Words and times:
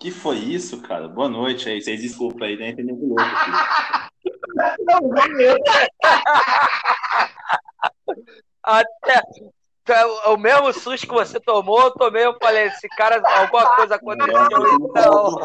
Que 0.00 0.10
foi 0.10 0.38
isso, 0.38 0.80
cara? 0.80 1.06
Boa 1.06 1.28
noite 1.28 1.68
aí. 1.68 1.78
Vocês 1.78 2.00
desculpem 2.00 2.48
aí, 2.48 2.56
né? 2.56 2.70
Entendeu 2.70 2.96
louco 2.96 3.20
aqui. 3.20 3.50
Até 8.62 9.20
o 10.26 10.38
mesmo 10.38 10.72
susto 10.72 11.06
que 11.06 11.12
você 11.12 11.38
tomou, 11.38 11.82
eu 11.82 11.90
tomei, 11.92 12.24
eu 12.24 12.34
falei, 12.40 12.68
esse 12.68 12.88
cara, 12.88 13.20
alguma 13.40 13.76
coisa 13.76 13.96
aconteceu, 13.96 14.40
então. 14.88 15.38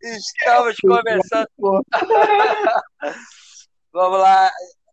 Estamos 0.00 0.76
começando. 0.76 1.48
Vamos 3.92 4.20
lá. 4.20 4.48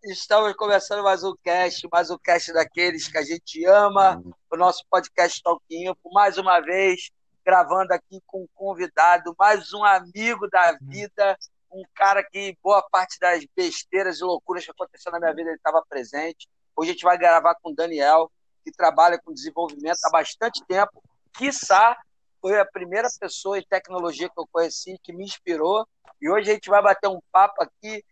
Estamos 0.05 0.53
começando 0.55 1.03
mais 1.03 1.23
um 1.23 1.35
cast, 1.43 1.87
mais 1.91 2.09
um 2.09 2.17
cast 2.17 2.51
daqueles 2.53 3.07
que 3.07 3.19
a 3.19 3.23
gente 3.23 3.63
ama, 3.65 4.19
o 4.51 4.57
nosso 4.57 4.83
podcast 4.89 5.43
Talquinho, 5.43 5.95
por 5.95 6.11
mais 6.11 6.39
uma 6.39 6.59
vez, 6.59 7.11
gravando 7.45 7.93
aqui 7.93 8.19
com 8.25 8.43
um 8.43 8.47
convidado, 8.55 9.35
mais 9.37 9.71
um 9.71 9.83
amigo 9.83 10.49
da 10.49 10.75
vida, 10.81 11.37
um 11.71 11.83
cara 11.93 12.23
que 12.23 12.57
boa 12.63 12.81
parte 12.89 13.19
das 13.19 13.45
besteiras 13.55 14.19
e 14.19 14.23
loucuras 14.23 14.65
que 14.65 14.71
aconteceu 14.71 15.11
na 15.11 15.19
minha 15.19 15.33
vida 15.33 15.49
ele 15.49 15.57
estava 15.57 15.83
presente. 15.87 16.47
Hoje 16.75 16.89
a 16.89 16.93
gente 16.93 17.03
vai 17.03 17.17
gravar 17.17 17.55
com 17.61 17.69
o 17.69 17.75
Daniel, 17.75 18.31
que 18.63 18.71
trabalha 18.71 19.19
com 19.23 19.31
desenvolvimento 19.31 19.99
há 20.05 20.09
bastante 20.09 20.65
tempo. 20.65 21.03
Quiçá 21.37 21.95
foi 22.41 22.59
a 22.59 22.65
primeira 22.65 23.07
pessoa 23.19 23.59
em 23.59 23.65
tecnologia 23.67 24.29
que 24.29 24.39
eu 24.39 24.47
conheci, 24.51 24.97
que 25.03 25.13
me 25.13 25.23
inspirou. 25.23 25.87
E 26.21 26.29
hoje 26.29 26.49
a 26.49 26.53
gente 26.53 26.69
vai 26.69 26.81
bater 26.81 27.07
um 27.07 27.19
papo 27.31 27.61
aqui 27.61 28.03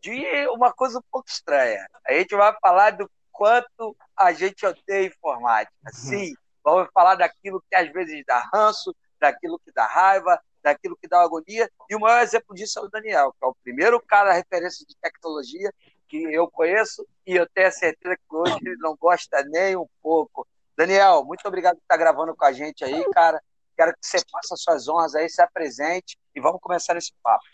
de 0.00 0.48
uma 0.48 0.72
coisa 0.72 0.98
um 0.98 1.02
pouco 1.10 1.28
estranha. 1.28 1.86
A 2.06 2.12
gente 2.14 2.34
vai 2.34 2.54
falar 2.60 2.90
do 2.90 3.08
quanto 3.30 3.96
a 4.16 4.32
gente 4.32 4.66
odeia 4.66 5.06
informática. 5.06 5.72
Uhum. 5.84 5.92
Sim, 5.92 6.34
vamos 6.64 6.88
falar 6.92 7.14
daquilo 7.14 7.62
que 7.68 7.74
às 7.74 7.90
vezes 7.92 8.24
dá 8.26 8.48
ranço, 8.52 8.94
daquilo 9.20 9.58
que 9.58 9.72
dá 9.72 9.86
raiva, 9.86 10.40
daquilo 10.62 10.96
que 10.96 11.08
dá 11.08 11.20
agonia. 11.20 11.70
E 11.88 11.94
o 11.94 12.00
maior 12.00 12.22
exemplo 12.22 12.54
disso 12.54 12.78
é 12.78 12.82
o 12.82 12.88
Daniel, 12.88 13.32
que 13.38 13.44
é 13.44 13.48
o 13.48 13.56
primeiro 13.62 14.00
cara 14.00 14.32
referência 14.32 14.86
de 14.86 14.96
tecnologia 14.96 15.72
que 16.08 16.22
eu 16.22 16.50
conheço 16.50 17.06
e 17.26 17.36
eu 17.36 17.48
tenho 17.48 17.70
certeza 17.70 18.16
que 18.16 18.36
hoje 18.36 18.56
ele 18.62 18.76
não 18.78 18.96
gosta 18.96 19.42
nem 19.44 19.76
um 19.76 19.86
pouco. 20.02 20.46
Daniel, 20.76 21.24
muito 21.24 21.46
obrigado 21.46 21.76
por 21.76 21.82
estar 21.82 21.96
gravando 21.96 22.34
com 22.34 22.44
a 22.44 22.52
gente 22.52 22.84
aí, 22.84 23.04
cara. 23.12 23.40
Quero 23.76 23.92
que 23.92 23.98
você 24.06 24.18
faça 24.30 24.56
suas 24.56 24.88
honras 24.88 25.14
aí, 25.14 25.28
se 25.28 25.40
apresente 25.40 26.18
e 26.34 26.40
vamos 26.40 26.60
começar 26.60 26.96
esse 26.96 27.12
papo. 27.22 27.44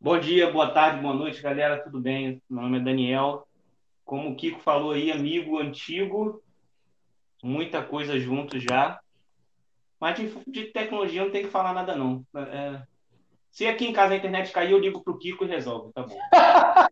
Bom 0.00 0.18
dia, 0.18 0.50
boa 0.50 0.72
tarde, 0.72 1.00
boa 1.00 1.14
noite, 1.14 1.40
galera. 1.40 1.82
Tudo 1.82 2.00
bem? 2.00 2.42
Meu 2.48 2.62
nome 2.62 2.78
é 2.78 2.82
Daniel. 2.82 3.46
Como 4.04 4.30
o 4.30 4.36
Kiko 4.36 4.60
falou 4.60 4.92
aí, 4.92 5.12
amigo 5.12 5.58
antigo, 5.58 6.42
muita 7.42 7.82
coisa 7.82 8.18
junto 8.18 8.58
já. 8.58 9.00
Mas 9.98 10.16
de, 10.16 10.32
de 10.46 10.64
tecnologia 10.66 11.22
não 11.22 11.30
tem 11.30 11.44
que 11.44 11.50
falar 11.50 11.74
nada, 11.74 11.94
não. 11.94 12.24
É, 12.34 12.82
se 13.50 13.66
aqui 13.66 13.86
em 13.86 13.92
casa 13.92 14.14
a 14.14 14.16
internet 14.16 14.52
cair, 14.52 14.70
eu 14.70 14.78
ligo 14.78 15.02
pro 15.02 15.18
Kiko 15.18 15.44
e 15.44 15.48
resolve, 15.48 15.92
tá 15.92 16.02
bom. 16.02 16.18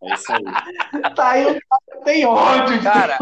É 0.00 0.14
isso 0.14 0.32
aí. 0.32 1.12
Tá 1.14 1.30
aí, 1.30 1.60
tem 2.04 2.24
ódio. 2.24 2.82
Cara, 2.82 3.18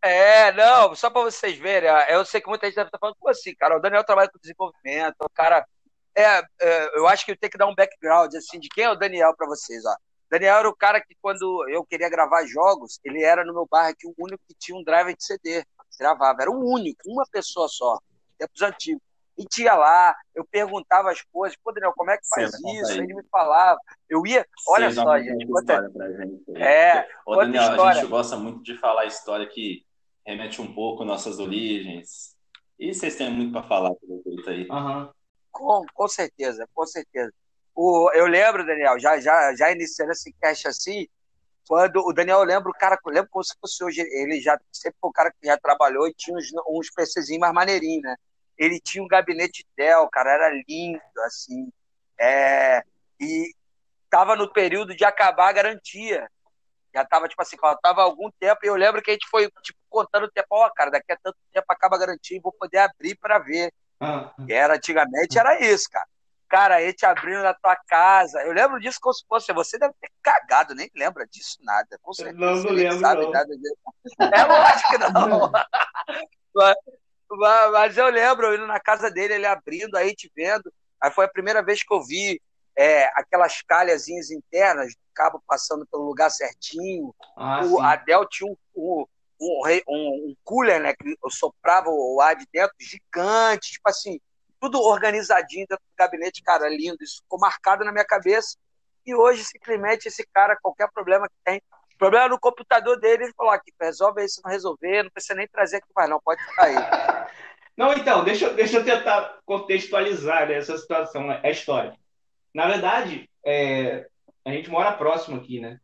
é, 0.00 0.52
não, 0.52 0.94
só 0.94 1.10
para 1.10 1.22
vocês 1.22 1.58
verem, 1.58 1.90
eu 2.08 2.24
sei 2.24 2.40
que 2.40 2.48
muita 2.48 2.66
gente 2.66 2.76
deve 2.76 2.88
estar 2.88 2.98
falando, 2.98 3.16
como 3.18 3.30
assim, 3.30 3.54
cara? 3.54 3.76
O 3.76 3.80
Daniel 3.80 4.04
trabalha 4.04 4.30
com 4.30 4.38
desenvolvimento, 4.38 5.16
o 5.20 5.28
cara. 5.28 5.66
É, 6.16 6.42
é, 6.60 6.98
eu 6.98 7.06
acho 7.06 7.24
que 7.24 7.32
eu 7.32 7.36
tenho 7.36 7.50
que 7.50 7.58
dar 7.58 7.66
um 7.66 7.74
background, 7.74 8.34
assim, 8.34 8.58
de 8.58 8.68
quem 8.68 8.84
é 8.84 8.90
o 8.90 8.96
Daniel 8.96 9.34
para 9.36 9.46
vocês, 9.46 9.84
ó. 9.84 9.94
Daniel 10.30 10.58
era 10.58 10.68
o 10.68 10.76
cara 10.76 11.00
que, 11.00 11.16
quando 11.20 11.66
eu 11.68 11.84
queria 11.84 12.08
gravar 12.08 12.46
jogos, 12.46 13.00
ele 13.04 13.22
era 13.22 13.44
no 13.44 13.54
meu 13.54 13.66
bairro 13.70 13.90
aqui 13.90 14.06
o 14.06 14.14
único 14.18 14.42
que 14.46 14.54
tinha 14.58 14.76
um 14.76 14.84
driver 14.84 15.16
de 15.16 15.24
CD. 15.24 15.64
Gravava, 15.98 16.42
era 16.42 16.50
o 16.50 16.72
único, 16.72 17.00
uma 17.06 17.24
pessoa 17.32 17.66
só, 17.68 17.98
tempos 18.38 18.62
antigos 18.62 19.02
e 19.38 19.44
tinha 19.44 19.74
lá, 19.74 20.16
eu 20.34 20.44
perguntava 20.44 21.12
as 21.12 21.22
coisas, 21.22 21.56
pô, 21.62 21.70
Daniel, 21.70 21.92
como 21.96 22.10
é 22.10 22.18
que 22.18 22.28
faz 22.28 22.52
isso? 22.52 22.92
Aí. 22.92 22.98
Ele 22.98 23.14
me 23.14 23.22
falava. 23.30 23.78
Eu 24.08 24.26
ia, 24.26 24.44
olha 24.66 24.90
só, 24.90 25.16
gente. 25.20 25.46
Conta... 25.46 25.88
gente 25.88 26.60
é, 26.60 27.08
Ô, 27.24 27.36
Daniel, 27.36 27.62
história. 27.62 27.90
a 27.90 27.94
gente 27.94 28.10
gosta 28.10 28.36
muito 28.36 28.62
de 28.64 28.76
falar 28.76 29.06
história 29.06 29.46
que 29.46 29.86
remete 30.26 30.60
um 30.60 30.74
pouco 30.74 31.04
nossas 31.04 31.38
origens. 31.38 32.36
E 32.76 32.92
vocês 32.92 33.14
têm 33.14 33.30
muito 33.30 33.52
para 33.52 33.62
falar 33.62 33.94
pelo 33.94 34.20
jeito 34.24 34.50
aí. 34.50 34.68
Uhum. 34.68 35.08
Com, 35.52 35.84
com 35.94 36.08
certeza, 36.08 36.68
com 36.74 36.84
certeza. 36.84 37.32
O, 37.80 38.10
eu 38.12 38.26
lembro, 38.26 38.66
Daniel, 38.66 38.98
já, 38.98 39.20
já, 39.20 39.54
já 39.54 39.70
iniciando 39.70 40.10
esse 40.10 40.32
cast 40.32 40.66
assim, 40.66 41.06
quando 41.68 42.00
o 42.00 42.12
Daniel 42.12 42.42
lembra 42.42 42.68
o 42.68 42.74
cara, 42.74 42.98
lembro 43.06 43.30
como 43.30 43.44
se 43.44 43.54
fosse 43.60 43.84
hoje, 43.84 44.00
ele 44.00 44.40
já 44.40 44.58
sempre 44.72 44.98
foi 45.00 45.10
o 45.10 45.12
cara 45.12 45.30
que 45.30 45.46
já 45.46 45.56
trabalhou 45.56 46.08
e 46.08 46.12
tinha 46.12 46.36
uns, 46.36 46.46
uns 46.68 46.90
PCzinhos 46.90 47.38
mais 47.38 47.54
maneirinhos, 47.54 48.02
né? 48.02 48.16
ele 48.58 48.80
tinha 48.80 49.00
um 49.00 49.06
gabinete 49.06 49.64
Dell, 49.76 50.08
cara, 50.08 50.32
era 50.32 50.62
lindo, 50.68 51.00
assim. 51.24 51.70
É, 52.18 52.82
e 53.20 53.54
tava 54.10 54.34
no 54.34 54.52
período 54.52 54.96
de 54.96 55.04
acabar 55.04 55.48
a 55.48 55.52
garantia. 55.52 56.28
Já 56.92 57.04
tava, 57.04 57.28
tipo 57.28 57.40
assim, 57.40 57.56
faltava 57.56 58.02
algum 58.02 58.28
tempo, 58.40 58.58
e 58.64 58.66
eu 58.66 58.74
lembro 58.74 59.00
que 59.00 59.12
a 59.12 59.14
gente 59.14 59.28
foi, 59.30 59.48
tipo, 59.62 59.78
contando 59.88 60.24
o 60.24 60.30
tempo, 60.32 60.48
ó, 60.50 60.66
oh, 60.66 60.74
cara, 60.74 60.90
daqui 60.90 61.12
a 61.12 61.16
tanto 61.22 61.38
tempo 61.52 61.66
acaba 61.68 61.94
a 61.94 62.00
garantia 62.00 62.36
e 62.36 62.40
vou 62.40 62.50
poder 62.50 62.78
abrir 62.78 63.16
para 63.18 63.38
ver. 63.38 63.72
Ah. 64.00 64.34
E 64.48 64.52
era, 64.52 64.74
antigamente 64.74 65.38
era 65.38 65.60
isso, 65.60 65.88
cara. 65.88 66.08
Cara, 66.48 66.76
a 66.76 66.80
gente 66.80 67.04
abrindo 67.04 67.42
na 67.42 67.52
tua 67.52 67.76
casa. 67.86 68.40
Eu 68.42 68.52
lembro 68.52 68.80
disso 68.80 68.98
como 69.00 69.12
se 69.12 69.24
fosse. 69.26 69.52
Você 69.52 69.78
deve 69.78 69.94
ter 70.00 70.10
cagado, 70.22 70.74
nem 70.74 70.90
lembra 70.96 71.26
disso 71.26 71.58
nada. 71.62 71.98
Com 72.02 72.12
certeza. 72.12 72.38
Não, 72.38 72.56
não 72.56 72.70
lembro. 72.70 73.00
Sabe 73.00 73.22
não. 73.22 73.30
nada 73.30 73.56
disso. 73.56 73.76
É 74.20 74.44
lógico 74.44 74.90
que 74.90 74.98
não. 74.98 75.52
Mas 77.72 77.96
eu 77.96 78.08
lembro 78.08 78.46
eu 78.46 78.54
indo 78.54 78.66
na 78.66 78.80
casa 78.80 79.10
dele, 79.10 79.34
ele 79.34 79.46
abrindo, 79.46 79.96
aí 79.96 80.14
te 80.14 80.30
vendo. 80.34 80.72
Aí 81.00 81.10
foi 81.10 81.26
a 81.26 81.30
primeira 81.30 81.62
vez 81.62 81.82
que 81.82 81.92
eu 81.92 82.02
vi 82.02 82.40
é, 82.76 83.04
aquelas 83.14 83.60
calhazinhas 83.62 84.30
internas, 84.30 84.94
cabo 85.14 85.42
passando 85.46 85.86
pelo 85.86 86.04
lugar 86.04 86.30
certinho. 86.30 87.14
Ah, 87.36 87.60
o, 87.64 87.80
a 87.80 87.96
Dell 87.96 88.26
tinha 88.26 88.50
um, 88.50 88.56
um, 88.74 89.06
um, 89.40 89.80
um, 89.88 90.36
cooler, 90.44 90.80
né? 90.80 90.94
Que 90.94 91.16
soprava 91.30 91.90
o 91.90 92.20
ar 92.20 92.36
de 92.36 92.46
dentro, 92.52 92.74
gigante, 92.80 93.72
tipo 93.72 93.88
assim, 93.88 94.20
tudo 94.60 94.80
organizadinho 94.80 95.66
dentro 95.68 95.84
do 95.84 95.96
gabinete, 95.96 96.42
cara, 96.42 96.68
lindo. 96.68 96.98
Isso 97.00 97.22
ficou 97.22 97.38
marcado 97.38 97.84
na 97.84 97.92
minha 97.92 98.04
cabeça. 98.04 98.56
E 99.06 99.14
hoje, 99.14 99.44
simplesmente, 99.44 100.06
esse 100.06 100.26
cara, 100.32 100.58
qualquer 100.60 100.90
problema 100.92 101.28
que 101.28 101.34
tem, 101.44 101.62
problema 101.98 102.28
no 102.28 102.38
computador 102.38 102.98
dele, 102.98 103.24
ele 103.24 103.32
falou 103.34 103.52
aqui, 103.52 103.72
resolve 103.80 104.20
aí, 104.20 104.28
se 104.28 104.40
não 104.44 104.50
resolver, 104.50 105.02
não 105.02 105.10
precisa 105.10 105.34
nem 105.34 105.48
trazer 105.48 105.78
aqui 105.78 105.88
mais 105.94 106.08
não, 106.08 106.20
pode 106.20 106.42
ficar 106.44 106.64
aí. 106.64 106.74
Não, 107.78 107.92
então, 107.92 108.24
deixa, 108.24 108.52
deixa 108.54 108.78
eu 108.78 108.84
tentar 108.84 109.38
contextualizar 109.46 110.48
né, 110.48 110.54
essa 110.54 110.76
situação, 110.76 111.28
né, 111.28 111.40
a 111.44 111.48
história. 111.48 111.96
Na 112.52 112.66
verdade, 112.66 113.30
é, 113.46 114.08
a 114.44 114.50
gente 114.50 114.68
mora 114.68 114.90
próximo 114.90 115.36
aqui, 115.36 115.60
né? 115.60 115.78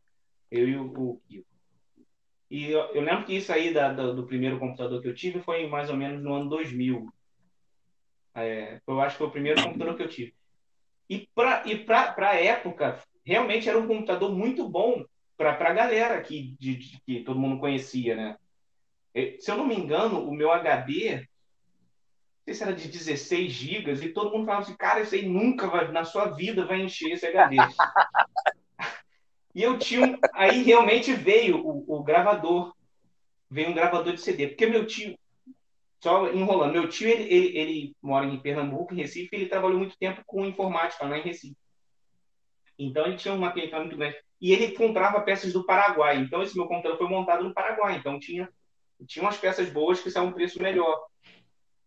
Eu 0.51 0.69
e 0.69 0.77
o 0.77 1.21
Kiko. 1.29 1.47
E 2.51 2.71
eu, 2.71 2.81
eu, 2.95 3.01
lembro 3.01 3.25
que 3.25 3.37
isso 3.37 3.53
aí 3.53 3.73
da, 3.73 3.93
da, 3.93 4.13
do 4.13 4.27
primeiro 4.27 4.59
computador 4.59 5.01
que 5.01 5.07
eu 5.07 5.15
tive 5.15 5.41
foi 5.41 5.69
mais 5.69 5.89
ou 5.89 5.97
menos 5.97 6.21
no 6.21 6.35
ano 6.35 6.49
2000. 6.49 7.07
É, 8.35 8.81
eu 8.87 9.01
acho 9.01 9.15
que 9.15 9.19
foi 9.19 9.27
o 9.29 9.33
primeiro 9.33 9.63
computador 9.63 9.97
que 9.97 10.03
eu 10.03 10.09
tive. 10.09 10.35
E 11.09 11.29
para 11.35 11.63
e 11.67 11.85
a 12.19 12.35
época, 12.35 12.99
realmente 13.25 13.69
era 13.69 13.79
um 13.79 13.87
computador 13.87 14.35
muito 14.35 14.69
bom 14.69 15.05
para 15.37 15.53
a 15.53 15.73
galera 15.73 16.21
que, 16.21 16.57
de, 16.59 16.77
de, 16.77 17.01
que 17.05 17.21
todo 17.23 17.39
mundo 17.39 17.61
conhecia, 17.61 18.15
né? 18.15 18.37
Se 19.39 19.51
eu 19.51 19.57
não 19.57 19.67
me 19.67 19.77
engano, 19.77 20.29
o 20.29 20.35
meu 20.35 20.51
HD, 20.51 21.17
não 21.17 21.27
sei 22.47 22.55
se 22.55 22.63
era 22.63 22.73
de 22.73 22.89
16 22.89 23.53
gigas, 23.53 24.03
e 24.03 24.09
todo 24.09 24.33
mundo 24.33 24.45
falava 24.45 24.65
assim, 24.65 24.77
cara, 24.77 25.01
isso 25.01 25.15
aí 25.15 25.27
nunca 25.27 25.67
vai, 25.69 25.91
na 25.91 26.05
sua 26.05 26.27
vida 26.27 26.67
vai 26.67 26.81
encher 26.81 27.13
esse 27.13 27.27
HD. 27.27 27.57
e 29.55 29.63
eu 29.63 29.79
tinha 29.79 30.07
um, 30.07 30.19
aí 30.33 30.63
realmente 30.63 31.13
veio 31.13 31.65
o, 31.65 31.85
o 31.87 32.03
gravador, 32.03 32.75
veio 33.49 33.71
um 33.71 33.75
gravador 33.75 34.15
de 34.15 34.21
CD, 34.21 34.49
porque 34.49 34.67
meu 34.67 34.85
tio, 34.85 35.17
só 36.05 36.31
enrolando, 36.31 36.75
meu 36.75 36.87
tio, 36.87 37.09
ele, 37.09 37.23
ele, 37.33 37.59
ele 37.59 37.97
mora 38.03 38.27
em 38.27 38.39
Pernambuco, 38.39 38.93
em 38.93 38.99
Recife, 38.99 39.31
ele 39.33 39.47
trabalhou 39.47 39.79
muito 39.79 39.97
tempo 39.97 40.23
com 40.27 40.45
informática 40.45 41.07
lá 41.07 41.19
em 41.19 41.23
Recife. 41.23 41.57
Então 42.79 43.07
ele 43.07 43.17
tinha 43.17 43.33
uma 43.33 43.53
clientela 43.53 43.85
muito 43.85 43.97
grande 43.97 44.17
e 44.39 44.53
ele 44.53 44.73
comprava 44.73 45.23
peças 45.23 45.55
do 45.55 45.65
Paraguai. 45.65 46.19
Então, 46.19 46.43
esse 46.43 46.55
meu 46.55 46.67
computador 46.67 46.99
foi 46.99 47.09
montado 47.09 47.43
no 47.43 47.55
Paraguai. 47.55 47.97
Então, 47.97 48.19
tinha, 48.19 48.47
tinha 49.07 49.25
umas 49.25 49.39
peças 49.39 49.71
boas 49.71 50.03
que 50.03 50.11
saiam 50.11 50.29
um 50.29 50.33
preço 50.33 50.61
melhor. 50.63 51.07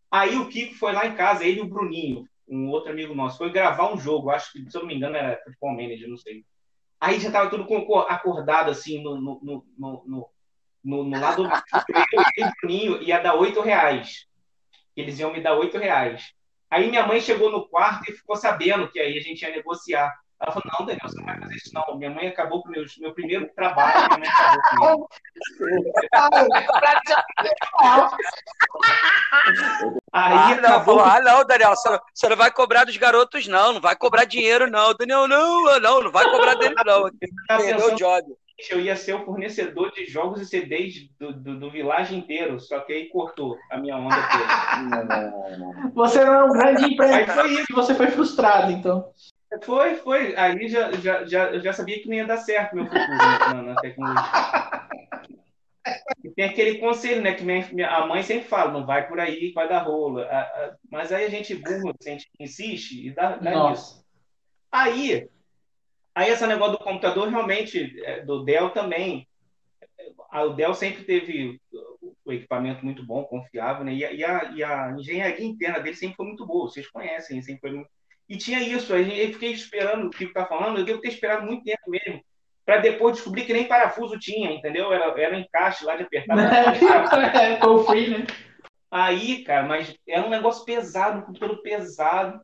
Aí 0.10 0.36
o 0.36 0.50
Kiko 0.50 0.74
foi 0.74 0.92
lá 0.92 1.06
em 1.06 1.14
casa, 1.14 1.46
ele 1.46 1.60
e 1.60 1.62
o 1.62 1.68
Bruninho, 1.68 2.28
um 2.48 2.70
outro 2.70 2.92
amigo 2.92 3.14
nosso, 3.14 3.38
foi 3.38 3.52
gravar 3.52 3.94
um 3.94 4.00
jogo, 4.00 4.32
acho 4.32 4.52
que, 4.54 4.72
se 4.72 4.76
eu 4.76 4.82
não 4.82 4.88
me 4.88 4.96
engano, 4.96 5.16
era 5.16 5.40
Football 5.44 5.76
Manager, 5.76 6.10
não 6.10 6.18
sei. 6.18 6.44
Aí 7.00 7.20
já 7.20 7.28
estava 7.28 7.50
tudo 7.50 7.68
acordado, 8.08 8.72
assim, 8.72 9.04
no, 9.04 9.22
no, 9.22 9.40
no, 9.78 10.04
no, 10.08 10.30
no, 10.88 11.04
no 11.04 11.20
lado 11.20 11.44
do 11.44 11.50
Bruninho 12.62 13.04
ia 13.04 13.20
dar 13.20 13.36
oito 13.36 13.62
reais. 13.62 14.26
Eles 14.96 15.20
iam 15.20 15.34
me 15.34 15.42
dar 15.42 15.54
oito 15.56 15.78
reais. 15.78 16.32
Aí 16.72 16.90
minha 16.90 17.06
mãe 17.06 17.20
chegou 17.20 17.52
no 17.52 17.68
quarto 17.68 18.10
e 18.10 18.16
ficou 18.16 18.38
sabendo 18.38 18.90
que 18.90 19.00
aí 19.00 19.18
a 19.18 19.22
gente 19.22 19.42
ia 19.42 19.52
negociar. 19.52 20.14
Ela 20.40 20.52
falou, 20.52 20.72
não, 20.80 20.86
Daniel, 20.86 21.02
você 21.04 21.18
não 21.18 21.26
vai 21.26 21.40
fazer 21.40 21.56
isso 21.56 21.74
não. 21.74 21.98
Minha 21.98 22.12
mãe 22.12 22.28
acabou 22.28 22.62
com 22.62 22.70
meu, 22.70 22.86
meu 23.00 23.14
primeiro 23.14 23.50
trabalho, 23.54 24.08
minha 24.08 24.20
mãe 24.20 24.30
acabou 24.30 25.10
Aí 30.14 30.54
ah, 30.54 30.62
não, 30.62 31.00
ah, 31.00 31.20
não, 31.22 31.46
Daniel, 31.46 31.76
você 31.76 31.90
não, 31.90 32.00
você 32.14 32.30
não, 32.30 32.36
vai 32.36 32.52
cobrar 32.52 32.86
dos 32.86 32.98
garotos, 32.98 33.48
não. 33.48 33.74
Não 33.74 33.82
vai 33.82 33.96
cobrar 33.96 34.26
dinheiro, 34.26 34.70
não. 34.70 34.94
Daniel, 34.94 35.28
não, 35.28 35.80
não, 35.80 36.02
não 36.04 36.12
vai 36.12 36.30
cobrar 36.30 36.56
dele, 36.56 36.76
não. 36.86 37.10
Perdeu 37.48 37.94
o 37.94 37.96
job. 37.96 38.26
Eu 38.70 38.82
ia 38.82 38.96
ser 38.96 39.14
o 39.14 39.24
fornecedor 39.24 39.92
de 39.92 40.06
jogos 40.06 40.42
e 40.42 40.46
CDs 40.46 41.08
do, 41.20 41.32
do, 41.32 41.60
do 41.60 41.72
Village 41.72 42.16
inteiro, 42.16 42.60
só 42.60 42.80
que 42.80 42.92
aí 42.92 43.08
cortou 43.08 43.56
a 43.70 43.78
minha 43.78 43.96
onda 43.98 44.16
toda. 44.16 45.92
você 45.94 46.26
não 46.26 46.34
é 46.34 46.44
um 46.44 46.54
grande 46.54 46.86
empresário. 46.86 47.30
Aí 47.30 47.36
foi 47.36 47.54
isso, 47.54 47.74
você 47.74 47.94
foi 47.94 48.08
frustrado, 48.08 48.72
então. 48.72 49.12
Foi, 49.62 49.96
foi. 49.96 50.36
Aí 50.36 50.68
já, 50.68 50.92
já, 50.94 51.24
já, 51.26 51.60
já 51.60 51.74
sabia 51.74 52.02
que 52.02 52.08
não 52.08 52.16
ia 52.16 52.26
dar 52.26 52.38
certo 52.38 52.76
meu 52.76 52.86
futuro 52.86 53.08
na, 53.08 53.62
na 53.62 53.76
tecnologia. 53.76 54.24
E 56.24 56.30
tem 56.32 56.46
aquele 56.46 56.80
conselho, 56.80 57.22
né? 57.22 57.34
Que 57.34 57.44
minha, 57.44 57.90
a 57.90 58.06
mãe 58.08 58.24
sempre 58.24 58.48
fala, 58.48 58.72
não 58.72 58.86
vai 58.86 59.08
por 59.08 59.20
aí, 59.20 59.52
vai 59.54 59.70
dar 59.70 59.84
rola. 59.84 60.28
Mas 60.92 61.12
aí 61.12 61.26
a 61.26 61.30
gente 61.30 61.56
burra, 61.56 61.94
a 62.00 62.10
gente 62.10 62.28
insiste 62.40 63.08
e 63.08 63.12
dá, 63.12 63.38
dá 63.38 63.72
isso. 63.72 64.04
Aí, 64.72 65.30
aí 66.18 66.30
esse 66.30 66.46
negócio 66.48 66.78
do 66.78 66.84
computador 66.84 67.30
realmente, 67.30 68.02
é, 68.04 68.22
do 68.22 68.44
Dell 68.44 68.70
também. 68.72 69.28
O 70.32 70.50
Dell 70.50 70.74
sempre 70.74 71.04
teve 71.04 71.60
o 72.26 72.32
equipamento 72.34 72.84
muito 72.84 73.06
bom, 73.06 73.24
confiável, 73.24 73.84
né? 73.84 73.94
E 73.94 74.06
a, 74.06 74.12
e 74.12 74.24
a, 74.24 74.52
e 74.56 74.64
a 74.64 74.92
engenharia 74.92 75.46
interna 75.46 75.80
dele 75.80 75.96
sempre 75.96 76.18
foi 76.18 76.26
muito 76.26 76.46
boa. 76.46 76.70
Vocês 76.70 76.88
conhecem, 76.88 77.42
sempre 77.42 77.62
foi 77.62 77.72
muito 77.72 77.90
e 78.30 78.36
tinha 78.36 78.60
isso, 78.60 78.94
eu 78.94 79.34
fiquei 79.34 79.54
esperando 79.54 80.08
o 80.08 80.10
que 80.10 80.26
está 80.26 80.46
falando, 80.46 80.80
eu 80.80 80.86
devo 80.86 81.00
ter 81.00 81.08
esperado 81.08 81.46
muito 81.46 81.64
tempo 81.64 81.90
mesmo, 81.90 82.22
para 82.66 82.78
depois 82.78 83.16
descobrir 83.16 83.46
que 83.46 83.54
nem 83.54 83.68
parafuso 83.68 84.20
tinha, 84.20 84.52
entendeu? 84.52 84.92
Era, 84.92 85.06
era 85.20 85.36
um 85.36 85.40
encaixe 85.40 85.86
lá 85.86 85.96
de 85.96 86.04
apertar. 86.04 86.36
foi 87.64 87.84
free, 87.86 88.10
né? 88.10 88.28
Aí, 88.92 89.44
cara, 89.44 89.66
mas 89.66 89.96
era 90.08 90.26
um 90.26 90.30
negócio 90.30 90.66
pesado, 90.66 91.20
um 91.20 91.22
computador 91.22 91.62
pesado. 91.62 92.42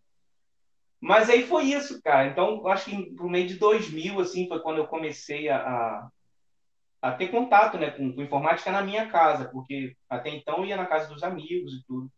Mas 1.03 1.29
aí 1.29 1.45
foi 1.45 1.65
isso, 1.65 2.01
cara. 2.01 2.29
Então, 2.29 2.65
acho 2.65 2.85
que 2.85 3.11
no 3.11 3.29
meio 3.29 3.45
de 3.45 3.55
2000, 3.55 4.21
assim, 4.21 4.47
foi 4.47 4.61
quando 4.61 4.77
eu 4.77 4.87
comecei 4.87 5.49
a, 5.49 5.57
a, 5.57 6.09
a 7.01 7.11
ter 7.11 7.27
contato 7.27 7.77
né, 7.77 7.91
com, 7.91 8.13
com, 8.13 8.21
informática 8.21 8.71
na 8.71 8.81
minha 8.81 9.05
casa, 9.09 9.49
porque 9.49 9.97
até 10.09 10.29
então 10.29 10.59
eu 10.59 10.65
ia 10.65 10.77
na 10.77 10.85
casa 10.85 11.13
dos 11.13 11.21
amigos 11.21 11.73
e 11.73 11.83
tudo. 11.85 12.09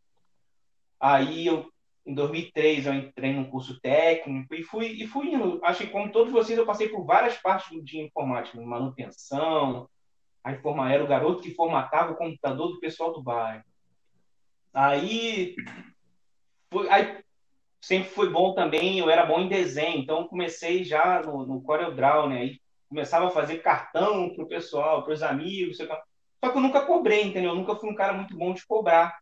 Aí 0.99 1.47
eu 1.47 1.67
em 2.05 2.13
2003 2.13 2.85
eu 2.85 2.93
entrei 2.93 3.33
num 3.33 3.49
curso 3.49 3.79
técnico 3.81 4.53
e 4.53 4.61
fui, 4.61 4.85
e 4.89 5.07
fui 5.07 5.33
indo. 5.33 5.59
Acho 5.63 5.85
que 5.85 5.89
como 5.89 6.11
todos 6.11 6.31
vocês, 6.31 6.55
eu 6.55 6.65
passei 6.67 6.87
por 6.87 7.03
várias 7.03 7.35
partes 7.37 7.83
dia 7.83 8.03
informática, 8.03 8.61
manutenção, 8.61 9.89
aí 10.43 10.59
forma, 10.59 10.93
era 10.93 11.03
o 11.03 11.07
garoto 11.07 11.41
que 11.41 11.55
formatava 11.55 12.11
o 12.11 12.17
computador 12.17 12.67
do 12.67 12.79
pessoal 12.79 13.11
do 13.11 13.23
bairro. 13.23 13.63
Aí, 14.71 15.55
foi, 16.69 16.87
aí 16.87 17.24
sempre 17.85 18.09
foi 18.09 18.29
bom 18.29 18.55
também, 18.55 18.97
eu 18.97 19.11
era 19.11 19.23
bom 19.23 19.39
em 19.39 19.47
desenho, 19.47 19.99
então 19.99 20.27
comecei 20.27 20.83
já 20.83 21.21
no, 21.21 21.45
no 21.45 21.61
CorelDRAW, 21.61 22.29
né? 22.29 22.39
Aí 22.39 22.61
começava 22.89 23.27
a 23.27 23.31
fazer 23.31 23.59
cartão 23.59 24.33
pro 24.33 24.47
pessoal, 24.47 25.03
pros 25.03 25.21
amigos, 25.21 25.77
só 25.77 25.85
que 25.85 26.57
eu 26.57 26.61
nunca 26.61 26.83
cobrei, 26.83 27.21
entendeu? 27.21 27.51
Eu 27.51 27.55
nunca 27.55 27.75
fui 27.75 27.87
um 27.87 27.95
cara 27.95 28.11
muito 28.11 28.35
bom 28.35 28.55
de 28.55 28.65
cobrar. 28.65 29.19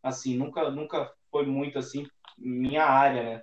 Assim, 0.00 0.36
nunca, 0.36 0.70
nunca 0.70 1.12
foi 1.28 1.44
muito 1.44 1.76
assim 1.76 2.06
minha 2.38 2.84
área, 2.84 3.22
né? 3.24 3.42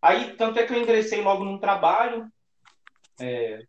Aí, 0.00 0.36
tanto 0.36 0.60
é 0.60 0.64
que 0.64 0.72
eu 0.72 0.80
ingressei 0.80 1.20
logo 1.20 1.44
num 1.44 1.58
trabalho. 1.58 2.30
É, 3.20 3.64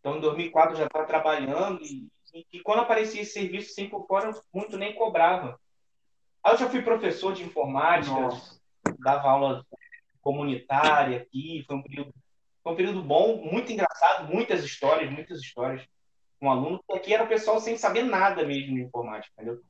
então, 0.00 0.16
em 0.16 0.20
2004 0.20 0.72
eu 0.72 0.78
já 0.78 0.86
estava 0.86 1.06
trabalhando 1.06 1.82
e, 1.82 2.08
e, 2.32 2.46
e, 2.54 2.60
quando 2.60 2.80
aparecia 2.80 3.20
esse 3.20 3.32
serviço 3.32 3.70
assim 3.70 3.86
por 3.86 4.06
fora, 4.06 4.30
muito 4.52 4.78
nem 4.78 4.94
cobrava. 4.94 5.60
Aí 6.42 6.54
eu 6.54 6.58
já 6.58 6.70
fui 6.70 6.80
professor 6.80 7.34
de 7.34 7.42
informática, 7.42 8.18
Nossa. 8.18 8.63
Dava 8.98 9.28
aula 9.28 9.64
comunitária 10.20 11.18
aqui, 11.18 11.64
foi 11.66 11.76
um 11.76 11.82
período, 11.82 12.14
foi 12.62 12.72
um 12.72 12.76
período 12.76 13.02
bom, 13.02 13.36
muito 13.36 13.70
engraçado, 13.70 14.32
muitas 14.32 14.64
histórias, 14.64 15.12
muitas 15.12 15.40
histórias 15.40 15.86
com 16.40 16.50
aluno, 16.50 16.82
porque 16.86 17.00
aqui 17.00 17.14
era 17.14 17.24
o 17.24 17.28
pessoal 17.28 17.60
sem 17.60 17.76
saber 17.76 18.02
nada 18.02 18.44
mesmo 18.44 18.74
de 18.74 18.82
informática, 18.82 19.32
entendeu? 19.36 19.60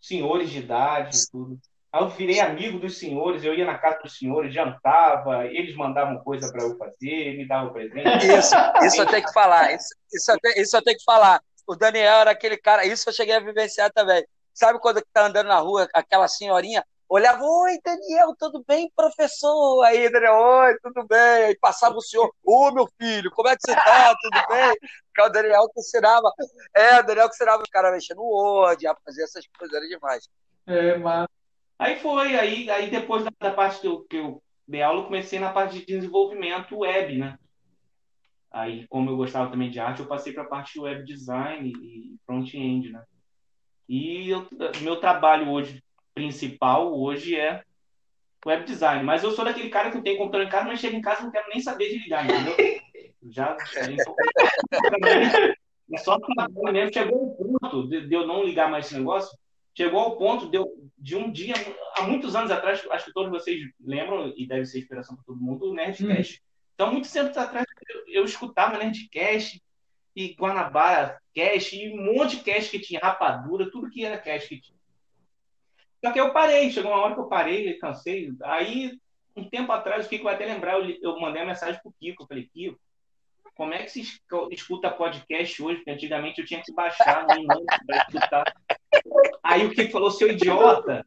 Senhores 0.00 0.50
de 0.50 0.58
idade, 0.58 1.18
tudo. 1.30 1.58
Aí 1.92 2.02
eu 2.02 2.08
virei 2.08 2.40
amigo 2.40 2.78
dos 2.78 2.98
senhores, 2.98 3.42
eu 3.42 3.54
ia 3.54 3.64
na 3.64 3.78
casa 3.78 4.00
dos 4.02 4.18
senhores, 4.18 4.52
jantava, 4.52 5.46
eles 5.46 5.74
mandavam 5.74 6.18
coisa 6.18 6.50
para 6.52 6.62
eu 6.62 6.76
fazer, 6.76 7.36
me 7.36 7.46
davam 7.46 7.72
presente. 7.72 8.04
Isso, 8.26 8.54
isso 8.84 9.02
eu 9.02 9.06
tenho 9.06 9.24
que 9.24 9.32
falar, 9.32 9.72
isso, 9.72 9.88
isso, 10.12 10.30
eu 10.30 10.38
tenho, 10.40 10.62
isso 10.62 10.76
eu 10.76 10.82
tenho 10.82 10.98
que 10.98 11.04
falar. 11.04 11.40
O 11.66 11.74
Daniel 11.74 12.20
era 12.20 12.30
aquele 12.30 12.56
cara, 12.56 12.84
isso 12.84 13.08
eu 13.08 13.12
cheguei 13.12 13.34
a 13.34 13.40
vivenciar 13.40 13.90
também. 13.92 14.24
Sabe 14.52 14.78
quando 14.78 15.02
tá 15.12 15.26
andando 15.26 15.48
na 15.48 15.58
rua, 15.58 15.88
aquela 15.92 16.28
senhorinha 16.28 16.84
olhava, 17.08 17.42
oi, 17.42 17.78
Daniel, 17.84 18.34
tudo 18.38 18.64
bem, 18.66 18.90
professor? 18.94 19.84
Aí, 19.84 20.10
Daniel, 20.10 20.34
oi, 20.34 20.76
tudo 20.82 21.06
bem? 21.06 21.44
Aí 21.44 21.58
passava 21.58 21.96
o 21.96 22.00
senhor, 22.00 22.30
ô, 22.44 22.70
meu 22.72 22.88
filho, 23.00 23.30
como 23.30 23.48
é 23.48 23.56
que 23.56 23.62
você 23.66 23.74
tá? 23.74 24.14
Tudo 24.20 24.48
bem? 24.48 24.76
Porque 25.06 25.22
o 25.22 25.32
Daniel 25.32 25.68
que 25.72 25.80
ensinava, 25.80 26.30
é, 26.74 27.00
o 27.00 27.02
Daniel 27.06 27.28
que 27.28 27.34
ensinava 27.34 27.62
os 27.62 27.70
caras 27.70 27.92
mexer 27.92 28.14
no 28.14 28.22
Word, 28.22 28.86
a 28.86 28.94
fazer 29.04 29.24
essas 29.24 29.46
coisas, 29.58 29.76
era 29.76 29.86
demais. 29.88 30.28
É, 30.66 30.98
mas 30.98 31.26
Aí 31.78 31.96
foi, 31.96 32.34
aí, 32.36 32.70
aí 32.70 32.90
depois 32.90 33.22
da, 33.22 33.30
da 33.38 33.50
parte 33.52 33.80
que 33.80 33.86
eu, 33.86 34.04
que 34.04 34.16
eu 34.16 34.42
dei 34.66 34.82
aula, 34.82 35.00
eu 35.00 35.04
comecei 35.04 35.38
na 35.38 35.52
parte 35.52 35.78
de 35.78 35.86
desenvolvimento 35.86 36.78
web, 36.78 37.18
né? 37.18 37.38
Aí, 38.50 38.86
como 38.88 39.10
eu 39.10 39.16
gostava 39.16 39.50
também 39.50 39.70
de 39.70 39.78
arte, 39.78 40.00
eu 40.00 40.06
passei 40.06 40.32
para 40.32 40.44
a 40.44 40.48
parte 40.48 40.72
de 40.72 40.80
web 40.80 41.04
design 41.04 41.70
e 41.82 42.16
front-end, 42.24 42.90
né? 42.90 43.04
E 43.86 44.30
eu, 44.30 44.48
meu 44.80 44.98
trabalho 44.98 45.50
hoje, 45.50 45.82
principal, 46.16 46.98
hoje 46.98 47.36
é 47.36 47.62
web 48.44 48.64
design. 48.64 49.04
Mas 49.04 49.22
eu 49.22 49.32
sou 49.32 49.44
daquele 49.44 49.68
cara 49.68 49.90
que 49.90 50.00
tem 50.00 50.16
computador 50.16 50.46
em 50.46 50.50
casa, 50.50 50.66
mas 50.66 50.80
chega 50.80 50.96
em 50.96 51.02
casa 51.02 51.20
e 51.20 51.24
não 51.24 51.30
quero 51.30 51.48
nem 51.50 51.60
saber 51.60 51.90
de 51.90 51.98
ligar, 51.98 52.24
entendeu? 52.24 52.56
Já, 53.28 53.54
é 55.92 55.98
só 55.98 56.18
mesmo. 56.70 56.92
Chegou 56.92 57.26
um 57.26 57.36
ponto 57.36 57.88
de, 57.88 58.08
de 58.08 58.14
eu 58.14 58.26
não 58.26 58.42
ligar 58.42 58.70
mais 58.70 58.86
esse 58.86 58.96
negócio, 58.96 59.36
chegou 59.76 60.00
ao 60.00 60.16
ponto 60.16 60.50
de, 60.50 60.56
eu, 60.56 60.72
de 60.96 61.16
um 61.16 61.30
dia, 61.30 61.54
há 61.94 62.02
muitos 62.02 62.34
anos 62.34 62.50
atrás, 62.50 62.84
acho 62.90 63.04
que 63.04 63.12
todos 63.12 63.30
vocês 63.30 63.60
lembram, 63.80 64.32
e 64.36 64.46
deve 64.46 64.64
ser 64.64 64.78
inspiração 64.78 65.14
para 65.14 65.24
todo 65.24 65.40
mundo, 65.40 65.70
o 65.70 65.74
Nerdcast. 65.74 66.36
Hum. 66.36 66.46
Então, 66.74 66.92
muitos 66.92 67.14
anos 67.16 67.36
atrás, 67.36 67.66
eu, 67.88 68.20
eu 68.20 68.24
escutava 68.24 68.78
Nerdcast 68.78 69.62
e 70.14 70.34
Guanabara 70.34 71.20
Cast, 71.34 71.76
e 71.76 71.92
um 71.92 72.14
monte 72.14 72.38
de 72.38 72.42
cast 72.42 72.70
que 72.70 72.80
tinha, 72.80 73.00
rapadura, 73.00 73.70
tudo 73.70 73.90
que 73.90 74.04
era 74.04 74.16
cast 74.16 74.48
que 74.48 74.60
tinha. 74.60 74.75
Só 76.06 76.12
que 76.12 76.20
eu 76.20 76.32
parei, 76.32 76.70
chegou 76.70 76.92
uma 76.92 77.00
hora 77.00 77.14
que 77.14 77.20
eu 77.20 77.26
parei, 77.26 77.74
cansei. 77.78 78.32
Aí, 78.44 78.96
um 79.34 79.42
tempo 79.42 79.72
atrás, 79.72 80.06
o 80.06 80.08
Kiko 80.08 80.22
vai 80.22 80.34
até 80.34 80.46
lembrar, 80.46 80.74
eu, 80.74 81.18
mandei 81.18 81.42
uma 81.42 81.48
mensagem 81.48 81.80
pro 81.82 81.92
Kiko, 81.98 82.22
eu 82.22 82.26
falei, 82.28 82.48
Kiko, 82.54 82.78
como 83.56 83.74
é 83.74 83.82
que 83.82 83.90
se 83.90 84.06
escuta 84.52 84.88
podcast 84.88 85.60
hoje? 85.60 85.78
Porque 85.78 85.90
antigamente 85.90 86.40
eu 86.40 86.46
tinha 86.46 86.62
que 86.62 86.72
baixar 86.72 87.26
no 87.26 87.64
para 87.86 87.96
escutar. 87.96 88.54
Aí 89.42 89.66
o 89.66 89.70
que 89.70 89.88
falou, 89.88 90.12
seu 90.12 90.30
idiota, 90.30 91.04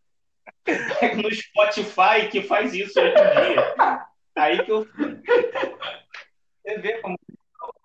no 1.16 1.34
Spotify 1.34 2.28
que 2.30 2.42
faz 2.42 2.74
isso 2.74 3.00
hoje 3.00 3.14
em 3.14 3.54
dia. 3.54 4.06
Aí 4.36 4.66
que 4.66 4.72
eu. 4.72 4.86
Você 6.62 6.78
vê 6.80 6.98
como. 6.98 7.18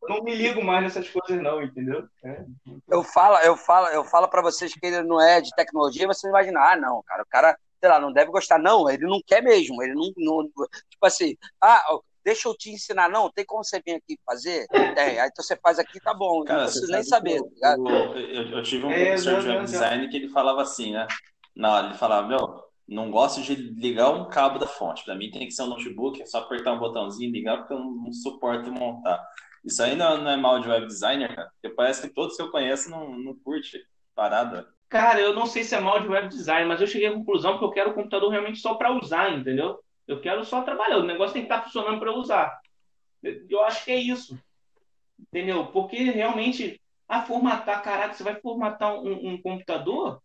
Não 0.08 0.22
me 0.22 0.34
ligo 0.34 0.62
mais 0.62 0.82
nessas 0.82 1.08
coisas, 1.08 1.42
não, 1.42 1.62
entendeu? 1.62 2.06
É. 2.24 2.44
Eu 2.88 3.02
falo, 3.02 3.36
eu 3.38 3.56
falo, 3.56 3.86
eu 3.88 4.04
falo 4.04 4.28
para 4.28 4.42
vocês 4.42 4.72
que 4.72 4.86
ele 4.86 5.02
não 5.02 5.20
é 5.20 5.40
de 5.40 5.50
tecnologia, 5.56 6.06
vocês 6.06 6.30
imaginam, 6.30 6.62
ah, 6.62 6.76
não, 6.76 7.02
cara, 7.04 7.22
o 7.22 7.26
cara, 7.26 7.58
sei 7.80 7.88
lá, 7.88 7.98
não 7.98 8.12
deve 8.12 8.30
gostar. 8.30 8.58
Não, 8.58 8.88
ele 8.88 9.06
não 9.06 9.20
quer 9.26 9.42
mesmo. 9.42 9.82
Ele 9.82 9.94
não. 9.94 10.10
não 10.16 10.48
tipo 10.88 11.06
assim, 11.06 11.36
ah, 11.60 11.82
deixa 12.24 12.48
eu 12.48 12.56
te 12.56 12.70
ensinar. 12.70 13.08
Não, 13.08 13.30
tem 13.30 13.44
como 13.44 13.62
você 13.62 13.80
vir 13.84 13.96
aqui 13.96 14.18
fazer? 14.24 14.66
Tem. 14.68 15.20
Aí 15.20 15.30
você 15.36 15.56
faz 15.56 15.78
aqui, 15.78 16.00
tá 16.00 16.14
bom. 16.14 16.42
Cara, 16.44 16.60
não 16.60 16.66
preciso 16.66 16.90
nem 16.90 17.02
saber. 17.02 17.38
Eu, 17.38 17.50
tá 17.60 17.76
eu, 17.76 18.18
eu, 18.18 18.48
eu, 18.56 18.62
tive 18.62 18.86
um 18.86 18.90
é, 18.90 19.06
professor 19.06 19.40
de 19.40 19.48
web 19.48 19.64
design 19.64 20.08
que 20.08 20.16
ele 20.16 20.28
falava 20.28 20.62
assim, 20.62 20.92
né? 20.92 21.06
Na 21.54 21.72
hora, 21.72 21.86
ele 21.88 21.94
falava, 21.94 22.26
meu, 22.26 22.64
não 22.88 23.10
gosto 23.10 23.42
de 23.42 23.54
ligar 23.54 24.10
um 24.10 24.28
cabo 24.28 24.58
da 24.58 24.66
fonte. 24.66 25.04
Para 25.04 25.14
mim 25.14 25.30
tem 25.30 25.46
que 25.46 25.52
ser 25.52 25.62
um 25.62 25.68
notebook, 25.68 26.20
é 26.20 26.26
só 26.26 26.38
apertar 26.38 26.72
um 26.72 26.78
botãozinho 26.78 27.28
e 27.28 27.32
ligar, 27.32 27.58
porque 27.58 27.74
eu 27.74 27.78
não, 27.78 28.12
suporto 28.12 28.72
montar. 28.72 29.22
Isso 29.64 29.82
aí 29.82 29.96
não, 29.96 30.18
não, 30.18 30.30
é 30.30 30.36
mal 30.36 30.60
de 30.60 30.68
web 30.68 30.86
designer, 30.86 31.34
cara. 31.34 31.50
Porque 31.50 31.74
parece 31.74 32.02
que 32.02 32.14
todos 32.14 32.36
que 32.36 32.42
eu 32.42 32.50
conheço 32.50 32.90
não, 32.90 33.16
não 33.16 33.34
curte 33.34 33.82
parada. 34.14 34.68
Cara, 34.88 35.20
eu 35.20 35.32
não 35.32 35.46
sei 35.46 35.64
se 35.64 35.74
é 35.74 35.80
mal 35.80 36.00
de 36.00 36.06
web 36.06 36.28
design, 36.28 36.68
mas 36.68 36.80
eu 36.80 36.86
cheguei 36.86 37.08
à 37.08 37.12
conclusão 37.12 37.58
que 37.58 37.64
eu 37.64 37.70
quero 37.70 37.90
o 37.90 37.94
computador 37.94 38.30
realmente 38.30 38.58
só 38.58 38.74
para 38.74 38.92
usar, 38.92 39.32
entendeu? 39.32 39.82
Eu 40.06 40.20
quero 40.20 40.44
só 40.44 40.62
trabalhar. 40.62 40.98
O 40.98 41.02
negócio 41.02 41.32
tem 41.32 41.42
que 41.42 41.46
estar 41.46 41.60
tá 41.60 41.64
funcionando 41.64 41.98
para 41.98 42.12
usar. 42.12 42.56
Eu 43.22 43.62
acho 43.64 43.84
que 43.84 43.92
é 43.92 43.96
isso. 43.96 44.38
Entendeu? 45.18 45.66
Porque 45.68 45.96
realmente, 45.96 46.80
a 47.08 47.22
formatar, 47.22 47.82
caraca, 47.82 48.12
você 48.12 48.22
vai 48.22 48.38
formatar 48.40 48.94
um, 48.94 49.30
um 49.32 49.42
computador? 49.42 50.22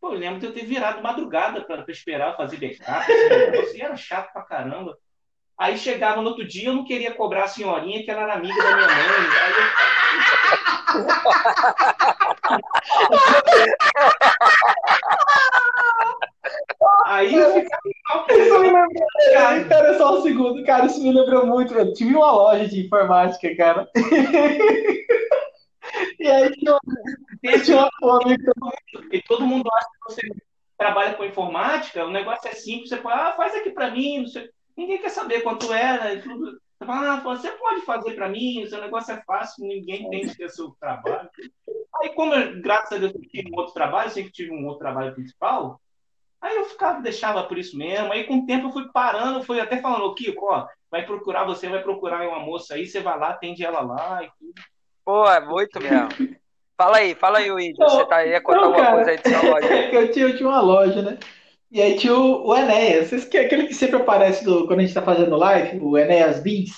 Pô, 0.00 0.12
eu 0.12 0.18
lembro 0.18 0.40
de 0.40 0.46
eu 0.46 0.52
ter 0.52 0.66
virado 0.66 1.00
madrugada 1.00 1.64
para 1.64 1.84
esperar 1.88 2.36
fazer 2.36 2.58
backup. 2.58 3.10
Esse 3.10 3.80
era 3.80 3.96
chato 3.96 4.32
pra 4.32 4.42
caramba. 4.42 4.98
Aí 5.58 5.78
chegava 5.78 6.20
no 6.20 6.28
outro 6.28 6.46
dia, 6.46 6.68
eu 6.68 6.74
não 6.74 6.84
queria 6.84 7.14
cobrar 7.14 7.44
a 7.44 7.48
senhorinha, 7.48 8.04
que 8.04 8.10
ela 8.10 8.22
era 8.22 8.34
amiga 8.34 8.62
da 8.62 8.76
minha 8.76 8.88
mãe. 8.88 8.98
Aí 9.42 9.52
eu... 9.52 9.64
Aí 17.06 17.34
eu 17.34 17.52
ficava. 17.52 17.82
Cara, 19.68 19.98
só 19.98 20.18
um 20.18 20.22
segundo, 20.22 20.64
cara, 20.64 20.86
isso 20.86 21.02
me 21.02 21.12
lembrou 21.12 21.46
muito. 21.46 21.74
Eu 21.74 21.92
tive 21.92 22.14
uma 22.14 22.32
loja 22.32 22.66
de 22.68 22.86
informática, 22.86 23.54
cara. 23.56 23.88
e 26.18 26.26
aí 26.26 26.50
tinha, 26.52 26.78
tinha 27.62 27.88
uma 28.02 28.22
amiga. 28.22 28.52
E 29.12 29.20
todo 29.22 29.46
mundo 29.46 29.68
acha 29.72 29.86
que 29.86 30.12
você 30.12 30.22
trabalha 30.76 31.14
com 31.14 31.24
informática, 31.24 32.04
o 32.04 32.10
negócio 32.10 32.48
é 32.48 32.52
simples, 32.52 32.88
você 32.88 32.96
fala, 32.98 33.28
ah, 33.28 33.32
faz 33.32 33.54
aqui 33.54 33.70
para 33.70 33.90
mim, 33.90 34.20
não 34.20 34.26
sei. 34.26 34.50
Ninguém 34.76 34.98
quer 34.98 35.10
saber 35.10 35.40
quanto 35.42 35.72
é, 35.72 35.98
né? 35.98 36.16
Tudo. 36.16 36.60
Você 36.78 36.86
fala, 36.86 37.14
ah, 37.14 37.20
você 37.20 37.50
pode 37.52 37.82
fazer 37.82 38.12
para 38.12 38.28
mim, 38.28 38.62
o 38.62 38.68
seu 38.68 38.80
negócio 38.80 39.14
é 39.14 39.22
fácil, 39.24 39.66
ninguém 39.66 40.10
tem 40.10 40.26
que 40.26 40.36
ter 40.36 40.50
seu 40.50 40.76
trabalho. 40.80 41.28
Aí, 42.02 42.10
como 42.10 42.34
eu, 42.34 42.60
graças 42.60 42.92
a 42.92 42.98
Deus, 42.98 43.14
eu 43.14 43.20
tive 43.22 43.50
um 43.50 43.56
outro 43.56 43.72
trabalho, 43.72 44.10
sempre 44.10 44.32
tive 44.32 44.50
um 44.50 44.66
outro 44.66 44.80
trabalho 44.80 45.14
principal, 45.14 45.80
aí 46.40 46.56
eu 46.56 46.64
ficava, 46.64 47.00
deixava 47.00 47.44
por 47.44 47.56
isso 47.56 47.78
mesmo. 47.78 48.12
Aí, 48.12 48.24
com 48.24 48.38
o 48.38 48.46
tempo, 48.46 48.66
eu 48.66 48.72
fui 48.72 48.88
parando, 48.92 49.44
fui 49.44 49.60
até 49.60 49.80
falando, 49.80 50.04
ô 50.04 50.14
Kiko, 50.14 50.46
ó, 50.46 50.66
vai 50.90 51.06
procurar, 51.06 51.44
você 51.44 51.68
vai 51.68 51.82
procurar 51.82 52.28
uma 52.28 52.40
moça 52.40 52.74
aí, 52.74 52.86
você 52.86 53.00
vai 53.00 53.18
lá, 53.18 53.30
atende 53.30 53.64
ela 53.64 53.80
lá 53.80 54.22
e 54.22 54.30
tudo. 54.38 54.62
Pô, 55.04 55.30
é 55.30 55.40
muito 55.40 55.80
mesmo. 55.80 56.08
Fala 56.76 56.96
aí, 56.96 57.14
fala 57.14 57.38
aí, 57.38 57.48
Índio. 57.48 57.76
Você 57.78 58.04
tá 58.06 58.16
aí 58.16 58.34
a 58.34 58.42
contar 58.42 58.58
não, 58.58 58.66
alguma 58.66 58.84
cara, 58.84 58.96
coisa 58.96 59.10
aí 59.10 59.18
de 59.18 59.28
sua 59.28 59.50
loja? 59.50 59.66
eu, 59.94 60.10
tinha, 60.10 60.26
eu 60.26 60.36
tinha 60.36 60.48
uma 60.48 60.60
loja, 60.60 61.02
né? 61.02 61.18
E 61.70 61.82
aí 61.82 61.96
tinha 61.96 62.14
o, 62.14 62.46
o 62.46 62.56
Enéas, 62.56 63.12
aquele 63.12 63.66
que 63.66 63.74
sempre 63.74 63.96
aparece 63.96 64.44
do, 64.44 64.66
quando 64.66 64.80
a 64.80 64.82
gente 64.82 64.94
tá 64.94 65.02
fazendo 65.02 65.36
live, 65.36 65.80
o 65.80 65.98
Enéas 65.98 66.40
Beans. 66.40 66.72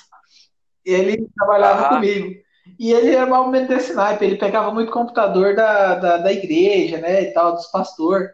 Ele 0.85 1.28
trabalhava 1.37 1.88
comigo. 1.90 2.35
E 2.78 2.93
ele 2.93 3.14
era 3.14 3.26
mal 3.26 3.49
menos 3.49 3.69
desse 3.69 3.95
naipe, 3.95 4.25
ele 4.25 4.37
pegava 4.37 4.73
muito 4.73 4.90
computador 4.90 5.55
da, 5.55 5.95
da, 5.95 6.16
da 6.19 6.33
igreja, 6.33 6.99
né, 6.99 7.23
e 7.23 7.33
tal, 7.33 7.55
dos 7.55 7.66
pastores. 7.66 8.28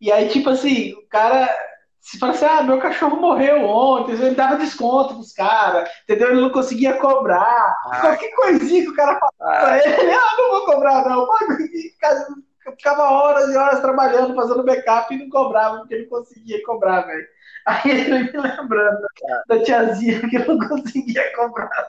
E 0.00 0.10
aí, 0.10 0.28
tipo 0.28 0.50
assim, 0.50 0.92
o 0.92 1.06
cara 1.08 1.48
se 2.04 2.18
fala 2.18 2.32
assim, 2.32 2.44
ah, 2.44 2.62
meu 2.62 2.78
cachorro 2.78 3.16
morreu 3.16 3.64
ontem, 3.64 4.12
ele 4.12 4.34
dava 4.34 4.56
desconto 4.56 5.14
pros 5.14 5.32
caras, 5.32 5.88
entendeu? 6.02 6.30
Ele 6.32 6.42
não 6.42 6.50
conseguia 6.50 6.98
cobrar. 6.98 7.74
Ah. 7.86 8.00
Qualquer 8.02 8.30
coisinha 8.32 8.82
que 8.82 8.90
o 8.90 8.94
cara 8.94 9.18
falava 9.18 9.32
ah. 9.40 9.64
pra 9.64 9.78
ele, 9.78 10.00
ele, 10.02 10.12
ah, 10.12 10.36
não 10.36 10.50
vou 10.50 10.66
cobrar, 10.66 11.08
não. 11.08 11.26
Ficava 12.64 13.10
horas 13.10 13.52
e 13.52 13.56
horas 13.56 13.80
trabalhando, 13.80 14.34
fazendo 14.34 14.64
backup 14.64 15.14
e 15.14 15.18
não 15.18 15.28
cobrava, 15.28 15.78
porque 15.78 15.94
ele 15.94 16.06
conseguia 16.06 16.62
cobrar, 16.64 17.02
velho. 17.02 17.26
Aí 17.66 17.90
ele 17.90 18.32
me 18.32 18.38
lembrando 18.38 19.06
da 19.48 19.62
tiazinha 19.62 20.20
que 20.28 20.38
não 20.38 20.58
conseguia 20.58 21.34
cobrar. 21.34 21.88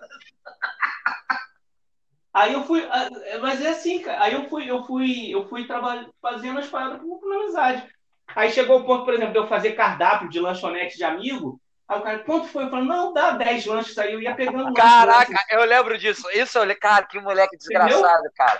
Aí 2.33 2.53
eu 2.53 2.63
fui, 2.63 2.85
ah, 2.91 3.09
mas 3.41 3.63
é 3.63 3.69
assim, 3.69 3.99
cara. 4.01 4.23
Aí 4.23 4.33
eu 4.33 4.49
fui, 4.49 4.69
eu 4.69 4.83
fui, 4.83 5.33
eu 5.33 5.47
fui 5.47 5.65
trabalhando, 5.65 6.13
fazendo 6.21 6.59
as 6.59 6.67
paradas 6.67 6.99
por 6.99 7.33
amizade. 7.33 7.87
Aí 8.35 8.51
chegou 8.51 8.79
o 8.79 8.83
ponto, 8.85 9.05
por 9.05 9.13
exemplo, 9.13 9.31
de 9.31 9.39
eu 9.39 9.47
fazer 9.47 9.71
cardápio 9.71 10.29
de 10.29 10.39
lanchonete 10.39 10.97
de 10.97 11.03
amigo. 11.05 11.59
Aí 11.87 11.99
o 11.99 12.01
cara, 12.01 12.19
quanto 12.19 12.47
foi? 12.47 12.65
Eu 12.65 12.69
falei, 12.69 12.85
não, 12.85 13.13
dá 13.13 13.31
10 13.31 13.65
lanches 13.67 13.97
aí. 13.97 14.13
Eu 14.13 14.21
ia 14.21 14.35
pegando 14.35 14.73
Caraca, 14.73 15.31
lanches. 15.31 15.45
eu 15.51 15.63
lembro 15.63 15.97
disso. 15.97 16.27
Isso, 16.31 16.59
cara, 16.81 17.05
que 17.05 17.19
moleque 17.21 17.55
desgraçado, 17.57 18.03
Entendeu? 18.03 18.31
cara. 18.35 18.59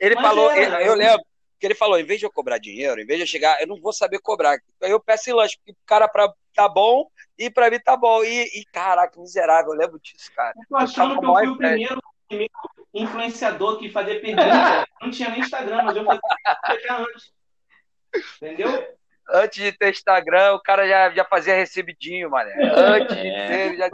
Ele 0.00 0.14
Mas 0.14 0.24
falou, 0.24 0.50
era, 0.50 0.82
eu 0.82 0.94
lembro 0.94 1.24
que 1.64 1.68
ele 1.68 1.74
falou, 1.74 1.98
em 1.98 2.04
vez 2.04 2.20
de 2.20 2.26
eu 2.26 2.30
cobrar 2.30 2.58
dinheiro, 2.58 3.00
em 3.00 3.06
vez 3.06 3.18
de 3.18 3.22
eu 3.22 3.26
chegar, 3.26 3.58
eu 3.58 3.66
não 3.66 3.80
vou 3.80 3.90
saber 3.90 4.18
cobrar. 4.18 4.58
Aí 4.82 4.90
eu 4.90 5.00
peço 5.00 5.30
em 5.30 5.32
lanche, 5.32 5.56
porque 5.56 5.72
o 5.72 5.86
cara 5.86 6.06
pra, 6.06 6.30
tá 6.54 6.68
bom 6.68 7.08
e 7.38 7.48
pra 7.48 7.70
mim 7.70 7.80
tá 7.80 7.96
bom. 7.96 8.22
E, 8.22 8.60
e 8.60 8.66
caraca, 8.66 9.18
miserável, 9.18 9.72
eu 9.72 9.78
lembro 9.78 9.98
disso, 9.98 10.30
cara. 10.34 10.52
Eu 10.54 10.68
tô 10.68 10.76
achando 10.76 11.14
eu 11.14 11.20
que 11.20 11.26
eu 11.26 11.34
fui 11.34 11.48
o 11.48 11.56
primeiro, 11.56 12.02
primeiro 12.28 12.52
influenciador 12.92 13.78
que 13.78 13.88
fazia 13.88 14.20
pergunta. 14.20 14.86
não 15.00 15.10
tinha 15.10 15.30
nem 15.30 15.40
Instagram, 15.40 15.82
mas 15.84 15.96
eu 15.96 16.04
fazia 16.04 16.96
antes. 16.98 17.32
Entendeu? 18.36 18.96
Antes 19.30 19.64
de 19.64 19.72
ter 19.72 19.90
Instagram, 19.90 20.52
o 20.52 20.60
cara 20.60 20.86
já, 20.86 21.10
já 21.14 21.24
fazia 21.24 21.54
recebidinho, 21.54 22.28
mané. 22.28 22.54
Antes 22.62 23.16
de 23.16 23.26
é. 23.26 23.46
ter, 23.46 23.76
já. 23.78 23.90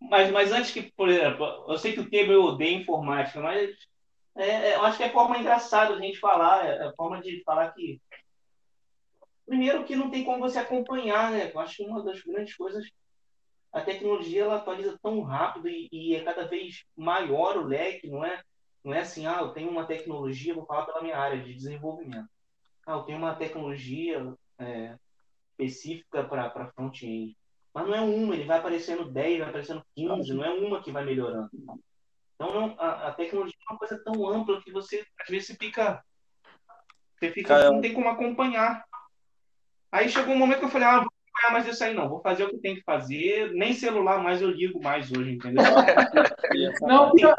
Mas, 0.00 0.32
mas 0.32 0.50
antes 0.50 0.72
que, 0.72 0.82
por 0.82 1.08
exemplo, 1.08 1.64
eu 1.68 1.78
sei 1.78 1.92
que 1.92 2.00
o 2.00 2.10
Teber 2.10 2.38
odeia 2.38 2.76
informática, 2.76 3.40
mas 3.40 3.70
é, 4.38 4.70
é, 4.70 4.74
eu 4.76 4.82
acho 4.82 4.96
que 4.96 5.04
é 5.04 5.10
forma 5.10 5.38
engraçada 5.38 5.94
a 5.94 6.00
gente 6.00 6.18
falar, 6.18 6.66
é, 6.66 6.86
é 6.86 6.92
forma 6.92 7.20
de 7.20 7.42
falar 7.44 7.72
que. 7.72 8.00
Primeiro 9.46 9.84
que 9.84 9.96
não 9.96 10.10
tem 10.10 10.24
como 10.24 10.40
você 10.40 10.58
acompanhar, 10.58 11.30
né? 11.30 11.50
Eu 11.52 11.60
acho 11.60 11.76
que 11.76 11.82
uma 11.82 12.02
das 12.02 12.22
grandes 12.22 12.54
coisas, 12.54 12.84
a 13.72 13.80
tecnologia 13.80 14.42
ela 14.42 14.56
atualiza 14.56 14.98
tão 15.02 15.22
rápido 15.22 15.68
e, 15.68 15.88
e 15.90 16.14
é 16.14 16.22
cada 16.22 16.46
vez 16.46 16.84
maior 16.96 17.56
o 17.56 17.64
leque, 17.64 18.08
não 18.08 18.24
é? 18.24 18.42
Não 18.84 18.92
é 18.94 19.00
assim, 19.00 19.26
ah, 19.26 19.38
eu 19.40 19.48
tenho 19.50 19.70
uma 19.70 19.86
tecnologia, 19.86 20.54
vou 20.54 20.66
falar 20.66 20.86
pela 20.86 21.02
minha 21.02 21.16
área 21.16 21.42
de 21.42 21.54
desenvolvimento 21.54 22.28
ah, 22.88 22.92
eu 22.92 23.02
tenho 23.02 23.18
uma 23.18 23.34
tecnologia 23.34 24.34
é, 24.58 24.96
específica 25.50 26.24
para 26.24 26.70
front-end. 26.72 27.36
Mas 27.74 27.86
não 27.86 27.94
é 27.94 28.00
uma, 28.00 28.34
ele 28.34 28.44
vai 28.44 28.58
aparecendo 28.58 29.10
10, 29.10 29.40
vai 29.40 29.48
aparecendo 29.50 29.84
15, 29.94 30.32
não 30.32 30.42
é 30.42 30.50
uma 30.50 30.82
que 30.82 30.90
vai 30.90 31.04
melhorando. 31.04 31.50
Então 32.40 32.76
a, 32.78 33.08
a, 33.08 33.12
tecnologia 33.12 33.56
é 33.68 33.72
uma 33.72 33.78
coisa 33.78 34.00
tão 34.04 34.28
ampla 34.28 34.62
que 34.62 34.70
você, 34.70 35.04
às 35.20 35.28
vezes, 35.28 35.48
você 35.48 35.54
fica. 35.54 36.02
Você 37.18 37.32
fica, 37.32 37.70
não 37.70 37.80
tem 37.80 37.92
como 37.92 38.08
acompanhar. 38.08 38.84
Aí 39.90 40.08
chegou 40.08 40.34
um 40.34 40.38
momento 40.38 40.60
que 40.60 40.66
eu 40.66 40.70
falei, 40.70 40.86
ah, 40.86 40.98
vou 40.98 41.08
acompanhar 41.08 41.52
mais 41.52 41.66
isso 41.66 41.82
aí, 41.82 41.94
não. 41.94 42.08
Vou 42.08 42.20
fazer 42.20 42.44
o 42.44 42.50
que 42.50 42.58
tem 42.58 42.76
que 42.76 42.82
fazer. 42.82 43.52
Nem 43.54 43.72
celular 43.72 44.22
mais 44.22 44.40
eu 44.40 44.50
ligo 44.50 44.80
mais 44.80 45.10
hoje, 45.10 45.32
entendeu? 45.32 45.64
não, 46.82 47.10
pior. 47.10 47.36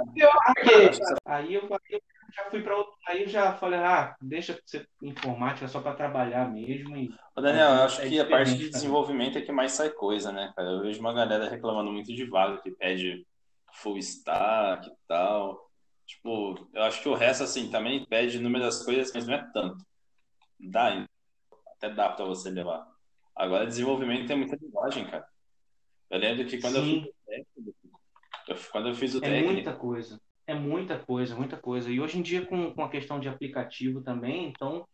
Aí 1.25 1.53
eu 1.53 1.61
falei, 1.61 2.01
já 2.35 2.43
fui 2.49 2.61
para 2.61 2.75
outro. 2.75 2.93
Aí 3.07 3.23
eu 3.23 3.29
já 3.29 3.53
falei, 3.53 3.79
ah, 3.79 4.17
deixa 4.21 4.59
ser 4.65 4.85
informática 5.01 5.69
só 5.69 5.79
para 5.79 5.95
trabalhar 5.95 6.51
mesmo. 6.51 6.97
E... 6.97 7.09
Ô 7.33 7.39
Daniel, 7.39 7.69
eu 7.69 7.83
acho 7.83 8.01
é 8.01 8.09
que 8.09 8.19
a 8.19 8.27
parte 8.27 8.57
de 8.57 8.69
desenvolvimento 8.69 9.37
é 9.37 9.41
que 9.41 9.51
mais 9.53 9.71
sai 9.71 9.91
coisa, 9.91 10.33
né, 10.33 10.51
cara? 10.57 10.69
Eu 10.69 10.81
vejo 10.81 10.99
uma 10.99 11.13
galera 11.13 11.49
reclamando 11.49 11.89
muito 11.89 12.13
de 12.13 12.25
vaga 12.25 12.57
que 12.61 12.71
pede 12.71 13.25
full 13.73 13.97
stack 13.97 14.88
e 14.88 14.93
tal. 15.07 15.69
Tipo, 16.05 16.67
eu 16.73 16.83
acho 16.83 17.01
que 17.01 17.09
o 17.09 17.13
resto, 17.13 17.43
assim, 17.43 17.69
também 17.69 18.05
pede 18.05 18.39
número 18.39 18.65
das 18.65 18.83
coisas, 18.83 19.11
mas 19.13 19.27
não 19.27 19.35
é 19.35 19.51
tanto. 19.53 19.85
Dá, 20.59 21.05
até 21.75 21.89
dá 21.93 22.09
para 22.09 22.25
você 22.25 22.49
levar. 22.49 22.88
Agora, 23.35 23.67
desenvolvimento 23.67 24.27
tem 24.27 24.38
muita 24.38 24.57
linguagem, 24.59 25.05
cara. 25.05 25.25
Eu 26.09 26.19
lembro 26.19 26.45
que 26.47 26.59
quando 26.59 26.83
Sim. 26.83 26.95
eu 26.95 27.03
fiz 27.03 27.09
o 27.09 27.25
técnico, 27.25 27.75
eu, 28.47 28.55
quando 28.71 28.88
eu 28.89 28.95
fiz 28.95 29.13
o 29.13 29.17
é 29.19 29.21
técnico. 29.21 29.53
muita 29.53 29.73
coisa. 29.73 30.21
É 30.47 30.53
muita 30.55 30.97
coisa, 30.97 31.35
muita 31.35 31.57
coisa. 31.57 31.91
E 31.91 31.99
hoje 31.99 32.17
em 32.17 32.23
dia, 32.23 32.45
com, 32.45 32.73
com 32.73 32.83
a 32.83 32.89
questão 32.89 33.19
de 33.19 33.29
aplicativo 33.29 34.01
também, 34.01 34.47
então, 34.47 34.88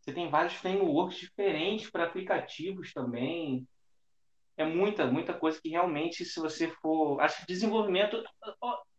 você 0.00 0.12
tem 0.12 0.30
vários 0.30 0.54
frameworks 0.54 1.18
diferentes 1.18 1.90
para 1.90 2.04
aplicativos 2.04 2.92
também. 2.92 3.66
É 4.56 4.64
muita, 4.64 5.06
muita 5.06 5.32
coisa 5.32 5.60
que 5.60 5.70
realmente, 5.70 6.24
se 6.24 6.38
você 6.38 6.68
for. 6.82 7.20
Acho 7.20 7.40
que 7.40 7.46
desenvolvimento. 7.46 8.22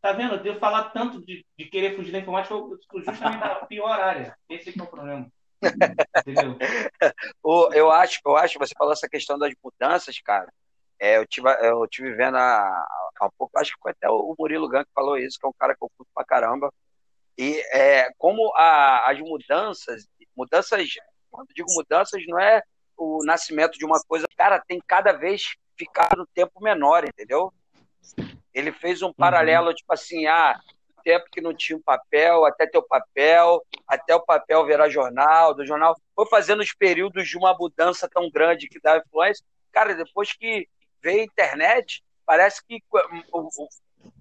Tá 0.02 0.14
vendo? 0.14 0.36
Eu 0.46 0.60
falar 0.60 0.90
tanto 0.90 1.24
de, 1.24 1.46
de 1.58 1.66
querer 1.66 1.96
fugir 1.96 2.12
da 2.12 2.20
informática, 2.20 2.56
eu 2.56 2.80
justamente 3.04 3.38
na 3.38 3.56
pior 3.66 4.00
área. 4.00 4.36
Esse 4.50 4.70
é, 4.70 4.74
é 4.78 4.84
o 4.84 4.88
problema. 4.88 5.32
Entendeu? 6.26 6.58
eu 7.74 7.92
acho, 7.92 8.20
eu 8.26 8.36
acho, 8.36 8.58
você 8.58 8.74
falou 8.76 8.94
essa 8.94 9.08
questão 9.08 9.38
das 9.38 9.54
mudanças, 9.64 10.20
cara. 10.22 10.52
É, 11.00 11.18
eu, 11.18 11.26
tive, 11.26 11.50
eu 11.66 11.88
tive 11.88 12.14
vendo 12.14 12.38
há, 12.38 12.88
pouco, 13.38 13.58
acho 13.58 13.74
que 13.74 13.82
foi 13.82 13.92
até 13.92 14.10
o 14.10 14.36
Murilo 14.38 14.70
Gan 14.70 14.84
que 14.84 14.92
falou 14.94 15.18
isso, 15.18 15.40
que 15.40 15.46
é 15.46 15.50
um 15.50 15.54
cara 15.58 15.76
que 15.76 15.84
eu 15.84 15.90
curto 15.98 16.12
pra 16.14 16.26
caramba. 16.26 16.72
E 17.38 17.60
é, 17.74 18.12
como 18.18 18.54
a, 18.56 19.10
as 19.10 19.20
mudanças, 19.20 20.08
mudanças, 20.36 20.90
quando 21.30 21.48
digo 21.56 21.68
mudanças, 21.74 22.22
não 22.28 22.40
é 22.40 22.62
o 23.02 23.24
nascimento 23.26 23.78
de 23.80 23.86
uma 23.86 24.00
coisa, 24.08 24.28
cara, 24.38 24.60
tem 24.60 24.80
cada 24.86 25.12
vez 25.12 25.56
ficado 25.76 26.28
tempo 26.36 26.62
menor, 26.62 27.04
entendeu? 27.04 27.52
Ele 28.54 28.72
fez 28.72 29.02
um 29.02 29.08
uhum. 29.08 29.14
paralelo, 29.14 29.74
tipo 29.74 29.92
assim, 29.92 30.28
ah, 30.28 30.60
tempo 31.04 31.26
que 31.32 31.42
não 31.42 31.52
tinha 31.54 31.78
um 31.78 31.82
papel, 31.82 32.46
até 32.46 32.68
ter 32.68 32.78
o 32.78 32.84
papel, 32.84 33.66
até 33.88 34.14
o 34.16 34.22
papel 34.22 34.66
virar 34.66 34.88
jornal, 34.90 35.56
do 35.56 35.66
jornal, 35.66 36.00
foi 36.16 36.28
fazendo 36.28 36.62
os 36.62 36.74
períodos 36.74 37.28
de 37.28 37.38
uma 37.38 37.58
mudança 37.58 38.08
tão 38.08 38.30
grande 38.30 38.68
que 38.68 38.80
dá 38.80 38.98
influência. 38.98 39.44
Cara, 39.72 39.96
depois 39.96 40.34
que 40.34 40.68
veio 41.02 41.22
a 41.22 41.26
internet, 41.26 42.04
parece 42.24 42.64
que 42.64 42.84
o, 43.32 43.40
o, 43.40 43.70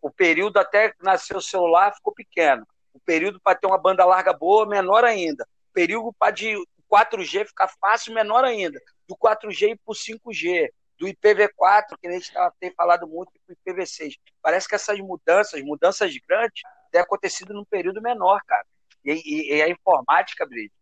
o 0.01 0.11
período 0.11 0.59
até 0.59 0.95
nascer 1.03 1.37
o 1.37 1.43
celular 1.43 1.95
ficou 1.95 2.15
pequeno. 2.15 2.67
O 2.95 3.01
período 3.01 3.39
para 3.41 3.59
ter 3.59 3.67
uma 3.67 3.79
banda 3.79 4.07
larga 4.07 4.33
boa, 4.33 4.67
menor 4.67 5.05
ainda. 5.05 5.47
O 5.71 5.73
período 5.75 6.15
para 6.19 6.33
de 6.33 6.57
4G 6.91 7.47
ficar 7.47 7.69
fácil, 7.69 8.13
menor 8.13 8.45
ainda. 8.45 8.81
Do 9.09 9.17
4G 9.17 9.79
para 9.85 9.93
o 9.93 9.95
5G. 9.95 10.71
Do 10.99 11.07
IPv4, 11.07 11.97
que 11.99 12.09
a 12.09 12.13
gente 12.13 12.31
tem 12.59 12.71
falado 12.75 13.07
muito, 13.07 13.33
para 13.47 13.55
o 13.55 13.75
IPv6. 13.75 14.19
Parece 14.43 14.69
que 14.69 14.75
essas 14.75 14.99
mudanças, 14.99 15.63
mudanças 15.63 16.15
grandes, 16.29 16.63
têm 16.93 17.01
acontecido 17.01 17.55
num 17.55 17.65
período 17.65 18.03
menor, 18.03 18.43
cara. 18.47 18.67
E, 19.03 19.13
e, 19.13 19.57
e 19.57 19.63
a 19.63 19.69
informática, 19.69 20.45
Brito, 20.45 20.75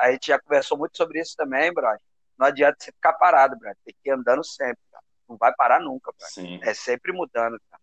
a 0.00 0.12
gente 0.12 0.26
já 0.26 0.38
conversou 0.38 0.76
muito 0.76 0.96
sobre 0.96 1.20
isso 1.20 1.34
também, 1.34 1.72
brother. 1.72 2.00
Não 2.38 2.46
adianta 2.46 2.76
você 2.78 2.92
ficar 2.92 3.14
parado, 3.14 3.56
brother. 3.58 3.78
Tem 3.84 3.94
que 4.02 4.10
ir 4.10 4.12
andando 4.12 4.44
sempre. 4.44 4.82
Não 5.26 5.38
vai 5.38 5.54
parar 5.54 5.80
nunca, 5.80 6.12
cara. 6.12 6.30
Sim. 6.30 6.60
É 6.62 6.74
sempre 6.74 7.12
mudando, 7.12 7.58
cara. 7.70 7.82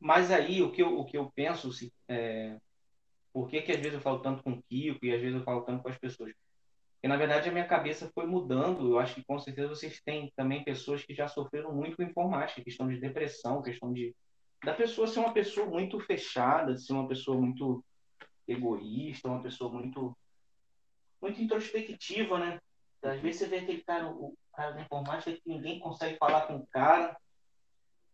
Mas 0.00 0.30
aí, 0.30 0.62
o 0.62 0.70
que 0.70 0.82
eu, 0.82 0.98
o 0.98 1.04
que 1.04 1.18
eu 1.18 1.30
penso, 1.34 1.70
é... 2.08 2.56
por 3.32 3.48
que, 3.50 3.60
que 3.60 3.72
às 3.72 3.78
vezes 3.78 3.94
eu 3.94 4.00
falo 4.00 4.20
tanto 4.20 4.42
com 4.42 4.52
o 4.52 4.62
Kiko 4.62 5.04
e 5.04 5.14
às 5.14 5.20
vezes 5.20 5.36
eu 5.36 5.44
falo 5.44 5.62
tanto 5.62 5.82
com 5.82 5.88
as 5.88 5.98
pessoas? 5.98 6.32
Porque, 6.98 7.06
na 7.06 7.16
verdade, 7.16 7.48
a 7.48 7.52
minha 7.52 7.66
cabeça 7.66 8.10
foi 8.12 8.26
mudando. 8.26 8.90
Eu 8.90 8.98
acho 8.98 9.14
que, 9.14 9.24
com 9.24 9.38
certeza, 9.38 9.68
vocês 9.68 10.02
têm 10.04 10.32
também 10.34 10.64
pessoas 10.64 11.04
que 11.04 11.14
já 11.14 11.28
sofreram 11.28 11.72
muito 11.72 11.96
com 11.96 12.02
informática, 12.02 12.62
questão 12.62 12.88
de 12.88 12.98
depressão, 12.98 13.62
questão 13.62 13.92
de 13.92 14.14
da 14.64 14.74
pessoa 14.74 15.06
ser 15.06 15.20
uma 15.20 15.32
pessoa 15.32 15.68
muito 15.68 16.00
fechada, 16.00 16.76
ser 16.76 16.92
uma 16.92 17.06
pessoa 17.06 17.40
muito 17.40 17.84
egoísta, 18.48 19.28
uma 19.28 19.40
pessoa 19.40 19.72
muito 19.72 20.16
muito 21.22 21.40
introspectiva, 21.40 22.38
né? 22.38 22.60
Às 23.00 23.20
vezes 23.20 23.40
você 23.40 23.46
vê 23.46 23.58
aquele 23.58 23.82
cara, 23.82 24.08
o 24.08 24.36
cara 24.52 24.72
da 24.72 24.80
informática 24.80 25.32
que 25.32 25.42
ninguém 25.46 25.78
consegue 25.78 26.18
falar 26.18 26.48
com 26.48 26.56
o 26.56 26.66
cara. 26.66 27.16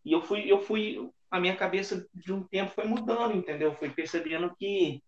E 0.05 0.13
eu 0.13 0.21
fui, 0.21 0.51
eu 0.51 0.61
fui, 0.61 1.11
a 1.31 1.41
minha 1.41 1.57
cabeça 1.57 2.07
de 2.13 2.33
um 2.33 2.43
tempo 2.43 2.73
foi 2.73 2.85
mudando, 2.85 3.35
entendeu? 3.35 3.75
Fui 3.75 3.89
percebendo 3.89 4.55
que, 4.57 5.03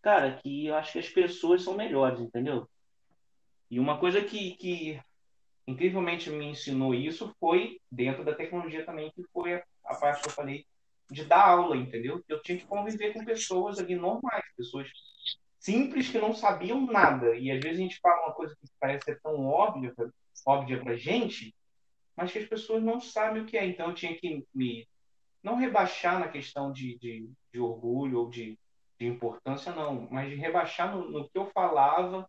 cara, 0.00 0.36
que 0.36 0.66
eu 0.66 0.76
acho 0.76 0.92
que 0.92 0.98
as 1.00 1.08
pessoas 1.08 1.62
são 1.62 1.74
melhores, 1.74 2.20
entendeu? 2.20 2.68
E 3.72 3.80
uma 3.80 3.98
coisa 3.98 4.20
que, 4.20 4.54
que 4.56 5.00
incrivelmente 5.66 6.28
me 6.28 6.44
ensinou 6.44 6.94
isso 6.94 7.34
foi 7.40 7.80
dentro 7.90 8.22
da 8.22 8.34
tecnologia 8.34 8.84
também, 8.84 9.10
que 9.12 9.24
foi 9.32 9.54
a, 9.54 9.64
a 9.86 9.94
parte 9.94 10.20
que 10.20 10.28
eu 10.28 10.32
falei 10.32 10.66
de 11.10 11.24
dar 11.24 11.48
aula, 11.48 11.74
entendeu? 11.74 12.22
Eu 12.28 12.42
tinha 12.42 12.58
que 12.58 12.66
conviver 12.66 13.14
com 13.14 13.24
pessoas 13.24 13.78
ali 13.78 13.96
normais, 13.96 14.44
pessoas 14.58 14.90
simples 15.58 16.10
que 16.10 16.18
não 16.18 16.34
sabiam 16.34 16.84
nada. 16.84 17.34
E 17.34 17.50
às 17.50 17.60
vezes 17.60 17.78
a 17.78 17.82
gente 17.82 17.98
fala 18.02 18.26
uma 18.26 18.34
coisa 18.34 18.54
que 18.54 18.68
parece 18.78 19.06
ser 19.06 19.20
tão 19.22 19.46
óbvia, 19.46 19.94
óbvia 20.44 20.78
pra 20.78 20.94
gente, 20.94 21.54
mas 22.14 22.30
que 22.30 22.40
as 22.40 22.46
pessoas 22.46 22.82
não 22.82 23.00
sabem 23.00 23.40
o 23.40 23.46
que 23.46 23.56
é. 23.56 23.64
Então 23.64 23.88
eu 23.88 23.94
tinha 23.94 24.14
que 24.14 24.46
me 24.54 24.86
não 25.42 25.56
rebaixar 25.56 26.20
na 26.20 26.28
questão 26.28 26.70
de, 26.70 26.98
de, 26.98 27.26
de 27.50 27.58
orgulho 27.58 28.18
ou 28.18 28.28
de, 28.28 28.58
de, 29.00 29.06
importância, 29.06 29.74
não, 29.74 30.08
mas 30.10 30.28
de 30.28 30.34
rebaixar 30.34 30.94
no, 30.94 31.10
no 31.10 31.24
que 31.26 31.38
eu 31.38 31.50
falava 31.54 32.28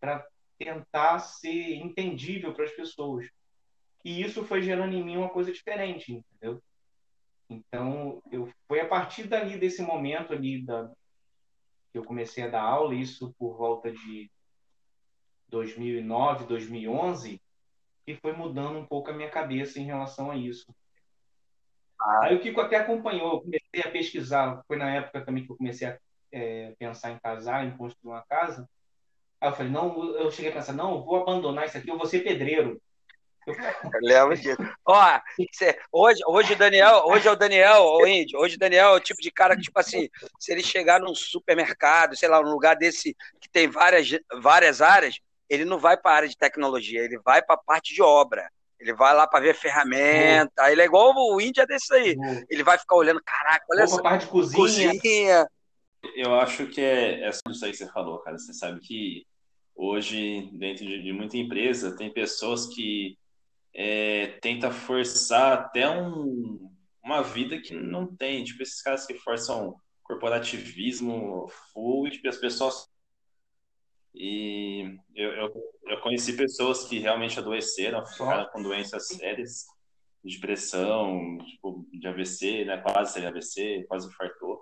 para 0.00 0.26
tentar 0.60 1.18
ser 1.20 1.76
entendível 1.76 2.52
para 2.52 2.66
as 2.66 2.70
pessoas. 2.72 3.26
E 4.04 4.22
isso 4.22 4.44
foi 4.44 4.60
gerando 4.60 4.94
em 4.94 5.02
mim 5.02 5.16
uma 5.16 5.30
coisa 5.30 5.50
diferente, 5.50 6.12
entendeu? 6.12 6.62
Então, 7.48 8.22
eu 8.30 8.52
foi 8.68 8.80
a 8.80 8.86
partir 8.86 9.26
dali 9.26 9.58
desse 9.58 9.82
momento 9.82 10.34
ali 10.34 10.62
da 10.62 10.90
que 11.90 11.98
eu 11.98 12.04
comecei 12.04 12.44
a 12.44 12.48
dar 12.48 12.62
aula, 12.62 12.94
isso 12.94 13.34
por 13.36 13.56
volta 13.56 13.90
de 13.90 14.30
2009, 15.48 16.46
2011, 16.46 17.42
que 18.06 18.14
foi 18.14 18.32
mudando 18.32 18.78
um 18.78 18.86
pouco 18.86 19.10
a 19.10 19.12
minha 19.12 19.28
cabeça 19.28 19.80
em 19.80 19.86
relação 19.86 20.30
a 20.30 20.36
isso. 20.36 20.72
Ah. 22.00 22.26
Aí 22.26 22.36
o 22.36 22.40
Kiko 22.40 22.60
até 22.60 22.76
acompanhou, 22.76 23.32
eu 23.32 23.40
comecei 23.40 23.82
a 23.84 23.90
pesquisar, 23.90 24.62
foi 24.68 24.76
na 24.76 24.94
época 24.94 25.24
também 25.24 25.44
que 25.44 25.50
eu 25.50 25.56
comecei 25.56 25.88
a 25.88 25.98
é, 26.30 26.72
pensar 26.78 27.10
em 27.10 27.18
casar, 27.18 27.66
em 27.66 27.76
construir 27.76 28.12
uma 28.12 28.22
casa. 28.22 28.68
Aí 29.40 29.48
eu 29.48 29.54
falei, 29.54 29.72
não, 29.72 30.16
eu 30.16 30.30
cheguei 30.30 30.50
a 30.50 30.54
pensar, 30.54 30.72
não, 30.72 30.96
eu 30.96 31.02
vou 31.02 31.16
abandonar 31.16 31.66
isso 31.66 31.78
aqui, 31.78 31.88
eu 31.88 31.96
vou 31.96 32.06
ser 32.06 32.20
pedreiro. 32.20 32.80
Lembro 34.02 34.36
disso. 34.36 34.58
Ó, 34.84 35.20
hoje, 35.92 36.20
hoje 36.26 36.52
o 36.52 36.56
Daniel, 36.56 37.02
hoje 37.06 37.26
é 37.26 37.30
o 37.30 37.36
Daniel, 37.36 37.82
o 37.84 38.06
índio, 38.06 38.38
hoje 38.38 38.56
o 38.56 38.58
Daniel 38.58 38.90
é 38.90 38.96
o 38.96 39.00
tipo 39.00 39.20
de 39.22 39.30
cara 39.30 39.56
que, 39.56 39.62
tipo 39.62 39.78
assim, 39.80 40.08
se 40.38 40.52
ele 40.52 40.62
chegar 40.62 41.00
num 41.00 41.14
supermercado, 41.14 42.16
sei 42.16 42.28
lá, 42.28 42.42
num 42.42 42.52
lugar 42.52 42.76
desse 42.76 43.16
que 43.40 43.48
tem 43.48 43.66
várias, 43.66 44.08
várias 44.40 44.82
áreas, 44.82 45.18
ele 45.48 45.64
não 45.64 45.78
vai 45.78 45.96
para 45.96 46.12
a 46.12 46.16
área 46.16 46.28
de 46.28 46.36
tecnologia, 46.36 47.00
ele 47.00 47.18
vai 47.24 47.42
para 47.42 47.54
a 47.54 47.58
parte 47.58 47.94
de 47.94 48.02
obra. 48.02 48.48
Ele 48.78 48.94
vai 48.94 49.14
lá 49.14 49.26
para 49.26 49.40
ver 49.40 49.54
ferramenta. 49.54 50.70
Ele 50.72 50.80
é 50.80 50.86
igual 50.86 51.12
o 51.14 51.38
índio 51.38 51.62
é 51.62 51.66
desse 51.66 51.92
aí. 51.92 52.16
Ele 52.48 52.62
vai 52.62 52.78
ficar 52.78 52.96
olhando, 52.96 53.20
caraca, 53.22 53.66
olha 53.70 53.82
essa 53.82 54.02
parte 54.02 54.24
de 54.24 54.30
cozinha. 54.30 54.90
cozinha. 54.90 55.46
Eu 56.14 56.34
acho 56.36 56.66
que 56.66 56.80
é, 56.80 57.26
é 57.26 57.28
isso 57.28 57.64
aí 57.64 57.72
que 57.72 57.76
você 57.76 57.86
falou, 57.88 58.20
cara. 58.20 58.38
Você 58.38 58.54
sabe 58.54 58.80
que 58.80 59.26
hoje, 59.80 60.50
dentro 60.52 60.84
de, 60.84 61.02
de 61.02 61.12
muita 61.12 61.38
empresa, 61.38 61.96
tem 61.96 62.12
pessoas 62.12 62.66
que 62.66 63.16
é, 63.74 64.38
tenta 64.42 64.70
forçar 64.70 65.54
até 65.54 65.88
um, 65.88 66.70
uma 67.02 67.22
vida 67.22 67.58
que 67.58 67.74
não 67.74 68.14
tem. 68.14 68.44
Tipo, 68.44 68.62
esses 68.62 68.82
caras 68.82 69.06
que 69.06 69.14
forçam 69.14 69.74
corporativismo 70.02 71.48
full 71.72 72.10
tipo, 72.10 72.28
as 72.28 72.36
pessoas. 72.36 72.86
E 74.14 74.98
eu, 75.14 75.30
eu, 75.30 75.54
eu 75.86 76.00
conheci 76.00 76.36
pessoas 76.36 76.84
que 76.84 76.98
realmente 76.98 77.38
adoeceram, 77.38 78.04
ficaram 78.04 78.50
com 78.50 78.62
doenças 78.62 79.06
sérias, 79.06 79.64
de 80.22 80.34
depressão, 80.34 81.38
tipo, 81.46 81.86
de 81.90 82.06
AVC, 82.06 82.66
né? 82.66 82.76
Quase 82.78 83.14
teve 83.14 83.26
AVC, 83.28 83.86
quase 83.88 84.08
infartou. 84.08 84.60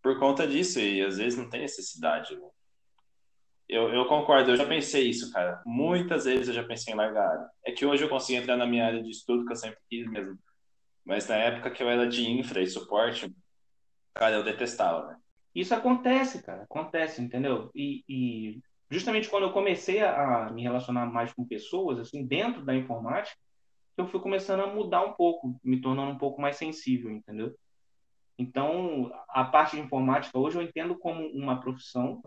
Por 0.00 0.20
conta 0.20 0.46
disso, 0.46 0.78
e 0.78 1.02
às 1.02 1.16
vezes 1.16 1.36
não 1.36 1.50
tem 1.50 1.62
necessidade. 1.62 2.36
Né? 2.36 2.48
Eu, 3.68 3.92
eu 3.92 4.06
concordo, 4.06 4.50
eu 4.50 4.56
já 4.56 4.64
pensei 4.64 5.08
isso, 5.08 5.32
cara. 5.32 5.60
Muitas 5.66 6.24
vezes 6.24 6.48
eu 6.48 6.54
já 6.54 6.62
pensei 6.62 6.94
em 6.94 6.96
largar 6.96 7.26
a 7.26 7.30
área. 7.30 7.50
É 7.64 7.72
que 7.72 7.84
hoje 7.84 8.04
eu 8.04 8.08
consigo 8.08 8.40
entrar 8.40 8.56
na 8.56 8.66
minha 8.66 8.86
área 8.86 9.02
de 9.02 9.10
estudo, 9.10 9.44
que 9.44 9.52
eu 9.52 9.56
sempre 9.56 9.78
quis 9.88 10.08
mesmo. 10.08 10.38
Mas 11.04 11.26
na 11.28 11.36
época 11.36 11.70
que 11.70 11.82
eu 11.82 11.88
era 11.88 12.06
de 12.06 12.30
infra 12.30 12.62
e 12.62 12.66
suporte, 12.66 13.34
cara, 14.14 14.36
eu 14.36 14.44
detestava, 14.44 15.08
né? 15.08 15.16
Isso 15.54 15.74
acontece, 15.74 16.42
cara, 16.42 16.62
acontece, 16.64 17.22
entendeu? 17.22 17.70
E, 17.74 18.04
e 18.08 18.60
justamente 18.90 19.28
quando 19.28 19.44
eu 19.44 19.52
comecei 19.52 20.00
a, 20.00 20.46
a, 20.46 20.52
me 20.52 20.62
relacionar 20.62 21.06
mais 21.06 21.32
com 21.32 21.46
pessoas, 21.46 21.98
assim, 21.98 22.26
dentro 22.26 22.64
da 22.64 22.74
informática, 22.74 23.38
eu 23.96 24.06
fui 24.06 24.20
começando 24.20 24.60
a 24.60 24.66
mudar 24.66 25.02
um 25.02 25.14
pouco, 25.14 25.58
me 25.64 25.80
tornando 25.80 26.12
um 26.12 26.18
pouco 26.18 26.40
mais 26.40 26.56
sensível, 26.56 27.10
entendeu? 27.10 27.56
Então, 28.38 29.10
a 29.30 29.44
parte 29.44 29.76
de 29.76 29.82
informática 29.82 30.38
hoje 30.38 30.58
eu 30.58 30.62
entendo 30.62 30.96
como 30.98 31.26
uma 31.28 31.58
profissão 31.58 32.20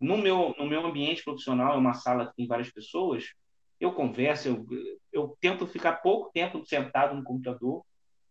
no 0.00 0.16
meu, 0.16 0.54
no 0.58 0.66
meu 0.66 0.86
ambiente 0.86 1.24
profissional, 1.24 1.74
é 1.74 1.78
uma 1.78 1.94
sala 1.94 2.26
que 2.26 2.36
tem 2.36 2.46
várias 2.46 2.70
pessoas, 2.70 3.32
eu 3.80 3.92
converso, 3.92 4.48
eu, 4.48 4.66
eu 5.12 5.36
tento 5.40 5.66
ficar 5.66 5.94
pouco 5.94 6.30
tempo 6.32 6.64
sentado 6.64 7.16
no 7.16 7.22
computador, 7.22 7.84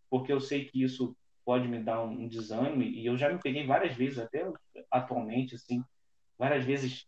porque 0.09 0.31
eu 0.31 0.39
sei 0.39 0.65
que 0.65 0.83
isso 0.83 1.15
pode 1.45 1.67
me 1.67 1.81
dar 1.81 2.03
um, 2.03 2.27
desânimo, 2.27 2.83
e 2.83 3.05
eu 3.05 3.17
já 3.17 3.31
me 3.31 3.39
peguei 3.39 3.65
várias 3.65 3.95
vezes, 3.95 4.19
até 4.19 4.49
atualmente, 4.91 5.55
assim, 5.55 5.81
várias 6.37 6.65
vezes 6.65 7.07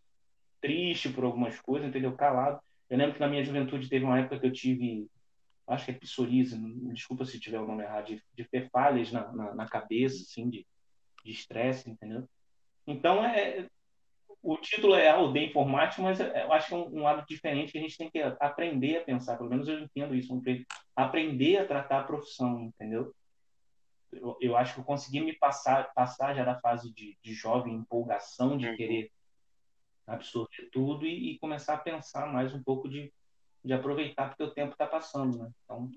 triste 0.61 1.09
por 1.09 1.23
algumas 1.23 1.59
coisas, 1.59 1.87
entendeu? 1.87 2.15
Calado. 2.15 2.59
Eu 2.89 2.97
lembro 2.97 3.13
que 3.13 3.19
na 3.19 3.27
minha 3.27 3.43
juventude 3.43 3.89
teve 3.89 4.05
uma 4.05 4.19
época 4.19 4.39
que 4.39 4.47
eu 4.47 4.51
tive, 4.51 5.07
acho 5.67 5.85
que 5.85 5.91
é 5.91 5.93
psoríase, 5.93 6.57
desculpa 6.93 7.25
se 7.25 7.39
tiver 7.39 7.59
o 7.59 7.67
nome 7.67 7.83
errado, 7.83 8.07
de, 8.07 8.23
de 8.33 8.43
ter 8.45 8.69
falhas 8.69 9.11
na, 9.11 9.31
na, 9.31 9.55
na 9.55 9.67
cabeça, 9.67 10.23
assim, 10.23 10.49
de 10.49 10.65
estresse, 11.25 11.89
entendeu? 11.89 12.27
Então, 12.87 13.23
é, 13.23 13.69
o 14.41 14.57
título 14.57 14.95
é 14.95 15.09
aldeia 15.09 15.47
informática, 15.47 16.01
mas 16.01 16.19
eu 16.19 16.53
acho 16.53 16.67
que 16.67 16.73
é 16.73 16.77
um, 16.77 16.99
um, 16.99 17.03
lado 17.03 17.25
diferente 17.27 17.71
que 17.71 17.77
a 17.77 17.81
gente 17.81 17.97
tem 17.97 18.09
que 18.09 18.19
aprender 18.39 18.97
a 18.97 19.03
pensar. 19.03 19.37
Pelo 19.37 19.49
menos 19.49 19.67
eu 19.67 19.79
entendo 19.79 20.15
isso. 20.15 20.33
Aprender 20.95 21.57
a 21.57 21.67
tratar 21.67 21.99
a 21.99 22.03
profissão, 22.03 22.61
entendeu? 22.61 23.13
Eu, 24.11 24.37
eu 24.41 24.57
acho 24.57 24.73
que 24.73 24.79
eu 24.79 24.85
consegui 24.85 25.19
me 25.19 25.33
passar, 25.33 25.93
passar 25.93 26.33
já 26.33 26.43
da 26.43 26.59
fase 26.59 26.91
de, 26.93 27.17
de 27.21 27.33
jovem 27.33 27.75
empolgação, 27.75 28.57
de 28.57 28.67
uhum. 28.67 28.75
querer 28.75 29.11
absorver 30.07 30.69
tudo 30.71 31.05
e, 31.05 31.33
e, 31.33 31.39
começar 31.39 31.75
a 31.75 31.77
pensar 31.77 32.25
mais 32.25 32.53
um 32.53 32.63
pouco 32.63 32.89
de, 32.89 33.13
de 33.63 33.73
aproveitar, 33.73 34.29
porque 34.29 34.43
o 34.43 34.53
tempo 34.53 34.71
está 34.71 34.87
passando, 34.87 35.37
né? 35.37 35.51
Então, 35.63 35.91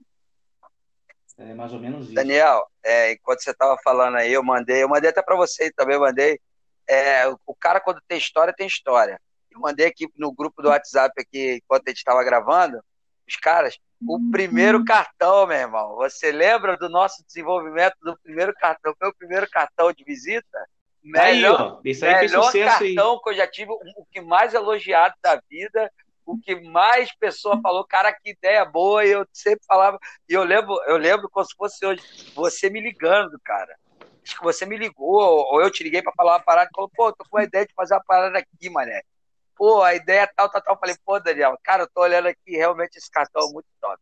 é 1.39 1.55
mais 1.55 1.73
ou 1.73 1.81
menos 1.81 2.07
isso. 2.07 2.15
Daniel, 2.15 2.67
é, 2.85 3.13
enquanto 3.13 3.43
você 3.43 3.53
estava 3.53 3.79
falando 3.83 4.17
aí, 4.17 4.33
eu 4.33 4.43
mandei, 4.43 4.83
eu 4.83 4.89
mandei 4.89 5.09
até 5.09 5.23
para 5.23 5.37
você 5.37 5.73
também, 5.73 5.99
mandei 5.99 6.39
é, 6.89 7.27
o 7.47 7.55
cara, 7.55 7.81
quando 7.81 8.01
tem 8.07 8.19
história, 8.19 8.55
tem 8.57 8.67
história. 8.67 9.21
Eu 9.51 9.61
mandei 9.61 9.87
aqui 9.87 10.09
no 10.17 10.33
grupo 10.33 10.63
do 10.63 10.69
WhatsApp 10.69 11.13
aqui, 11.21 11.61
enquanto 11.63 11.87
a 11.87 11.91
gente 11.91 11.99
estava 11.99 12.25
gravando, 12.25 12.83
os 13.29 13.37
caras, 13.37 13.79
o 14.07 14.19
primeiro 14.31 14.79
uhum. 14.79 14.85
cartão, 14.85 15.47
meu 15.47 15.57
irmão. 15.57 15.97
Você 15.97 16.33
lembra 16.33 16.77
do 16.77 16.89
nosso 16.89 17.25
desenvolvimento 17.27 17.95
do 18.03 18.19
primeiro 18.23 18.53
cartão? 18.55 18.95
Meu 19.01 19.15
primeiro 19.15 19.49
cartão 19.49 19.93
de 19.93 20.03
visita? 20.05 20.69
Melhor, 21.03 21.81
aí, 21.85 21.93
aí 22.05 22.21
melhor 22.21 22.53
cartão 22.53 23.13
aí. 23.15 23.21
que 23.23 23.31
eu 23.31 23.35
já 23.35 23.47
tive, 23.47 23.73
o 23.73 24.07
que 24.11 24.21
mais 24.21 24.55
elogiado 24.55 25.15
da 25.21 25.41
vida, 25.51 25.91
o 26.25 26.39
que 26.39 26.61
mais 26.61 27.13
pessoa 27.17 27.61
falou, 27.61 27.85
cara, 27.85 28.13
que 28.13 28.31
ideia 28.31 28.65
boa, 28.65 29.05
e 29.05 29.11
eu 29.11 29.27
sempre 29.33 29.65
falava, 29.67 29.99
e 30.29 30.33
eu 30.33 30.45
lembro, 30.45 30.81
eu 30.87 30.97
lembro 30.97 31.29
como 31.29 31.45
se 31.45 31.57
fosse 31.57 31.85
hoje, 31.85 32.03
você 32.35 32.71
me 32.71 32.81
ligando, 32.81 33.39
cara 33.43 33.77
acho 34.25 34.39
que 34.39 34.45
você 34.45 34.65
me 34.65 34.77
ligou, 34.77 35.21
ou 35.21 35.61
eu 35.61 35.71
te 35.71 35.83
liguei 35.83 36.03
para 36.03 36.13
falar 36.17 36.35
uma 36.35 36.45
parada, 36.45 36.69
e 36.71 36.75
falou, 36.75 36.91
pô, 36.95 37.13
tô 37.13 37.25
com 37.29 37.37
uma 37.37 37.45
ideia 37.45 37.67
de 37.67 37.75
fazer 37.75 37.95
uma 37.95 38.05
parada 38.05 38.39
aqui, 38.39 38.71
mané. 38.71 39.03
Pô, 39.57 39.83
a 39.83 39.95
ideia 39.95 40.23
é 40.23 40.27
tal, 40.27 40.49
tal, 40.49 40.63
tal. 40.63 40.75
Eu 40.75 40.81
falei, 40.81 40.97
pô, 41.05 41.21
Daniel, 41.21 41.57
cara, 41.63 41.85
eu 41.85 41.89
tô 41.93 42.01
olhando 42.01 42.29
aqui, 42.29 42.57
realmente 42.57 42.97
esse 42.97 43.11
cartão 43.11 43.49
é 43.49 43.53
muito 43.53 43.67
top. 43.81 43.99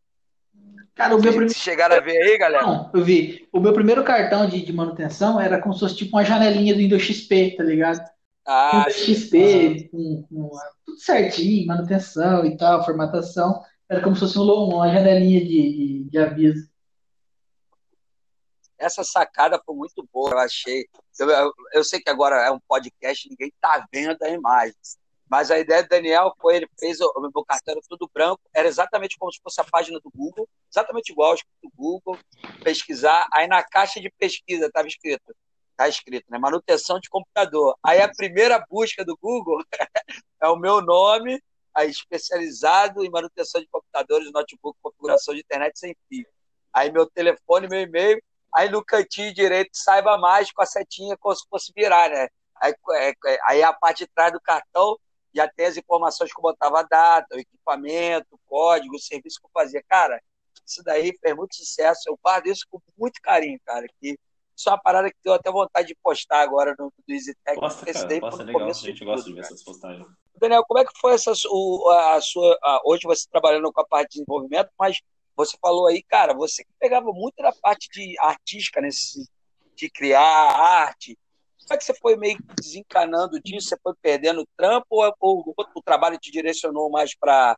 Cara, 0.95 1.15
o 1.15 1.21
meu 1.21 1.31
primeiro... 1.31 1.53
chegaram 1.53 1.95
a 1.95 1.99
ver 1.99 2.17
aí, 2.17 2.37
galera? 2.37 2.63
Não, 2.63 2.91
eu 2.93 3.03
vi. 3.03 3.47
O 3.51 3.59
meu 3.59 3.73
primeiro 3.73 4.03
cartão 4.03 4.47
de, 4.47 4.63
de 4.63 4.73
manutenção 4.73 5.39
era 5.39 5.59
como 5.59 5.73
se 5.73 5.79
fosse 5.79 5.95
tipo 5.95 6.15
uma 6.15 6.23
janelinha 6.23 6.73
do 6.73 6.79
Windows 6.79 7.03
XP, 7.03 7.55
tá 7.57 7.63
ligado? 7.63 8.01
Ah, 8.45 8.85
Windows 8.87 9.05
XP, 9.05 9.89
com, 9.91 10.23
com, 10.23 10.49
tudo 10.85 10.99
certinho, 10.99 11.67
manutenção 11.67 12.45
e 12.45 12.57
tal, 12.57 12.83
formatação. 12.83 13.61
Era 13.89 14.01
como 14.01 14.15
se 14.15 14.21
fosse 14.21 14.37
uma 14.37 14.91
janelinha 14.91 15.41
de, 15.41 15.47
de, 15.47 16.09
de 16.09 16.17
aviso. 16.17 16.70
Essa 18.81 19.03
sacada 19.03 19.61
foi 19.63 19.75
muito 19.75 20.07
boa, 20.11 20.31
eu 20.31 20.39
achei. 20.39 20.87
Eu, 21.19 21.29
eu, 21.29 21.53
eu, 21.73 21.83
sei 21.83 21.99
que 21.99 22.09
agora 22.09 22.35
é 22.37 22.49
um 22.49 22.59
podcast, 22.67 23.29
ninguém 23.29 23.49
está 23.49 23.85
vendo 23.93 24.17
a 24.23 24.29
imagem. 24.29 24.75
Mas 25.29 25.51
a 25.51 25.59
ideia 25.59 25.83
do 25.83 25.87
Daniel 25.87 26.33
foi, 26.41 26.57
ele 26.57 26.67
fez 26.77 26.99
o, 26.99 27.13
meu 27.21 27.45
cartão 27.45 27.79
tudo 27.87 28.09
branco, 28.13 28.41
era 28.53 28.67
exatamente 28.67 29.17
como 29.17 29.31
se 29.31 29.39
fosse 29.41 29.61
a 29.61 29.63
página 29.63 29.99
do 29.99 30.11
Google, 30.13 30.49
exatamente 30.69 31.11
igual 31.11 31.35
do 31.35 31.71
Google, 31.73 32.17
pesquisar. 32.63 33.27
Aí 33.31 33.47
na 33.47 33.63
caixa 33.63 34.01
de 34.01 34.09
pesquisa 34.17 34.65
estava 34.65 34.87
escrito, 34.87 35.33
tá 35.77 35.87
escrito, 35.87 36.25
né? 36.29 36.37
Manutenção 36.37 36.99
de 36.99 37.07
computador. 37.07 37.77
Aí 37.83 38.01
a 38.01 38.09
primeira 38.09 38.61
busca 38.69 39.05
do 39.05 39.15
Google 39.15 39.63
é 40.41 40.47
o 40.47 40.57
meu 40.57 40.81
nome, 40.81 41.41
aí 41.73 41.89
especializado 41.89 43.05
em 43.05 43.09
manutenção 43.09 43.61
de 43.61 43.67
computadores, 43.67 44.31
notebook, 44.33 44.77
configuração 44.81 45.33
de 45.35 45.41
internet 45.41 45.79
sem 45.79 45.95
fio. 46.09 46.27
Aí 46.73 46.91
meu 46.91 47.05
telefone, 47.05 47.69
meu 47.69 47.79
e-mail, 47.79 48.21
aí 48.53 48.69
no 48.69 48.83
cantinho 48.83 49.33
direito 49.33 49.71
saiba 49.73 50.17
mais 50.17 50.51
com 50.51 50.61
a 50.61 50.65
setinha 50.65 51.17
como 51.17 51.35
se 51.35 51.45
fosse 51.49 51.71
virar, 51.75 52.09
né? 52.09 52.27
Aí, 52.61 52.73
é, 52.91 53.09
é, 53.09 53.39
aí 53.45 53.63
a 53.63 53.73
parte 53.73 54.05
de 54.05 54.11
trás 54.13 54.31
do 54.31 54.39
cartão 54.39 54.97
já 55.33 55.47
tem 55.47 55.65
as 55.65 55.77
informações 55.77 56.31
que 56.31 56.37
eu 56.37 56.43
botava 56.43 56.79
a 56.79 56.83
data, 56.83 57.35
o 57.35 57.39
equipamento, 57.39 58.27
o 58.31 58.39
código, 58.45 58.95
o 58.95 58.99
serviço 58.99 59.39
que 59.39 59.47
eu 59.47 59.51
fazia. 59.53 59.83
Cara, 59.87 60.21
isso 60.65 60.83
daí 60.83 61.17
fez 61.19 61.35
muito 61.35 61.55
sucesso. 61.55 62.01
Eu 62.07 62.19
guardo 62.21 62.47
isso 62.47 62.65
com 62.69 62.79
muito 62.97 63.19
carinho, 63.21 63.59
cara. 63.65 63.87
Que 63.99 64.17
isso 64.55 64.69
é 64.69 64.71
uma 64.71 64.81
parada 64.81 65.09
que 65.09 65.17
deu 65.23 65.33
até 65.33 65.49
vontade 65.49 65.87
de 65.87 65.95
postar 66.03 66.41
agora 66.41 66.75
no 66.77 66.91
do 67.07 67.13
EasyTech. 67.13 67.59
Posta, 67.59 67.93
cara, 67.93 68.05
daí 68.05 68.19
posta 68.19 68.43
legal. 68.43 68.69
A 68.69 68.73
gente 68.73 69.05
gosta 69.05 69.25
de 69.25 69.33
ver 69.33 69.39
essas 69.41 69.63
postagens. 69.63 70.07
Daniel, 70.35 70.63
como 70.67 70.79
é 70.79 70.85
que 70.85 70.99
foi 70.99 71.13
essa, 71.13 71.31
o, 71.49 71.89
a 71.89 72.21
sua. 72.21 72.57
A, 72.61 72.81
hoje 72.85 73.03
você 73.05 73.27
trabalhando 73.29 73.71
com 73.71 73.81
a 73.81 73.85
parte 73.85 74.11
de 74.11 74.19
desenvolvimento, 74.19 74.69
mas 74.77 74.99
você 75.45 75.57
falou 75.61 75.87
aí, 75.87 76.01
cara, 76.03 76.33
você 76.33 76.63
que 76.63 76.71
pegava 76.79 77.11
muito 77.11 77.35
da 77.37 77.51
parte 77.51 77.89
de 77.89 78.17
artística, 78.19 78.79
nesse, 78.81 79.27
de 79.75 79.89
criar 79.89 80.21
arte. 80.21 81.17
Como 81.59 81.73
é 81.73 81.77
que 81.77 81.83
você 81.83 81.93
foi 81.93 82.15
meio 82.15 82.37
desencanando 82.55 83.39
disso? 83.41 83.69
Você 83.69 83.77
foi 83.81 83.93
perdendo 84.01 84.41
o 84.41 84.47
trampo 84.57 84.87
ou, 84.89 85.13
ou 85.19 85.55
o 85.75 85.81
trabalho 85.81 86.17
te 86.17 86.31
direcionou 86.31 86.89
mais 86.89 87.15
para 87.15 87.57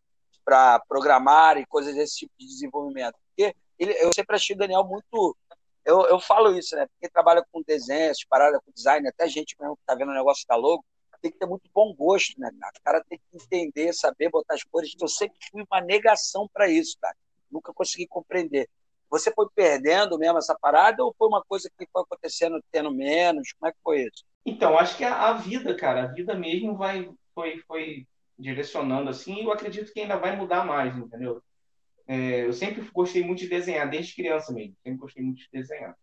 programar 0.88 1.58
e 1.58 1.66
coisas 1.66 1.96
desse 1.96 2.20
tipo 2.20 2.34
de 2.38 2.46
desenvolvimento? 2.46 3.16
Porque 3.28 3.56
ele, 3.80 3.94
eu 3.94 4.12
sempre 4.14 4.36
achei 4.36 4.56
o 4.56 4.60
Daniel 4.60 4.84
muito. 4.84 5.36
Eu, 5.84 6.06
eu 6.06 6.20
falo 6.20 6.58
isso, 6.58 6.76
né? 6.76 6.88
Porque 6.88 7.10
trabalha 7.10 7.44
com 7.52 7.62
desenhos, 7.62 8.24
parada 8.30 8.60
com 8.60 8.72
design, 8.72 9.08
até 9.08 9.28
gente 9.28 9.56
mesmo 9.60 9.76
que 9.76 9.84
tá 9.86 9.96
vendo 9.96 10.12
o 10.12 10.16
negócio 10.16 10.46
da 10.48 10.56
logo, 10.56 10.86
tem 11.22 11.32
que 11.32 11.40
ter 11.40 11.46
muito 11.46 11.70
bom 11.74 11.94
gosto, 11.94 12.38
né? 12.40 12.52
O 12.54 12.84
cara 12.84 13.04
tem 13.10 13.18
que 13.18 13.38
entender, 13.38 13.94
saber 13.94 14.30
botar 14.30 14.56
as 14.56 14.64
cores. 14.64 14.94
Eu 15.00 15.08
sempre 15.08 15.38
fui 15.50 15.64
uma 15.70 15.82
negação 15.82 16.48
para 16.54 16.70
isso, 16.70 16.98
cara 17.02 17.16
nunca 17.54 17.74
consegui 17.74 18.08
compreender. 18.08 18.68
Você 19.10 19.32
foi 19.32 19.48
perdendo 19.54 20.18
mesmo 20.18 20.40
essa 20.40 20.58
parada 20.60 21.04
ou 21.04 21.14
foi 21.18 21.28
uma 21.28 21.44
coisa 21.44 21.70
que 21.70 21.88
foi 21.92 22.02
acontecendo 22.02 22.60
tendo 22.72 22.92
menos? 22.92 23.54
Como 23.54 23.70
é 23.70 23.72
que 23.72 23.80
foi 23.84 24.02
isso? 24.02 24.26
Então, 24.46 24.78
acho 24.78 24.98
que 24.98 25.04
a, 25.04 25.30
a 25.30 25.34
vida, 25.34 25.76
cara, 25.76 26.04
a 26.04 26.08
vida 26.08 26.34
mesmo 26.34 26.76
vai 26.76 27.10
foi, 27.34 27.60
foi 27.68 28.08
direcionando 28.38 29.10
assim, 29.10 29.36
e 29.36 29.44
eu 29.44 29.52
acredito 29.52 29.92
que 29.92 30.00
ainda 30.00 30.18
vai 30.18 30.36
mudar 30.36 30.66
mais, 30.66 30.96
entendeu? 30.98 31.42
É, 32.08 32.46
eu 32.46 32.54
sempre 32.54 32.82
gostei 32.92 33.24
muito 33.24 33.40
de 33.40 33.48
desenhar, 33.48 33.90
desde 33.90 34.16
criança 34.16 34.52
mesmo, 34.52 34.76
sempre 34.84 35.00
gostei 35.00 35.24
muito 35.24 35.40
de 35.40 35.50
desenhar. 35.52 35.96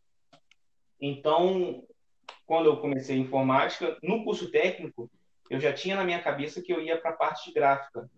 Então, 1.00 1.84
quando 2.46 2.66
eu 2.66 2.80
comecei 2.80 3.16
informática, 3.16 3.98
no 4.02 4.24
curso 4.24 4.50
técnico, 4.50 5.10
eu 5.48 5.58
já 5.58 5.72
tinha 5.72 5.96
na 5.96 6.04
minha 6.04 6.22
cabeça 6.22 6.62
que 6.62 6.72
eu 6.72 6.80
ia 6.80 7.00
para 7.00 7.10
a 7.10 7.16
parte 7.16 7.46
de 7.46 7.52
gráfica. 7.52 8.08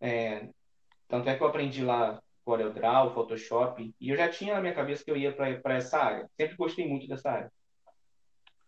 É, 0.00 0.48
tanto 1.12 1.28
é 1.28 1.36
que 1.36 1.42
eu 1.42 1.46
aprendi 1.46 1.84
lá 1.84 2.22
CorelDRAW, 2.42 3.12
Photoshop, 3.12 3.94
e 4.00 4.08
eu 4.08 4.16
já 4.16 4.30
tinha 4.30 4.54
na 4.54 4.62
minha 4.62 4.72
cabeça 4.72 5.04
que 5.04 5.10
eu 5.10 5.16
ia 5.16 5.30
para 5.30 5.74
essa 5.74 5.98
área. 5.98 6.26
Sempre 6.40 6.56
gostei 6.56 6.88
muito 6.88 7.06
dessa 7.06 7.30
área. 7.30 7.52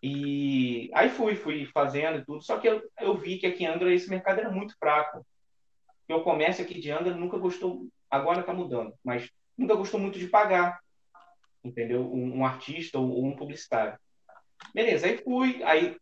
E 0.03 0.91
aí 0.93 1.09
fui, 1.09 1.37
fui 1.37 1.65
fazendo 1.73 2.19
e 2.19 2.25
tudo, 2.27 2.43
só 2.43 2.59
que 2.59 2.69
eu, 2.69 2.83
eu 3.01 3.17
vi 3.17 3.39
que 3.39 3.47
aqui 3.47 3.65
em 3.65 3.67
Angra 3.67 3.91
esse 3.95 4.11
mercado 4.11 4.41
era 4.41 4.51
muito 4.51 4.77
fraco. 4.79 5.27
O 6.07 6.21
comércio 6.21 6.63
aqui 6.63 6.79
de 6.79 6.91
Angra 6.91 7.17
nunca 7.17 7.39
gostou, 7.39 7.89
agora 8.11 8.41
está 8.41 8.53
mudando, 8.53 8.93
mas 9.03 9.31
nunca 9.57 9.75
gostou 9.75 9.99
muito 9.99 10.19
de 10.19 10.29
pagar, 10.29 10.79
entendeu? 11.65 12.03
Um, 12.13 12.41
um 12.41 12.45
artista 12.45 12.99
ou, 12.99 13.09
ou, 13.11 13.25
um 13.25 13.35
publicitário. 13.35 13.99
Beleza, 14.75 15.07
aí 15.07 15.17
fui, 15.17 15.63
aí 15.63 15.97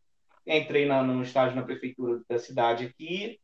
entrei 0.45 0.87
na, 0.87 1.05
no 1.05 1.23
estágio 1.23 1.55
na 1.55 1.63
prefeitura 1.63 2.21
da 2.29 2.37
cidade 2.37 2.87
aqui, 2.87 3.39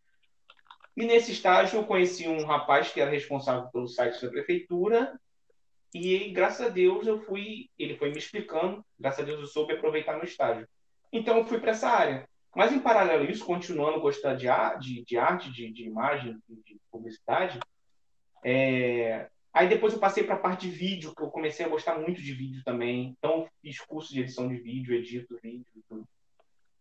e 0.99 1.07
nesse 1.07 1.31
estágio 1.31 1.79
eu 1.79 1.85
conheci 1.85 2.27
um 2.27 2.45
rapaz 2.45 2.91
que 2.91 3.01
era 3.01 3.09
responsável 3.09 3.71
pelo 3.71 3.87
site 3.87 4.21
da 4.21 4.29
prefeitura 4.29 5.17
e 5.95 6.31
graças 6.33 6.67
a 6.67 6.69
Deus 6.69 7.07
eu 7.07 7.21
fui, 7.21 7.71
ele 7.79 7.97
foi 7.97 8.11
me 8.11 8.19
explicando, 8.19 8.85
graças 8.99 9.21
a 9.21 9.25
Deus 9.25 9.39
eu 9.39 9.47
soube 9.47 9.75
aproveitar 9.75 10.15
meu 10.15 10.25
estágio. 10.25 10.69
Então 11.13 11.39
eu 11.39 11.45
fui 11.45 11.61
para 11.61 11.71
essa 11.71 11.89
área. 11.89 12.29
Mas 12.53 12.73
em 12.73 12.81
paralelo 12.81 13.23
a 13.23 13.31
isso, 13.31 13.45
continuando 13.45 14.01
gostar 14.01 14.35
de, 14.35 14.49
de, 14.81 15.05
de 15.05 15.17
arte, 15.17 15.53
de, 15.53 15.71
de 15.71 15.85
imagem, 15.85 16.37
de 16.49 16.77
publicidade, 16.91 17.61
é... 18.45 19.29
aí 19.53 19.69
depois 19.69 19.93
eu 19.93 20.01
passei 20.01 20.25
para 20.25 20.35
a 20.35 20.41
parte 20.41 20.69
de 20.69 20.77
vídeo, 20.77 21.15
que 21.15 21.23
eu 21.23 21.31
comecei 21.31 21.65
a 21.65 21.69
gostar 21.69 21.97
muito 21.97 22.21
de 22.21 22.33
vídeo 22.33 22.61
também. 22.65 23.15
Então 23.17 23.49
fiz 23.63 23.79
curso 23.79 24.13
de 24.13 24.23
edição 24.23 24.49
de 24.49 24.57
vídeo, 24.57 24.93
edito 24.93 25.39
vídeo 25.41 25.65
e 25.77 25.83
tudo. 25.89 26.09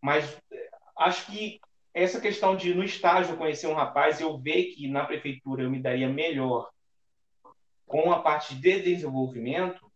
Mas 0.02 0.36
é, 0.50 0.70
acho 0.96 1.30
que 1.30 1.60
essa 2.02 2.20
questão 2.20 2.56
de, 2.56 2.74
no 2.74 2.84
estágio, 2.84 3.36
conhecer 3.36 3.66
um 3.66 3.74
rapaz, 3.74 4.20
eu 4.20 4.38
ver 4.38 4.66
que 4.66 4.88
na 4.88 5.04
prefeitura 5.04 5.62
eu 5.62 5.70
me 5.70 5.80
daria 5.80 6.08
melhor 6.08 6.70
com 7.86 8.12
a 8.12 8.20
parte 8.20 8.54
de 8.54 8.80
desenvolvimento, 8.80 9.90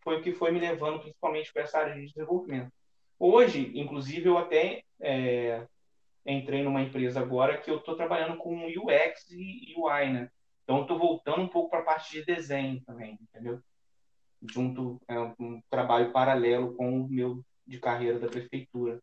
foi 0.00 0.18
o 0.18 0.22
que 0.22 0.32
foi 0.32 0.50
me 0.50 0.58
levando 0.58 1.00
principalmente 1.00 1.52
para 1.52 1.62
essa 1.62 1.78
área 1.78 1.94
de 1.94 2.06
desenvolvimento. 2.06 2.72
Hoje, 3.18 3.72
inclusive, 3.74 4.28
eu 4.28 4.38
até 4.38 4.82
é, 5.00 5.66
entrei 6.26 6.62
numa 6.62 6.82
empresa 6.82 7.20
agora 7.20 7.58
que 7.58 7.70
eu 7.70 7.78
estou 7.78 7.96
trabalhando 7.96 8.36
com 8.36 8.66
UX 8.66 9.30
e 9.30 9.74
UI, 9.76 10.12
né? 10.12 10.30
Então, 10.64 10.82
estou 10.82 10.98
voltando 10.98 11.42
um 11.42 11.48
pouco 11.48 11.70
para 11.70 11.80
a 11.80 11.84
parte 11.84 12.12
de 12.12 12.24
desenho 12.24 12.82
também, 12.84 13.18
entendeu? 13.20 13.60
Junto, 14.52 15.00
é 15.08 15.18
um 15.18 15.62
trabalho 15.70 16.12
paralelo 16.12 16.74
com 16.74 17.00
o 17.00 17.08
meu 17.08 17.42
de 17.66 17.78
carreira 17.78 18.18
da 18.18 18.28
prefeitura. 18.28 19.00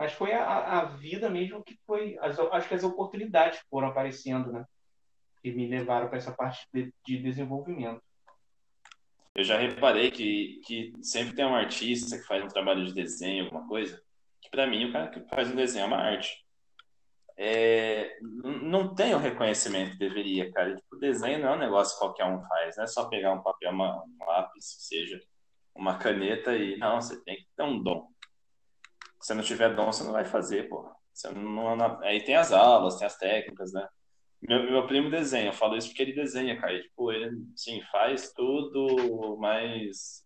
Mas 0.00 0.14
foi 0.14 0.32
a, 0.32 0.80
a 0.80 0.84
vida 0.86 1.28
mesmo 1.28 1.62
que 1.62 1.78
foi. 1.86 2.16
As, 2.22 2.38
acho 2.38 2.68
que 2.68 2.74
as 2.74 2.82
oportunidades 2.82 3.60
foram 3.68 3.88
aparecendo, 3.88 4.50
né? 4.50 4.64
Que 5.42 5.52
me 5.52 5.68
levaram 5.68 6.08
para 6.08 6.16
essa 6.16 6.32
parte 6.32 6.66
de, 6.72 6.90
de 7.06 7.18
desenvolvimento. 7.18 8.00
Eu 9.34 9.44
já 9.44 9.58
reparei 9.58 10.10
que, 10.10 10.62
que 10.64 10.94
sempre 11.02 11.34
tem 11.34 11.44
um 11.44 11.54
artista 11.54 12.16
que 12.16 12.24
faz 12.24 12.42
um 12.42 12.48
trabalho 12.48 12.86
de 12.86 12.94
desenho, 12.94 13.44
alguma 13.44 13.68
coisa, 13.68 14.02
que 14.40 14.48
para 14.48 14.66
mim 14.66 14.86
o 14.86 14.92
cara 14.92 15.10
que 15.10 15.20
faz 15.28 15.50
um 15.50 15.54
desenho 15.54 15.82
é 15.82 15.86
uma 15.88 15.98
arte. 15.98 16.46
É, 17.36 18.16
não 18.22 18.94
tem 18.94 19.14
o 19.14 19.18
reconhecimento 19.18 19.92
que 19.92 19.98
deveria, 19.98 20.50
cara. 20.50 20.76
Tipo, 20.76 20.96
desenho 20.96 21.40
não 21.40 21.50
é 21.50 21.56
um 21.56 21.60
negócio 21.60 21.92
que 21.92 22.00
qualquer 22.00 22.24
um 22.24 22.40
faz, 22.40 22.78
não 22.78 22.84
é 22.84 22.86
só 22.86 23.06
pegar 23.06 23.34
um 23.34 23.42
papel, 23.42 23.70
uma, 23.70 24.02
um 24.02 24.26
lápis, 24.26 24.76
seja 24.78 25.20
uma 25.74 25.98
caneta 25.98 26.56
e. 26.56 26.78
Não, 26.78 26.98
você 26.98 27.22
tem 27.22 27.36
que 27.36 27.46
ter 27.54 27.64
um 27.64 27.82
dom. 27.82 28.08
Se 29.20 29.34
não 29.34 29.42
tiver 29.42 29.74
dom, 29.74 29.92
você 29.92 30.02
não 30.02 30.12
vai 30.12 30.24
fazer, 30.24 30.68
pô. 30.68 30.90
Você 31.12 31.30
não, 31.30 31.76
não, 31.76 32.00
aí 32.02 32.22
tem 32.24 32.36
as 32.36 32.52
aulas, 32.52 32.96
tem 32.96 33.06
as 33.06 33.16
técnicas, 33.16 33.72
né? 33.72 33.86
Meu, 34.40 34.62
meu 34.70 34.86
primo 34.86 35.10
desenha, 35.10 35.50
eu 35.50 35.52
falo 35.52 35.76
isso 35.76 35.88
porque 35.88 36.02
ele 36.02 36.14
desenha, 36.14 36.58
cara. 36.58 36.80
Tipo, 36.80 37.12
ele, 37.12 37.30
sim, 37.54 37.82
faz 37.92 38.32
tudo, 38.32 39.36
mas. 39.38 40.24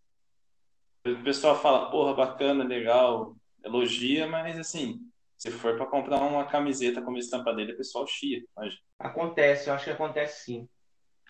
O 1.07 1.23
pessoal 1.23 1.61
fala, 1.61 1.91
porra, 1.91 2.15
bacana, 2.15 2.65
legal, 2.65 3.37
elogia, 3.63 4.27
mas 4.27 4.59
assim, 4.59 5.01
se 5.37 5.51
for 5.51 5.77
para 5.77 5.87
comprar 5.87 6.17
uma 6.23 6.47
camiseta 6.47 7.03
com 7.03 7.15
a 7.15 7.19
estampa 7.19 7.53
dele, 7.53 7.73
o 7.73 7.77
pessoal 7.77 8.07
chia. 8.07 8.43
Mas... 8.57 8.75
Acontece, 8.99 9.69
eu 9.69 9.75
acho 9.75 9.85
que 9.85 9.91
acontece 9.91 10.45
sim. 10.45 10.69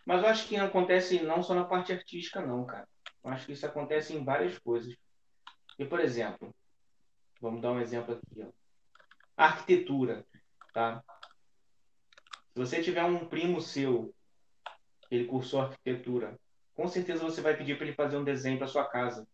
Mas 0.06 0.22
eu 0.22 0.28
acho 0.28 0.46
que 0.46 0.56
acontece 0.56 1.22
não 1.22 1.42
só 1.42 1.54
na 1.54 1.64
parte 1.64 1.92
artística, 1.92 2.40
não, 2.40 2.64
cara. 2.64 2.86
Eu 3.24 3.30
acho 3.30 3.46
que 3.46 3.52
isso 3.52 3.66
acontece 3.66 4.14
em 4.14 4.22
várias 4.22 4.58
coisas. 4.58 4.94
E, 5.78 5.84
por 5.84 5.98
exemplo, 5.98 6.54
Vamos 7.44 7.60
dar 7.60 7.72
um 7.72 7.80
exemplo 7.80 8.14
aqui. 8.14 8.42
Ó. 8.42 8.50
Arquitetura. 9.36 10.24
Tá? 10.72 11.04
Se 12.54 12.58
você 12.58 12.82
tiver 12.82 13.04
um 13.04 13.28
primo 13.28 13.60
seu, 13.60 14.14
ele 15.10 15.26
cursou 15.26 15.60
arquitetura, 15.60 16.38
com 16.74 16.88
certeza 16.88 17.22
você 17.22 17.42
vai 17.42 17.54
pedir 17.54 17.76
para 17.76 17.86
ele 17.86 17.94
fazer 17.94 18.16
um 18.16 18.24
desenho 18.24 18.56
para 18.56 18.66
sua 18.66 18.86
casa. 18.86 19.28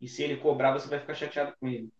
E 0.00 0.06
se 0.06 0.22
ele 0.22 0.36
cobrar, 0.36 0.72
você 0.72 0.88
vai 0.88 1.00
ficar 1.00 1.14
chateado 1.14 1.52
com 1.58 1.66
ele. 1.66 1.90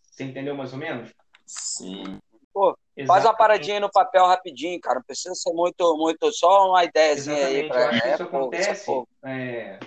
Você 0.00 0.22
entendeu 0.22 0.54
mais 0.54 0.72
ou 0.72 0.78
menos? 0.78 1.12
Sim. 1.44 2.20
Pô, 2.52 2.78
faz 3.04 3.24
uma 3.24 3.36
paradinha 3.36 3.80
no 3.80 3.90
papel 3.90 4.26
rapidinho, 4.26 4.80
cara. 4.80 5.00
Não 5.00 5.04
precisa 5.04 5.34
ser 5.34 5.52
muito, 5.52 5.96
muito 5.96 6.30
só 6.32 6.68
uma 6.70 6.84
ideiazinha 6.84 7.36
Exatamente. 7.36 7.62
aí. 7.64 7.68
Pra... 7.68 7.80
Eu 7.80 7.88
acho 7.88 8.00
que 8.00 8.08
isso 8.08 8.22
é, 8.22 8.26
acontece 8.26 8.86
pô, 8.86 9.08
é, 9.24 9.80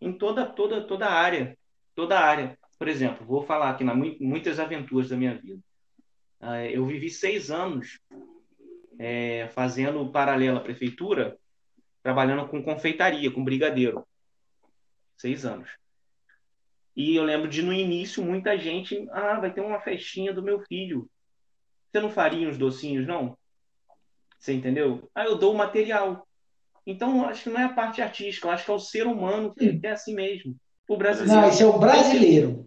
em 0.00 0.16
toda, 0.16 0.46
toda, 0.46 0.86
toda 0.86 1.10
área. 1.10 1.58
Toda 1.94 2.18
área. 2.18 2.58
Por 2.78 2.88
exemplo, 2.88 3.26
vou 3.26 3.42
falar 3.42 3.70
aqui 3.70 3.84
na 3.84 3.94
muitas 3.94 4.58
aventuras 4.58 5.08
da 5.08 5.16
minha 5.16 5.36
vida. 5.36 5.60
Ah, 6.40 6.64
eu 6.66 6.84
vivi 6.86 7.08
seis 7.08 7.50
anos 7.50 7.98
é, 8.98 9.48
fazendo 9.48 10.10
paralelo 10.10 10.58
à 10.58 10.60
prefeitura, 10.60 11.38
trabalhando 12.02 12.46
com 12.48 12.62
confeitaria, 12.62 13.30
com 13.30 13.44
brigadeiro. 13.44 14.06
Seis 15.16 15.44
anos. 15.44 15.70
E 16.96 17.16
eu 17.16 17.24
lembro 17.24 17.48
de 17.48 17.62
no 17.62 17.72
início 17.72 18.22
muita 18.22 18.56
gente, 18.56 19.06
ah, 19.10 19.40
vai 19.40 19.52
ter 19.52 19.60
uma 19.60 19.80
festinha 19.80 20.32
do 20.32 20.42
meu 20.42 20.60
filho. 20.60 21.08
Você 21.90 22.00
não 22.00 22.10
faria 22.10 22.48
uns 22.48 22.58
docinhos, 22.58 23.06
não? 23.06 23.36
Você 24.38 24.52
entendeu? 24.52 25.10
Ah, 25.14 25.24
eu 25.24 25.38
dou 25.38 25.54
o 25.54 25.56
material. 25.56 26.26
Então, 26.86 27.26
acho 27.26 27.44
que 27.44 27.50
não 27.50 27.60
é 27.60 27.64
a 27.64 27.72
parte 27.72 28.02
artística, 28.02 28.46
eu 28.46 28.50
acho 28.50 28.64
que 28.64 28.70
é 28.70 28.74
o 28.74 28.78
ser 28.78 29.06
humano 29.06 29.54
que 29.54 29.80
é 29.82 29.90
assim 29.90 30.14
mesmo. 30.14 30.54
O 30.88 30.96
brasileiro. 30.96 31.40
Não, 31.40 31.48
esse 31.48 31.62
é 31.62 31.66
o 31.66 31.78
brasileiro. 31.78 32.64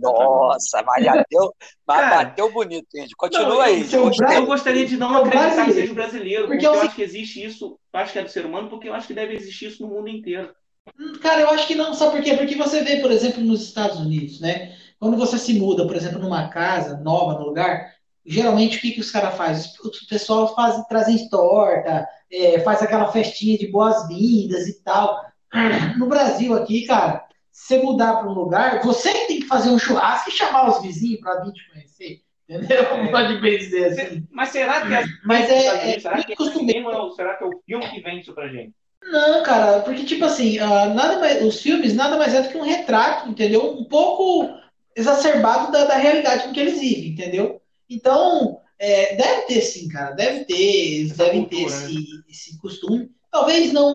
Nossa, 0.00 0.82
mas 0.82 1.04
bateu, 1.04 1.54
mas 1.86 2.10
bateu 2.10 2.52
bonito, 2.52 2.86
gente. 2.94 3.14
Continua 3.16 3.48
não, 3.48 3.60
aí. 3.60 3.86
Eu, 3.92 4.10
eu, 4.32 4.46
gostaria 4.46 4.86
de 4.86 4.96
não 4.96 5.16
acreditar 5.16 5.64
que 5.64 5.72
seja 5.72 5.94
brasileiro, 5.94 6.46
porque, 6.46 6.54
porque 6.54 6.66
eu, 6.66 6.74
eu 6.74 6.80
acho 6.82 6.94
que 6.94 7.02
existe 7.02 7.44
isso, 7.44 7.78
acho 7.92 8.12
que 8.12 8.18
é 8.18 8.22
do 8.22 8.30
ser 8.30 8.46
humano, 8.46 8.68
porque 8.68 8.88
eu 8.88 8.94
acho 8.94 9.06
que 9.06 9.14
deve 9.14 9.34
existir 9.34 9.66
isso 9.66 9.82
no 9.82 9.92
mundo 9.92 10.08
inteiro. 10.08 10.54
Hum, 10.98 11.14
cara, 11.20 11.40
eu 11.40 11.50
acho 11.50 11.66
que 11.66 11.74
não, 11.74 11.92
sabe 11.94 12.12
por 12.12 12.22
quê? 12.22 12.36
Porque 12.36 12.54
você 12.54 12.82
vê, 12.82 12.96
por 12.96 13.10
exemplo, 13.10 13.42
nos 13.42 13.62
Estados 13.62 13.98
Unidos, 13.98 14.40
né? 14.40 14.76
Quando 15.00 15.16
você 15.16 15.38
se 15.38 15.54
muda, 15.54 15.86
por 15.86 15.96
exemplo, 15.96 16.18
numa 16.18 16.48
casa 16.48 16.96
nova, 16.98 17.38
no 17.38 17.46
lugar, 17.46 17.92
geralmente 18.24 18.78
o 18.78 18.80
que, 18.80 18.92
que 18.92 19.00
os 19.00 19.10
caras 19.10 19.36
fazem? 19.36 19.72
O 19.84 20.08
pessoal 20.08 20.54
faz, 20.54 20.80
trazem 20.86 21.28
torta, 21.28 22.06
é, 22.30 22.60
faz 22.60 22.82
aquela 22.82 23.10
festinha 23.10 23.58
de 23.58 23.66
boas-vindas 23.66 24.66
e 24.66 24.82
tal. 24.82 25.20
No 25.96 26.06
Brasil 26.06 26.54
aqui, 26.54 26.86
cara, 26.86 27.27
você 27.58 27.78
mudar 27.78 28.16
para 28.16 28.28
um 28.28 28.34
lugar, 28.34 28.80
você 28.82 29.12
tem 29.26 29.40
que 29.40 29.46
fazer 29.46 29.68
um 29.68 29.78
churrasco 29.78 30.30
e 30.30 30.32
chamar 30.32 30.68
os 30.68 30.80
vizinhos 30.80 31.20
para 31.20 31.40
vir 31.40 31.52
te 31.52 31.70
conhecer. 31.70 32.20
Entendeu? 32.48 32.80
É. 32.80 33.08
Pode 33.08 33.40
bem 33.40 33.58
dizer 33.58 33.86
assim. 33.86 34.26
Mas 34.30 34.48
será 34.50 34.86
que 34.86 34.94
é, 34.94 35.04
Mas 35.24 35.50
é, 35.50 35.94
é, 35.94 36.00
será, 36.00 36.22
que 36.22 36.32
é 36.32 36.36
costumeiro. 36.36 37.12
será 37.12 37.34
que 37.34 37.44
é 37.44 37.46
o 37.46 37.60
filme 37.66 37.90
que 37.90 38.00
vende 38.00 38.20
isso 38.20 38.32
pra 38.32 38.48
gente? 38.48 38.72
Não, 39.02 39.42
cara, 39.42 39.80
porque 39.80 40.04
tipo 40.04 40.24
assim, 40.24 40.58
uh, 40.58 40.94
nada 40.94 41.18
mais, 41.18 41.44
os 41.44 41.60
filmes 41.60 41.94
nada 41.94 42.16
mais 42.16 42.34
é 42.34 42.42
do 42.42 42.48
que 42.48 42.56
um 42.56 42.62
retrato, 42.62 43.28
entendeu? 43.28 43.72
Um 43.72 43.84
pouco 43.84 44.50
exacerbado 44.96 45.70
da, 45.70 45.84
da 45.84 45.96
realidade 45.96 46.48
em 46.48 46.52
que 46.52 46.60
eles 46.60 46.80
vivem, 46.80 47.10
entendeu? 47.10 47.60
Então, 47.88 48.60
é, 48.78 49.14
deve 49.14 49.42
ter 49.42 49.60
sim, 49.60 49.88
cara, 49.88 50.12
deve 50.12 50.44
ter, 50.44 50.54
eles 50.54 51.16
devem 51.16 51.44
ter 51.44 51.62
esse, 51.64 51.94
né? 51.94 52.00
esse 52.28 52.58
costume. 52.58 53.10
Talvez 53.30 53.72
não, 53.72 53.92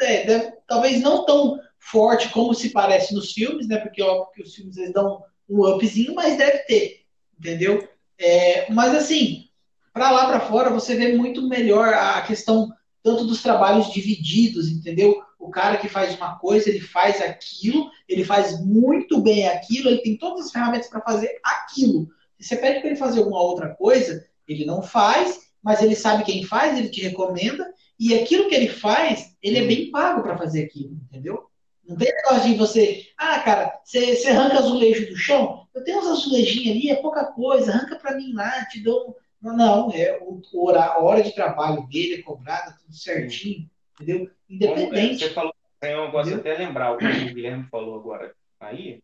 é, 0.00 0.24
deve, 0.24 0.52
talvez 0.66 1.00
não 1.00 1.24
tão 1.24 1.58
forte 1.90 2.28
como 2.30 2.54
se 2.54 2.70
parece 2.70 3.14
nos 3.14 3.32
filmes, 3.32 3.68
né? 3.68 3.78
Porque 3.78 4.02
óbvio 4.02 4.32
que 4.34 4.42
os 4.42 4.54
filmes 4.54 4.76
eles 4.76 4.92
dão 4.92 5.22
um 5.48 5.64
upzinho, 5.64 6.14
mas 6.14 6.36
deve 6.36 6.58
ter, 6.60 7.02
entendeu? 7.38 7.88
É, 8.18 8.70
mas 8.72 8.94
assim, 8.94 9.48
para 9.92 10.10
lá 10.10 10.26
para 10.26 10.40
fora 10.40 10.70
você 10.70 10.96
vê 10.96 11.16
muito 11.16 11.48
melhor 11.48 11.94
a 11.94 12.20
questão 12.22 12.72
tanto 13.02 13.24
dos 13.24 13.40
trabalhos 13.40 13.92
divididos, 13.92 14.68
entendeu? 14.68 15.22
O 15.38 15.48
cara 15.48 15.76
que 15.76 15.88
faz 15.88 16.16
uma 16.16 16.36
coisa, 16.38 16.68
ele 16.68 16.80
faz 16.80 17.20
aquilo, 17.20 17.88
ele 18.08 18.24
faz 18.24 18.60
muito 18.64 19.20
bem 19.20 19.46
aquilo, 19.46 19.88
ele 19.88 20.02
tem 20.02 20.16
todas 20.16 20.46
as 20.46 20.52
ferramentas 20.52 20.88
para 20.88 21.00
fazer 21.00 21.38
aquilo. 21.44 22.08
Se 22.40 22.48
você 22.48 22.56
pede 22.56 22.80
para 22.80 22.88
ele 22.88 22.98
fazer 22.98 23.20
alguma 23.20 23.40
outra 23.40 23.68
coisa, 23.74 24.26
ele 24.48 24.64
não 24.64 24.82
faz, 24.82 25.46
mas 25.62 25.80
ele 25.82 25.94
sabe 25.94 26.24
quem 26.24 26.42
faz, 26.42 26.76
ele 26.76 26.88
te 26.88 27.00
recomenda, 27.00 27.72
e 27.98 28.12
aquilo 28.14 28.48
que 28.48 28.54
ele 28.54 28.68
faz, 28.68 29.36
ele 29.40 29.58
é 29.58 29.64
bem 29.66 29.90
pago 29.90 30.22
para 30.22 30.36
fazer 30.36 30.64
aquilo, 30.64 30.98
entendeu? 31.08 31.48
Não 31.88 31.96
tem 31.96 32.12
negócio 32.12 32.50
de 32.50 32.56
você, 32.56 33.06
ah, 33.16 33.40
cara, 33.40 33.80
você, 33.84 34.16
você 34.16 34.28
arranca 34.28 34.58
azulejo 34.58 35.08
do 35.08 35.16
chão, 35.16 35.66
eu 35.74 35.84
tenho 35.84 35.98
uns 35.98 36.06
azulejinhos 36.06 36.76
ali, 36.76 36.90
é 36.90 36.96
pouca 36.96 37.24
coisa, 37.26 37.72
arranca 37.72 37.96
para 37.96 38.16
mim 38.16 38.32
lá, 38.32 38.64
te 38.66 38.80
dou. 38.82 39.16
Não, 39.40 39.56
não, 39.56 39.92
é 39.92 40.18
o, 40.20 40.70
a 40.70 40.98
hora 41.02 41.22
de 41.22 41.34
trabalho 41.34 41.86
dele 41.86 42.14
é 42.14 42.22
cobrada, 42.22 42.76
tudo 42.80 42.94
certinho, 42.94 43.70
entendeu? 43.94 44.30
Independente. 44.48 45.24
Você 45.24 45.30
falou, 45.30 45.54
eu 45.82 46.06
negócio 46.06 46.36
até 46.36 46.56
lembrar 46.56 46.92
o 46.92 46.98
que 46.98 47.04
o 47.04 47.34
Guilherme 47.34 47.68
falou 47.70 47.94
agora 47.94 48.34
aí, 48.58 49.00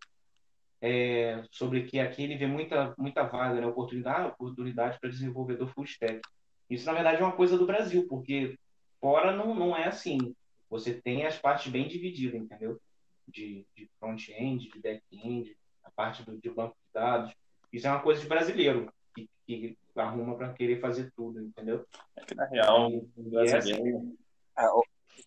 é, 0.81 1.43
sobre 1.51 1.85
que 1.85 2.01
aqui 2.01 2.25
ele 2.25 2.37
vê 2.37 2.47
muita, 2.47 2.95
muita 2.99 3.23
vaga, 3.23 3.61
né, 3.61 3.67
oportunidade, 3.67 4.29
oportunidade 4.29 4.99
para 4.99 5.11
desenvolvedor 5.11 5.69
full 5.69 5.85
stack. 5.85 6.21
Isso, 6.69 6.87
na 6.87 6.95
verdade, 6.95 7.23
é 7.23 7.25
uma 7.25 7.37
coisa 7.37 7.57
do 7.57 7.67
Brasil, 7.67 8.07
porque 8.09 8.59
fora 9.01 9.37
não, 9.37 9.55
não 9.55 9.77
é 9.77 9.85
assim. 9.85 10.35
Você 10.73 10.95
tem 10.95 11.27
as 11.27 11.39
partes 11.39 11.71
bem 11.71 11.87
divididas, 11.87 12.41
entendeu? 12.41 12.81
De, 13.29 13.67
de 13.77 13.91
front-end, 14.01 14.71
de 14.71 14.81
back-end, 14.81 15.55
a 15.85 15.91
parte 15.91 16.23
do, 16.23 16.39
de 16.39 16.49
banco 16.49 16.75
de 16.75 16.93
dados. 16.95 17.31
Isso 17.71 17.87
é 17.87 17.91
uma 17.91 18.01
coisa 18.01 18.23
de 18.23 18.27
brasileiro, 18.27 18.91
que, 19.15 19.29
que 19.47 19.77
arruma 19.95 20.35
para 20.35 20.55
querer 20.55 20.81
fazer 20.81 21.13
tudo, 21.15 21.43
entendeu? 21.43 21.87
É 22.17 22.25
que, 22.25 22.35
na 22.35 22.47
real, 22.47 22.91
o 22.91 23.07
brasileiro... 23.17 24.17
É, 24.57 24.67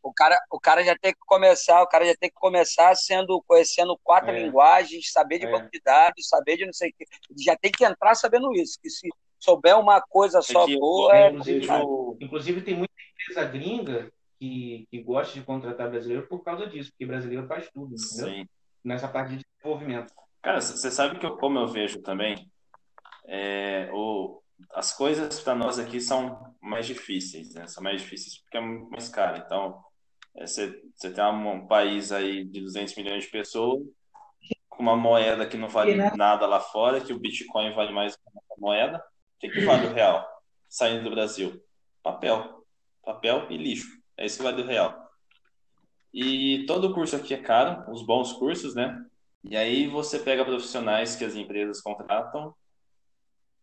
o 0.01 0.11
cara, 0.11 0.35
o 0.49 0.59
cara 0.59 0.83
já 0.83 0.97
tem 0.97 1.13
que 1.13 1.19
começar, 1.19 1.79
o 1.83 1.87
cara 1.87 2.05
já 2.05 2.15
tem 2.15 2.29
que 2.29 2.35
começar 2.35 2.95
sendo 2.95 3.39
conhecendo 3.45 3.95
quatro 4.03 4.31
é. 4.31 4.39
linguagens, 4.39 5.11
saber 5.11 5.37
de 5.37 5.45
é. 5.45 5.51
banco 5.51 5.69
de 5.71 5.79
dados, 5.79 6.27
saber 6.27 6.57
de 6.57 6.65
não 6.65 6.73
sei 6.73 6.89
o 6.89 6.93
que. 6.93 7.05
Já 7.43 7.55
tem 7.55 7.71
que 7.71 7.85
entrar 7.85 8.15
sabendo 8.15 8.51
isso, 8.53 8.79
que 8.81 8.89
se 8.89 9.07
souber 9.39 9.79
uma 9.79 10.01
coisa 10.01 10.41
só 10.41 10.65
que, 10.65 10.75
boa, 10.79 11.15
é 11.15 11.29
inclusive, 11.29 11.67
inclusive 12.19 12.61
tem 12.61 12.75
muita 12.75 12.93
empresa 13.13 13.45
gringa 13.45 14.11
que, 14.39 14.87
que 14.89 15.01
gosta 15.01 15.33
de 15.33 15.45
contratar 15.45 15.89
brasileiro 15.89 16.27
por 16.27 16.43
causa 16.43 16.67
disso, 16.67 16.91
porque 16.91 17.05
brasileiro 17.05 17.47
faz 17.47 17.69
tudo, 17.71 17.95
entendeu? 17.95 18.35
Sim. 18.35 18.47
Nessa 18.83 19.07
parte 19.07 19.35
de 19.37 19.43
desenvolvimento. 19.43 20.13
Cara, 20.41 20.61
você 20.61 20.91
sabe 20.91 21.19
que 21.19 21.25
eu, 21.25 21.37
como 21.37 21.57
eu 21.57 21.67
vejo 21.67 22.01
também, 22.01 22.49
é, 23.25 23.89
o, 23.93 24.41
as 24.71 24.95
coisas 24.95 25.39
para 25.39 25.55
nós 25.55 25.79
aqui 25.79 25.99
são 25.99 26.55
mais 26.61 26.85
difíceis, 26.85 27.53
né? 27.53 27.67
São 27.67 27.83
mais 27.83 28.01
difíceis 28.01 28.39
porque 28.39 28.57
é 28.57 28.61
mais 28.61 29.09
caro. 29.09 29.41
Então, 29.43 29.83
é, 30.35 30.45
você, 30.45 30.81
você 30.95 31.11
tem 31.11 31.23
um 31.23 31.65
país 31.67 32.11
aí 32.11 32.43
de 32.45 32.61
200 32.61 32.95
milhões 32.95 33.23
de 33.23 33.31
pessoas 33.31 33.81
com 34.69 34.83
uma 34.83 34.95
moeda 34.95 35.47
que 35.47 35.57
não 35.57 35.69
vale 35.69 35.95
nada 36.15 36.45
lá 36.45 36.59
fora, 36.59 37.01
que 37.01 37.13
o 37.13 37.19
Bitcoin 37.19 37.73
vale 37.73 37.93
mais 37.93 38.15
que 38.15 38.21
a 38.27 38.59
moeda. 38.59 38.97
O 38.97 39.39
que, 39.39 39.49
que 39.49 39.61
vale 39.61 39.87
o 39.87 39.93
real 39.93 40.25
saindo 40.69 41.03
do 41.03 41.11
Brasil? 41.11 41.61
Papel. 42.03 42.65
Papel 43.03 43.47
e 43.49 43.57
lixo. 43.57 43.87
É 44.17 44.25
isso 44.25 44.37
que 44.37 44.43
vale 44.43 44.61
o 44.61 44.65
real. 44.65 45.09
E 46.13 46.65
todo 46.65 46.93
curso 46.93 47.15
aqui 47.15 47.33
é 47.33 47.41
caro, 47.41 47.91
os 47.91 48.01
bons 48.05 48.33
cursos, 48.33 48.73
né? 48.73 49.05
E 49.43 49.55
aí 49.55 49.87
você 49.87 50.19
pega 50.19 50.45
profissionais 50.45 51.15
que 51.15 51.25
as 51.25 51.35
empresas 51.35 51.81
contratam, 51.81 52.55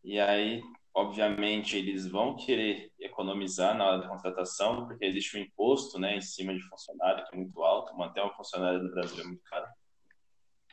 e 0.04 0.20
aí 0.20 0.62
obviamente 0.94 1.76
eles 1.76 2.06
vão 2.06 2.36
querer 2.36 2.92
economizar 3.00 3.76
na 3.76 3.86
hora 3.86 3.98
da 4.02 4.08
contratação, 4.08 4.86
porque 4.86 5.04
existe 5.04 5.36
um 5.36 5.40
imposto 5.40 5.98
né, 5.98 6.16
em 6.16 6.20
cima 6.20 6.54
de 6.54 6.62
funcionário 6.68 7.24
que 7.26 7.34
é 7.34 7.38
muito 7.38 7.62
alto, 7.62 7.96
manter 7.96 8.22
um 8.22 8.30
funcionário 8.34 8.82
no 8.82 8.90
Brasil 8.90 9.22
é 9.22 9.26
muito 9.26 9.42
caro. 9.44 9.66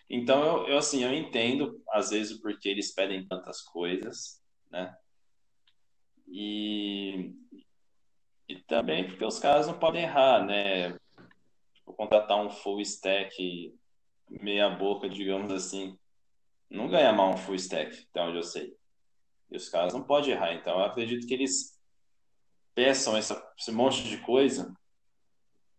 Então, 0.10 0.44
eu, 0.44 0.68
eu, 0.70 0.78
assim, 0.78 1.04
eu 1.04 1.14
entendo, 1.14 1.82
às 1.92 2.10
vezes, 2.10 2.36
o 2.36 2.42
porquê 2.42 2.70
eles 2.70 2.94
pedem 2.94 3.28
tantas 3.28 3.62
coisas, 3.62 4.42
né? 4.72 4.94
E, 6.28 7.32
e 8.50 8.60
também 8.64 9.06
porque 9.08 9.24
os 9.24 9.40
caras 9.40 9.68
não 9.68 9.78
podem 9.78 10.02
errar, 10.02 10.44
né? 10.44 10.94
Tipo, 11.76 11.94
contratar 11.94 12.38
um 12.38 12.50
full 12.50 12.82
stack 12.82 13.74
meia 14.28 14.70
boca, 14.70 15.08
digamos 15.08 15.52
assim, 15.52 15.98
não 16.70 16.90
ganha 16.90 17.14
mal 17.14 17.32
um 17.32 17.38
full 17.38 17.56
stack, 17.56 18.08
até 18.10 18.22
onde 18.22 18.38
eu 18.38 18.44
sei. 18.44 18.76
E 19.52 19.56
os 19.56 19.70
caras 19.70 19.94
não 19.94 20.04
podem 20.04 20.32
errar. 20.32 20.54
Então, 20.54 20.80
eu 20.80 20.86
acredito 20.86 21.28
que 21.28 21.34
eles 21.34 21.80
peçam 22.74 23.16
essa, 23.16 23.42
esse 23.58 23.72
monte 23.72 24.04
de 24.04 24.18
coisa 24.18 24.74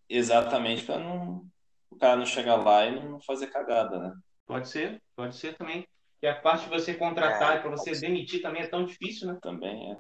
exatamente 0.09 0.85
para 0.85 0.99
não 0.99 1.49
o 1.89 1.97
cara 1.97 2.17
não 2.17 2.27
chegar 2.27 2.57
lá 2.57 2.87
e 2.87 3.05
não 3.05 3.21
fazer 3.21 3.49
cagada, 3.49 3.99
né? 3.99 4.15
Pode 4.47 4.69
ser, 4.69 5.03
pode 5.17 5.35
ser 5.37 5.57
também. 5.57 5.87
E 6.23 6.27
a 6.27 6.35
parte 6.35 6.65
de 6.65 6.71
você 6.71 6.95
contratar 6.95 7.57
é, 7.57 7.59
e 7.59 7.63
para 7.63 7.71
você 7.71 7.93
demitir 7.93 8.43
também 8.43 8.63
é 8.63 8.67
tão 8.67 8.85
difícil, 8.85 9.27
né? 9.27 9.39
Também 9.43 9.93
é. 9.93 9.97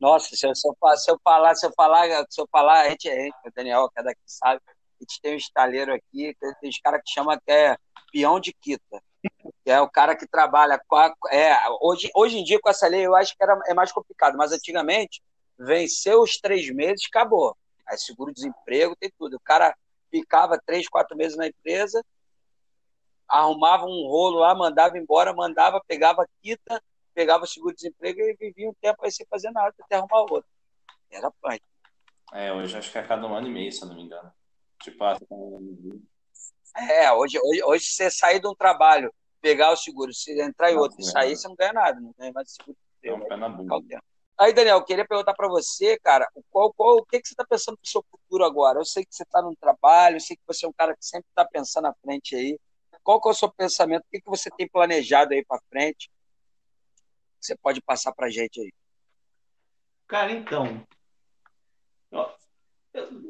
Nossa, 0.00 0.34
se 0.34 0.46
eu, 0.46 0.54
se 0.54 0.68
eu, 0.68 0.74
se 0.96 1.10
eu 1.10 1.18
falar, 1.22 1.54
se 1.54 1.66
eu 1.66 1.72
falar, 1.74 2.26
se 2.28 2.40
eu 2.40 2.48
falar, 2.50 2.82
a 2.82 2.90
gente, 2.90 3.08
gente 3.08 3.34
o 3.44 3.50
Daniel, 3.54 3.88
que 3.90 4.00
é 4.00 4.02
daqui, 4.02 4.20
sabe, 4.26 4.60
a 4.66 4.72
gente 5.00 5.20
tem 5.20 5.34
um 5.34 5.36
estaleiro 5.36 5.94
aqui, 5.94 6.36
tem 6.38 6.68
uns 6.68 6.78
caras 6.80 7.00
que 7.04 7.12
chama 7.12 7.40
que 7.40 7.52
é 7.52 7.76
peão 8.12 8.38
de 8.38 8.52
quita 8.52 9.02
que 9.64 9.70
é 9.70 9.80
o 9.80 9.88
cara 9.88 10.14
que 10.14 10.26
trabalha 10.26 10.80
com 10.86 10.96
a, 10.96 11.12
é, 11.30 11.56
hoje, 11.80 12.10
hoje 12.14 12.38
em 12.38 12.44
dia 12.44 12.60
com 12.60 12.68
essa 12.68 12.86
lei 12.86 13.06
eu 13.06 13.14
acho 13.14 13.36
que 13.36 13.42
era, 13.42 13.58
é 13.66 13.74
mais 13.74 13.92
complicado, 13.92 14.36
mas 14.36 14.52
antigamente 14.52 15.22
venceu 15.58 16.20
os 16.20 16.38
três 16.38 16.68
meses, 16.74 17.06
acabou. 17.06 17.56
Aí 17.86 17.96
seguro-desemprego, 17.98 18.96
tem 18.96 19.10
tudo. 19.18 19.36
O 19.36 19.40
cara 19.40 19.74
ficava 20.10 20.60
três, 20.64 20.88
quatro 20.88 21.16
meses 21.16 21.36
na 21.36 21.46
empresa, 21.46 22.04
arrumava 23.28 23.84
um 23.86 24.06
rolo 24.06 24.40
lá, 24.40 24.54
mandava 24.54 24.98
embora, 24.98 25.32
mandava, 25.32 25.82
pegava 25.86 26.26
quita, 26.42 26.82
pegava 27.14 27.44
o 27.44 27.46
seguro-desemprego 27.46 28.20
e 28.20 28.36
vivia 28.36 28.68
um 28.68 28.74
tempo 28.74 29.04
aí 29.04 29.12
sem 29.12 29.26
fazer 29.26 29.50
nada 29.50 29.74
até 29.80 29.96
arrumar 29.96 30.22
outro. 30.22 30.48
Era 31.10 31.30
punk. 31.30 31.62
É, 32.32 32.52
hoje 32.52 32.76
acho 32.76 32.90
que 32.90 32.98
é 32.98 33.02
cada 33.06 33.26
um 33.26 33.34
ano 33.34 33.46
e 33.46 33.50
meio, 33.50 33.72
se 33.72 33.82
eu 33.82 33.88
não 33.88 33.94
me 33.94 34.02
engano. 34.02 34.32
Tipo, 34.82 35.04
ah, 35.04 35.16
é, 36.76 37.12
hoje, 37.12 37.38
hoje, 37.40 37.62
hoje 37.62 37.84
você 37.86 38.10
sair 38.10 38.40
de 38.40 38.48
um 38.48 38.54
trabalho, 38.54 39.14
pegar 39.40 39.70
o 39.70 39.76
seguro, 39.76 40.12
se 40.12 40.38
entrar 40.40 40.72
em 40.72 40.76
outro 40.76 41.00
e 41.00 41.04
sair, 41.04 41.36
você 41.36 41.46
não 41.46 41.54
ganha 41.54 41.72
nada, 41.72 42.00
não 42.00 42.12
ganha 42.18 42.32
mais 42.32 42.52
seguro. 42.52 42.76
É 43.02 43.12
um 43.12 43.20
pé 43.20 43.36
na 43.36 43.48
bunda. 43.48 44.02
Aí, 44.36 44.52
Daniel, 44.52 44.82
queria 44.82 45.06
perguntar 45.06 45.32
para 45.34 45.46
você, 45.46 45.96
cara, 46.00 46.28
qual, 46.50 46.72
qual, 46.72 46.96
o 46.96 47.06
que, 47.06 47.20
que 47.20 47.28
você 47.28 47.34
está 47.34 47.44
pensando 47.44 47.76
para 47.76 47.86
o 47.86 47.88
seu 47.88 48.04
futuro 48.10 48.44
agora? 48.44 48.80
Eu 48.80 48.84
sei 48.84 49.04
que 49.04 49.14
você 49.14 49.22
está 49.22 49.40
no 49.40 49.54
trabalho, 49.54 50.16
eu 50.16 50.20
sei 50.20 50.36
que 50.36 50.42
você 50.44 50.66
é 50.66 50.68
um 50.68 50.72
cara 50.72 50.96
que 50.96 51.06
sempre 51.06 51.26
está 51.28 51.44
pensando 51.44 51.86
à 51.86 51.94
frente 52.02 52.34
aí. 52.34 52.58
Qual 53.04 53.20
que 53.20 53.28
é 53.28 53.30
o 53.30 53.34
seu 53.34 53.52
pensamento? 53.52 54.02
O 54.02 54.10
que, 54.10 54.20
que 54.20 54.28
você 54.28 54.50
tem 54.50 54.68
planejado 54.68 55.34
aí 55.34 55.44
para 55.44 55.60
frente? 55.70 56.10
Você 57.44 57.54
pode 57.56 57.82
passar 57.82 58.12
para 58.12 58.30
gente 58.30 58.58
aí. 58.58 58.72
Cara, 60.06 60.32
então, 60.32 60.82
eu, 62.10 62.30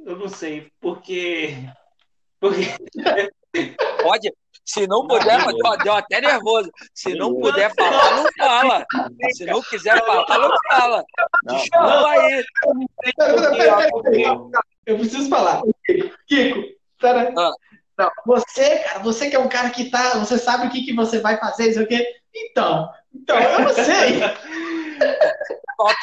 eu 0.07 0.17
não 0.17 0.29
sei, 0.29 0.71
porque, 0.81 1.57
porque 2.39 2.63
Pode, 4.03 4.33
se 4.65 4.87
não 4.87 5.07
puder, 5.07 5.39
não, 5.39 5.77
deu 5.79 5.93
até 5.95 6.21
nervoso. 6.21 6.71
Se 6.93 7.15
não 7.15 7.35
puder 7.35 7.73
falar, 7.75 8.17
não 8.17 8.27
fala. 8.37 8.87
Se 9.33 9.45
não 9.47 9.63
quiser 9.63 9.99
falar, 10.05 10.39
não 10.39 10.51
fala. 10.69 11.05
Desculpa 11.45 12.09
aí. 12.09 12.45
Eu 14.85 14.99
preciso 14.99 15.29
falar. 15.29 15.63
Kiko, 16.27 16.61
pera. 17.01 17.33
Ah. 17.39 17.53
Não, 17.97 18.11
você, 18.27 18.81
cara, 18.81 18.99
você 18.99 19.31
que 19.31 19.37
é 19.37 19.39
um 19.39 19.49
cara 19.49 19.71
que 19.71 19.89
tá. 19.89 20.19
Você 20.19 20.37
sabe 20.37 20.67
o 20.67 20.71
que, 20.71 20.85
que 20.85 20.93
você 20.93 21.21
vai 21.21 21.39
fazer, 21.39 21.71
isso 21.71 21.81
aqui. 21.81 22.05
Então, 22.35 22.91
então, 23.15 23.39
eu 23.39 23.61
não 23.61 23.69
sei. 23.69 24.21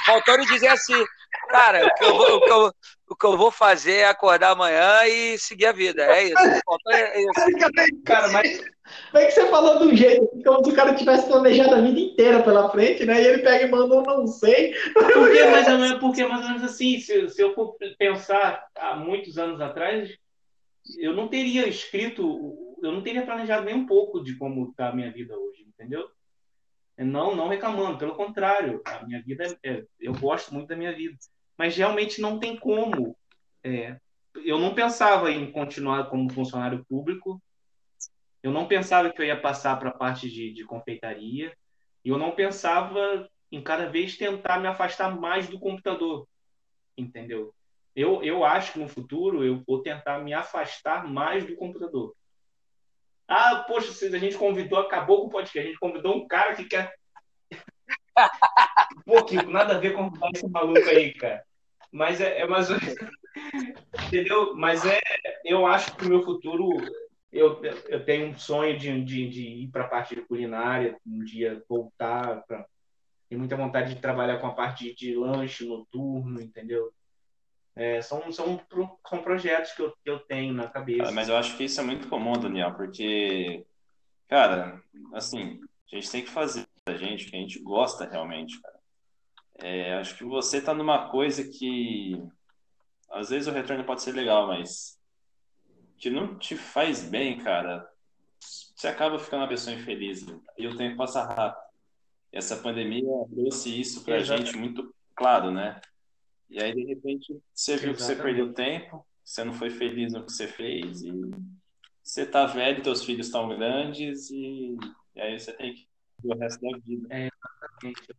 Faltando 0.06 0.46
dizer 0.46 0.68
assim, 0.68 1.04
cara, 1.50 1.86
o 1.86 1.94
que, 1.96 2.04
eu 2.04 2.16
vou, 2.16 2.38
o, 2.38 2.42
que 2.42 2.52
eu, 2.52 2.72
o 3.10 3.16
que 3.16 3.26
eu 3.26 3.38
vou 3.38 3.52
fazer 3.52 3.98
é 3.98 4.06
acordar 4.06 4.52
amanhã 4.52 5.06
e 5.06 5.38
seguir 5.38 5.66
a 5.66 5.72
vida. 5.72 6.04
É 6.04 6.24
isso. 6.24 6.36
É 6.90 7.22
isso. 7.22 8.04
Cara, 8.06 8.30
mas 8.30 8.62
como 9.12 9.24
é 9.24 9.26
que 9.26 9.32
você 9.32 9.48
falou 9.48 9.80
de 9.80 9.86
um 9.86 9.96
jeito 9.96 10.28
como 10.44 10.64
se 10.64 10.72
o 10.72 10.76
cara 10.76 10.96
tivesse 10.96 11.28
planejado 11.28 11.76
a 11.76 11.82
vida 11.82 12.00
inteira 12.00 12.44
pela 12.44 12.70
frente, 12.70 13.06
né? 13.06 13.22
E 13.22 13.28
ele 13.28 13.44
pega 13.44 13.66
e 13.66 13.72
manda 13.72 13.96
um 13.96 14.04
não 14.04 14.28
sei. 14.28 14.74
Porque 14.94 15.44
mais 15.46 15.68
ou 15.68 15.78
menos, 15.78 16.00
porque 16.00 16.26
mais 16.26 16.42
ou 16.42 16.48
menos 16.48 16.64
assim, 16.64 17.00
se, 17.00 17.30
se 17.30 17.42
eu 17.42 17.54
for 17.54 17.76
pensar 17.98 18.66
há 18.76 18.96
muitos 18.96 19.38
anos 19.38 19.62
atrás, 19.62 20.10
eu 20.98 21.14
não 21.14 21.28
teria 21.28 21.68
escrito, 21.68 22.76
eu 22.82 22.92
não 22.92 23.02
teria 23.02 23.26
planejado 23.26 23.66
nem 23.66 23.76
um 23.76 23.86
pouco 23.86 24.24
de 24.24 24.38
como 24.38 24.70
está 24.70 24.90
a 24.90 24.96
minha 24.96 25.12
vida 25.12 25.38
hoje, 25.38 25.66
entendeu? 25.68 26.10
Não, 27.04 27.36
não 27.36 27.48
reclamando, 27.48 27.98
pelo 27.98 28.16
contrário, 28.16 28.82
a 28.86 29.06
minha 29.06 29.22
vida, 29.22 29.58
é, 29.64 29.84
eu 30.00 30.14
gosto 30.14 30.54
muito 30.54 30.68
da 30.68 30.76
minha 30.76 30.94
vida, 30.96 31.18
mas 31.58 31.76
realmente 31.76 32.22
não 32.22 32.40
tem 32.40 32.58
como. 32.58 33.16
É, 33.64 33.98
eu 34.46 34.58
não 34.58 34.74
pensava 34.74 35.32
em 35.32 35.52
continuar 35.52 36.10
como 36.10 36.32
funcionário 36.32 36.86
público, 36.88 37.42
eu 38.44 38.52
não 38.52 38.68
pensava 38.68 39.12
que 39.12 39.22
eu 39.22 39.26
ia 39.26 39.40
passar 39.40 39.78
para 39.78 39.90
a 39.90 39.94
parte 39.94 40.30
de, 40.30 40.52
de 40.54 40.64
confeitaria, 40.66 41.56
e 42.04 42.10
eu 42.10 42.18
não 42.18 42.32
pensava 42.32 43.30
em 43.52 43.62
cada 43.62 43.88
vez 43.88 44.18
tentar 44.18 44.60
me 44.60 44.68
afastar 44.68 45.16
mais 45.20 45.48
do 45.48 45.60
computador, 45.60 46.28
entendeu? 46.98 47.54
Eu, 47.96 48.24
eu 48.24 48.46
acho 48.46 48.74
que 48.74 48.80
no 48.80 48.88
futuro 48.88 49.44
eu 49.44 49.62
vou 49.68 49.82
tentar 49.82 50.20
me 50.20 50.34
afastar 50.34 51.06
mais 51.08 51.46
do 51.46 51.56
computador. 51.56 52.16
Ah, 53.34 53.64
poxa, 53.66 53.92
a 54.06 54.20
gente 54.20 54.38
convidou, 54.38 54.78
acabou 54.78 55.22
com 55.22 55.28
o 55.28 55.30
podcast, 55.30 55.60
a 55.60 55.64
gente 55.64 55.80
convidou 55.80 56.18
um 56.18 56.28
cara 56.28 56.54
que 56.54 56.66
quer. 56.66 56.94
Pouquinho, 59.06 59.50
nada 59.50 59.78
a 59.78 59.80
ver 59.80 59.94
com 59.94 60.12
esse 60.36 60.46
maluco 60.50 60.90
aí, 60.90 61.14
cara. 61.14 61.42
Mas 61.90 62.20
é, 62.20 62.42
é 62.42 62.46
mais. 62.46 62.68
Entendeu? 64.06 64.54
Mas 64.54 64.86
é. 64.86 65.00
Eu 65.46 65.66
acho 65.66 65.96
que 65.96 66.06
o 66.06 66.10
meu 66.10 66.22
futuro. 66.24 66.70
Eu, 67.32 67.64
eu 67.88 68.04
tenho 68.04 68.28
um 68.28 68.38
sonho 68.38 68.78
de, 68.78 69.02
de, 69.02 69.30
de 69.30 69.48
ir 69.48 69.68
para 69.70 69.86
a 69.86 69.88
parte 69.88 70.14
de 70.14 70.24
culinária, 70.24 70.98
um 71.08 71.24
dia 71.24 71.64
voltar. 71.70 72.44
Pra... 72.46 72.66
Tenho 73.30 73.40
muita 73.40 73.56
vontade 73.56 73.96
de 73.96 74.02
trabalhar 74.02 74.40
com 74.40 74.48
a 74.48 74.54
parte 74.54 74.84
de, 74.84 74.94
de 74.94 75.16
lanche 75.16 75.66
noturno, 75.66 76.42
entendeu? 76.42 76.92
É, 77.76 78.02
são, 78.02 78.32
são, 78.32 78.60
são 79.08 79.24
projetos 79.24 79.72
que 79.72 79.82
eu, 79.82 79.92
que 80.04 80.10
eu 80.10 80.20
tenho 80.20 80.54
na 80.54 80.68
cabeça. 80.68 81.12
mas 81.12 81.30
eu 81.30 81.38
acho 81.38 81.56
que 81.56 81.64
isso 81.64 81.80
é 81.80 81.84
muito 81.84 82.10
comum, 82.10 82.34
Daniel, 82.34 82.74
porque, 82.74 83.66
cara, 84.28 84.82
assim, 85.14 85.60
a 85.92 85.96
gente 85.96 86.12
tem 86.12 86.24
que 86.24 86.30
fazer 86.30 86.68
a 86.86 86.96
gente 86.96 87.30
que 87.30 87.36
a 87.36 87.40
gente 87.40 87.60
gosta 87.60 88.06
realmente, 88.10 88.60
cara. 88.62 88.80
É, 89.60 89.94
acho 89.96 90.18
que 90.18 90.24
você 90.24 90.60
tá 90.60 90.74
numa 90.74 91.10
coisa 91.10 91.48
que 91.48 92.22
às 93.12 93.30
vezes 93.30 93.48
o 93.48 93.52
retorno 93.52 93.84
pode 93.84 94.02
ser 94.02 94.14
legal, 94.14 94.48
mas 94.48 95.00
que 95.98 96.10
não 96.10 96.38
te 96.38 96.56
faz 96.56 97.08
bem, 97.08 97.38
cara. 97.38 97.88
Você 98.40 98.88
acaba 98.88 99.20
ficando 99.20 99.42
uma 99.42 99.50
pessoa 99.50 99.76
infeliz 99.76 100.26
e 100.58 100.68
o 100.68 100.76
tempo 100.76 100.98
passa 100.98 101.24
rápido. 101.24 101.62
E 102.34 102.38
essa 102.38 102.56
pandemia 102.56 103.04
trouxe 103.32 103.80
isso 103.80 104.04
pra 104.04 104.18
Exato. 104.18 104.44
gente 104.44 104.58
muito 104.58 104.96
claro, 105.16 105.52
né? 105.52 105.80
E 106.52 106.62
aí, 106.62 106.76
de 106.76 106.84
repente, 106.84 107.42
você 107.54 107.78
viu 107.78 107.92
Exatamente. 107.92 107.96
que 107.96 108.04
você 108.04 108.16
perdeu 108.16 108.54
tempo, 108.54 109.08
você 109.24 109.42
não 109.46 109.54
foi 109.54 109.70
feliz 109.70 110.12
no 110.12 110.26
que 110.26 110.34
você 110.34 110.50
fez, 110.50 111.02
e 111.02 111.32
você 112.04 112.26
tá 112.26 112.46
velho, 112.46 112.84
teus 112.84 113.06
filhos 113.06 113.28
estão 113.28 113.48
grandes, 113.48 114.30
e, 114.30 114.76
e, 115.16 115.22
aí 115.22 115.40
você 115.40 115.54
tem 115.54 115.74
que 115.74 115.88
ir 116.26 116.28
o 116.28 116.38
resto 116.38 116.62
da 116.62 116.78
vida. 116.78 117.08
É, 117.10 117.30
exatamente. 117.30 118.16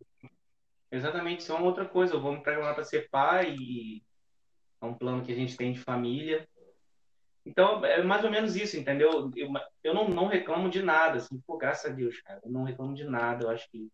Exatamente, 0.91 1.41
isso 1.41 1.53
é 1.53 1.55
uma 1.55 1.67
outra 1.67 1.85
coisa. 1.85 2.15
Eu 2.15 2.23
vou 2.23 2.33
me 2.33 2.43
programar 2.43 2.75
para 2.75 2.85
ser 2.85 3.11
pai, 3.11 3.55
e 3.55 4.03
é 4.81 4.87
um 4.87 4.95
plano 4.95 5.23
que 5.23 5.33
a 5.33 5.37
gente 5.37 5.55
tem 5.55 5.75
de 5.75 5.81
família. 5.81 6.49
Então, 7.45 7.85
é 7.85 8.03
mais 8.03 8.25
ou 8.25 8.31
menos 8.31 8.57
isso, 8.57 8.79
entendeu? 8.79 9.31
Eu, 9.37 9.53
eu 9.85 9.93
não, 9.93 10.09
não 10.09 10.27
reclamo 10.27 10.71
de 10.71 10.81
nada, 10.83 11.19
assim, 11.19 11.39
pô, 11.47 11.59
graças 11.59 11.91
a 11.91 11.95
Deus, 11.95 12.19
cara. 12.23 12.41
Eu 12.43 12.51
não 12.51 12.65
reclamo 12.65 12.95
de 12.95 13.05
nada. 13.05 13.45
Eu 13.45 13.51
acho 13.51 13.69
que, 13.71 13.91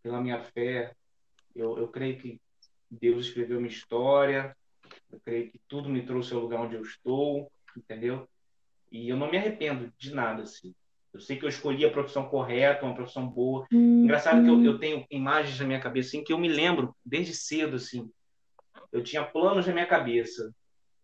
pela 0.00 0.20
minha 0.20 0.38
fé, 0.38 0.94
eu, 1.56 1.76
eu 1.76 1.88
creio 1.88 2.18
que 2.18 2.40
Deus 3.00 3.26
escreveu 3.26 3.60
minha 3.60 3.72
história. 3.72 4.56
Eu 5.12 5.20
creio 5.20 5.50
que 5.50 5.60
tudo 5.68 5.88
me 5.88 6.04
trouxe 6.04 6.34
ao 6.34 6.40
lugar 6.40 6.60
onde 6.60 6.74
eu 6.74 6.82
estou, 6.82 7.50
entendeu? 7.76 8.28
E 8.90 9.08
eu 9.08 9.16
não 9.16 9.30
me 9.30 9.36
arrependo 9.36 9.92
de 9.98 10.14
nada, 10.14 10.42
assim. 10.42 10.74
Eu 11.12 11.20
sei 11.20 11.36
que 11.38 11.44
eu 11.44 11.48
escolhi 11.48 11.84
a 11.84 11.90
profissão 11.90 12.28
correta, 12.28 12.84
uma 12.84 12.94
profissão 12.94 13.26
boa. 13.28 13.66
Hum, 13.72 14.04
Engraçado 14.04 14.42
que 14.42 14.50
eu, 14.50 14.64
eu, 14.64 14.78
tenho 14.78 15.06
imagens 15.10 15.58
na 15.60 15.66
minha 15.66 15.80
cabeça, 15.80 16.08
assim, 16.08 16.24
que 16.24 16.32
eu 16.32 16.38
me 16.38 16.48
lembro 16.48 16.94
desde 17.04 17.34
cedo, 17.34 17.76
assim. 17.76 18.10
Eu 18.92 19.02
tinha 19.02 19.24
planos 19.24 19.66
na 19.66 19.72
minha 19.72 19.86
cabeça. 19.86 20.52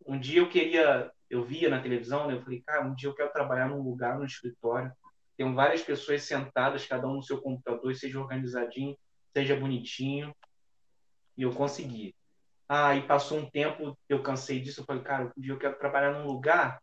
Um 0.07 0.19
dia 0.19 0.41
eu 0.41 0.49
queria, 0.49 1.11
eu 1.29 1.45
via 1.45 1.69
na 1.69 1.81
televisão, 1.81 2.27
né? 2.27 2.35
Eu 2.35 2.43
falei, 2.43 2.61
cara, 2.67 2.87
um 2.87 2.95
dia 2.95 3.09
eu 3.09 3.15
quero 3.15 3.33
trabalhar 3.33 3.69
num 3.69 3.83
lugar, 3.83 4.19
num 4.19 4.25
escritório. 4.25 4.91
Tem 5.37 5.55
várias 5.55 5.83
pessoas 5.83 6.23
sentadas, 6.23 6.87
cada 6.87 7.07
um 7.07 7.15
no 7.15 7.23
seu 7.23 7.41
computador, 7.41 7.95
seja 7.95 8.21
organizadinho, 8.21 8.97
seja 9.33 9.57
bonitinho 9.57 10.35
e 11.41 11.43
eu 11.43 11.53
consegui. 11.53 12.15
Ah, 12.69 12.95
e 12.95 13.03
passou 13.03 13.39
um 13.39 13.49
tempo, 13.49 13.99
eu 14.07 14.23
cansei 14.23 14.61
disso, 14.61 14.83
eu 14.83 14.85
falei, 14.85 15.03
cara, 15.03 15.33
um 15.37 15.41
dia 15.41 15.55
eu 15.55 15.59
quero 15.59 15.79
trabalhar 15.79 16.13
num 16.13 16.27
lugar 16.27 16.83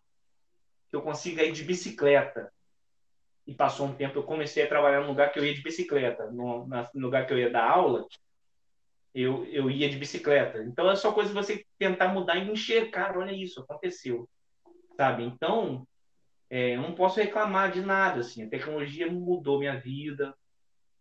que 0.90 0.96
eu 0.96 1.02
consiga 1.04 1.44
ir 1.44 1.52
de 1.52 1.64
bicicleta. 1.64 2.52
E 3.46 3.54
passou 3.54 3.86
um 3.86 3.94
tempo, 3.94 4.18
eu 4.18 4.24
comecei 4.24 4.64
a 4.64 4.68
trabalhar 4.68 5.02
num 5.02 5.10
lugar 5.10 5.32
que 5.32 5.38
eu 5.38 5.46
ia 5.46 5.54
de 5.54 5.62
bicicleta. 5.62 6.32
No, 6.32 6.66
no 6.66 7.02
lugar 7.02 7.28
que 7.28 7.34
eu 7.34 7.38
ia 7.38 7.52
dar 7.52 7.70
aula, 7.70 8.08
eu, 9.14 9.46
eu 9.46 9.70
ia 9.70 9.88
de 9.88 9.96
bicicleta. 9.96 10.64
Então 10.64 10.90
é 10.90 10.96
só 10.96 11.12
coisa 11.12 11.32
você 11.32 11.64
tentar 11.78 12.08
mudar 12.08 12.36
e 12.36 12.52
enxergar, 12.52 13.16
olha 13.16 13.32
isso, 13.32 13.62
aconteceu. 13.62 14.28
Sabe? 14.98 15.24
Então, 15.24 15.88
é, 16.50 16.76
eu 16.76 16.82
não 16.82 16.96
posso 16.96 17.20
reclamar 17.20 17.72
de 17.72 17.82
nada, 17.82 18.22
assim. 18.22 18.44
A 18.44 18.50
tecnologia 18.50 19.10
mudou 19.10 19.60
minha 19.60 19.80
vida, 19.80 20.36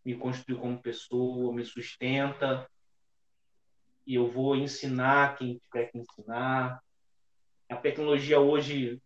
me 0.04 0.14
construiu 0.14 0.60
como 0.60 0.80
pessoa, 0.80 1.54
me 1.54 1.64
sustenta, 1.64 2.68
e 4.06 4.14
eu 4.14 4.30
vou 4.30 4.54
ensinar 4.54 5.36
quem 5.36 5.58
tiver 5.58 5.86
que 5.86 5.98
ensinar. 5.98 6.80
A 7.68 7.76
tecnologia 7.76 8.38
hoje, 8.38 9.00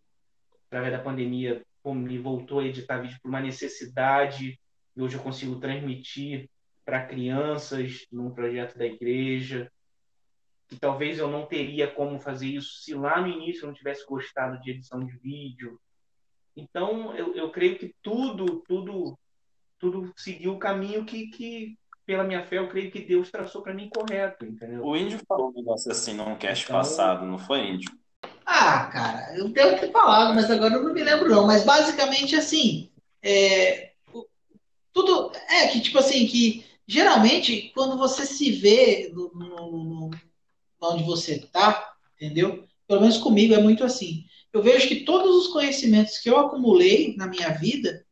através 0.67 0.93
da 0.93 1.03
pandemia, 1.03 1.65
me 1.85 2.19
voltou 2.19 2.61
a 2.61 2.67
editar 2.67 2.99
vídeo 2.99 3.19
por 3.23 3.29
uma 3.29 3.41
necessidade 3.41 4.61
e 4.95 5.03
hoje 5.03 5.17
eu 5.17 5.23
consigo 5.23 5.59
transmitir 5.59 6.51
para 6.85 7.07
crianças 7.07 8.07
num 8.13 8.31
projeto 8.31 8.77
da 8.77 8.85
igreja. 8.85 9.71
E 10.71 10.77
talvez 10.77 11.19
eu 11.19 11.29
não 11.29 11.47
teria 11.47 11.91
como 11.91 12.21
fazer 12.21 12.49
isso 12.49 12.83
se 12.83 12.95
lá 12.95 13.21
no 13.21 13.29
início 13.29 13.63
eu 13.63 13.69
não 13.69 13.75
tivesse 13.75 14.05
gostado 14.07 14.61
de 14.61 14.73
edição 14.73 15.05
de 15.05 15.17
vídeo. 15.19 15.81
Então, 16.55 17.15
eu, 17.17 17.35
eu 17.35 17.51
creio 17.51 17.79
que 17.79 17.95
tudo, 18.03 18.61
tudo, 18.69 19.19
tudo 19.79 20.13
seguiu 20.17 20.55
o 20.55 20.59
caminho 20.59 21.05
que, 21.05 21.29
que, 21.29 21.79
pela 22.11 22.25
minha 22.25 22.45
fé, 22.45 22.59
eu 22.59 22.69
creio 22.69 22.91
que 22.91 22.99
Deus 22.99 23.31
traçou 23.31 23.63
para 23.63 23.73
mim 23.73 23.89
correto, 23.89 24.45
entendeu? 24.45 24.85
O 24.85 24.97
Índio 24.97 25.21
falou 25.29 25.51
um 25.51 25.53
negócio 25.53 25.93
assim 25.93 26.13
num 26.13 26.35
cast 26.35 26.65
então... 26.65 26.77
passado, 26.77 27.25
não 27.25 27.39
foi, 27.39 27.61
Índio? 27.61 27.89
Ah, 28.45 28.87
cara, 28.87 29.39
eu 29.39 29.53
tenho 29.53 29.79
que 29.79 29.93
falar, 29.93 30.35
mas 30.35 30.51
agora 30.51 30.75
eu 30.75 30.83
não 30.83 30.93
me 30.93 31.05
lembro 31.05 31.29
não. 31.29 31.47
Mas 31.47 31.63
basicamente 31.63 32.35
assim, 32.35 32.91
é, 33.23 33.93
tudo 34.93 35.31
é 35.49 35.69
que 35.69 35.81
tipo 35.81 36.01
assim 36.01 36.27
que 36.27 36.67
geralmente 36.85 37.71
quando 37.77 37.97
você 37.97 38.27
se 38.27 38.51
vê 38.51 39.13
no, 39.15 39.31
no, 39.33 39.85
no, 39.85 40.11
onde 40.83 41.05
você 41.05 41.39
tá, 41.39 41.95
entendeu? 42.17 42.65
Pelo 42.89 43.03
menos 43.03 43.19
comigo 43.19 43.55
é 43.55 43.63
muito 43.63 43.85
assim. 43.85 44.25
Eu 44.53 44.65
vejo 44.65 44.89
que 44.89 45.05
todos 45.05 45.47
os 45.47 45.53
conhecimentos 45.53 46.19
que 46.19 46.29
eu 46.29 46.37
acumulei 46.41 47.15
na 47.17 47.29
minha 47.29 47.51
vida 47.51 48.05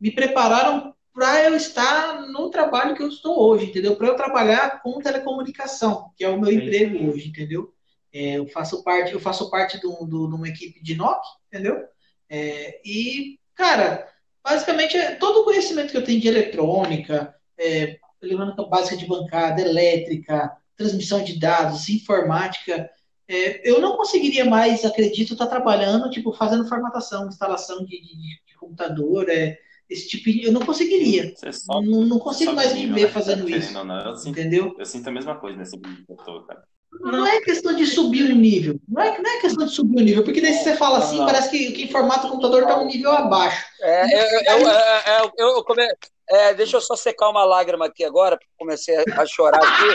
me 0.00 0.10
prepararam 0.10 0.95
para 1.16 1.44
eu 1.44 1.56
estar 1.56 2.26
no 2.28 2.50
trabalho 2.50 2.94
que 2.94 3.02
eu 3.02 3.08
estou 3.08 3.40
hoje, 3.40 3.70
entendeu? 3.70 3.96
Para 3.96 4.08
eu 4.08 4.16
trabalhar 4.16 4.82
com 4.82 5.00
telecomunicação, 5.00 6.12
que 6.14 6.22
é 6.22 6.28
o 6.28 6.38
meu 6.38 6.50
é 6.50 6.52
emprego 6.52 7.10
hoje, 7.10 7.30
entendeu? 7.30 7.72
É, 8.12 8.32
eu 8.36 8.46
faço 8.48 8.84
parte, 8.84 9.14
eu 9.14 9.18
faço 9.18 9.48
parte 9.48 9.80
de, 9.80 9.86
um, 9.86 10.06
de 10.06 10.14
uma 10.14 10.46
equipe 10.46 10.78
de 10.82 10.94
NOC, 10.94 11.22
entendeu? 11.46 11.82
É, 12.28 12.82
e, 12.84 13.40
cara, 13.54 14.06
basicamente 14.44 14.94
é 14.94 15.14
todo 15.14 15.40
o 15.40 15.44
conhecimento 15.44 15.90
que 15.90 15.96
eu 15.96 16.04
tenho 16.04 16.20
de 16.20 16.28
eletrônica, 16.28 17.34
é, 17.56 17.98
eletrônica 18.20 18.62
básica 18.64 18.98
de 18.98 19.06
bancada, 19.06 19.62
elétrica, 19.62 20.54
transmissão 20.76 21.24
de 21.24 21.40
dados, 21.40 21.88
informática, 21.88 22.90
é, 23.26 23.66
eu 23.66 23.80
não 23.80 23.96
conseguiria 23.96 24.44
mais, 24.44 24.84
acredito, 24.84 25.32
estar 25.32 25.46
trabalhando, 25.46 26.10
tipo, 26.10 26.30
fazendo 26.34 26.68
formatação, 26.68 27.26
instalação 27.26 27.86
de, 27.86 28.02
de, 28.02 28.38
de 28.46 28.54
computador, 28.58 29.30
é, 29.30 29.58
esse 29.88 30.08
tipo 30.08 30.24
de, 30.24 30.44
eu 30.44 30.52
não 30.52 30.60
conseguiria. 30.60 31.32
Só, 31.52 31.80
não, 31.80 32.02
não 32.02 32.18
consigo 32.18 32.52
mais 32.52 32.72
me 32.74 32.86
ver 32.86 33.02
né? 33.02 33.08
fazendo 33.08 33.48
isso. 33.48 33.72
Não, 33.72 34.00
eu 34.00 34.16
sinto, 34.16 34.38
entendeu? 34.38 34.74
Eu 34.78 34.84
sinto 34.84 35.08
a 35.08 35.12
mesma 35.12 35.36
coisa 35.36 35.56
nesse 35.56 35.76
vídeo 35.76 36.04
que 36.04 36.12
eu 36.12 36.16
tô, 36.16 36.42
cara. 36.42 36.62
Não 37.00 37.26
é 37.26 37.40
questão 37.40 37.74
de 37.74 37.86
subir 37.86 38.30
o 38.30 38.34
nível. 38.34 38.80
Não 38.88 39.02
é, 39.02 39.18
não 39.20 39.30
é 39.30 39.40
questão 39.40 39.66
de 39.66 39.72
subir 39.72 40.00
o 40.00 40.04
nível, 40.04 40.24
porque 40.24 40.40
daí 40.40 40.54
você 40.54 40.76
fala 40.76 40.98
assim, 40.98 41.18
não. 41.18 41.26
parece 41.26 41.50
que 41.50 41.72
quem 41.72 41.88
formata 41.88 42.26
o 42.26 42.30
computador 42.30 42.62
está 42.62 42.78
um 42.78 42.86
nível 42.86 43.10
abaixo. 43.10 43.64
É, 43.80 44.04
eu, 44.04 44.60
eu, 44.60 44.68
eu, 44.68 45.32
eu, 45.36 45.64
come... 45.64 45.82
é, 46.28 46.54
deixa 46.54 46.76
eu 46.76 46.80
só 46.80 46.96
secar 46.96 47.28
uma 47.28 47.44
lágrima 47.44 47.86
aqui 47.86 48.04
agora, 48.04 48.36
porque 48.36 48.52
comecei 48.58 48.96
a 48.96 49.26
chorar 49.26 49.58
aqui. 49.58 49.88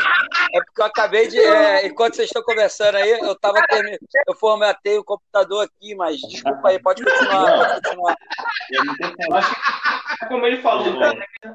É 0.53 0.63
porque 0.63 0.81
eu 0.81 0.85
acabei 0.85 1.27
de. 1.27 1.37
É, 1.37 1.87
enquanto 1.87 2.15
vocês 2.15 2.27
estão 2.27 2.43
conversando 2.43 2.95
aí, 2.95 3.11
eu 3.11 3.37
tava 3.37 3.61
terminando. 3.67 3.99
Eu 4.27 4.35
formatei 4.35 4.97
o 4.97 5.03
computador 5.03 5.65
aqui, 5.65 5.93
mas 5.95 6.21
desculpa 6.21 6.69
aí, 6.69 6.81
pode 6.81 7.03
continuar, 7.03 7.81
pode 7.81 8.97
continuar. 8.97 10.17
Como 10.27 10.45
ele 10.45 10.61
falou, 10.61 10.85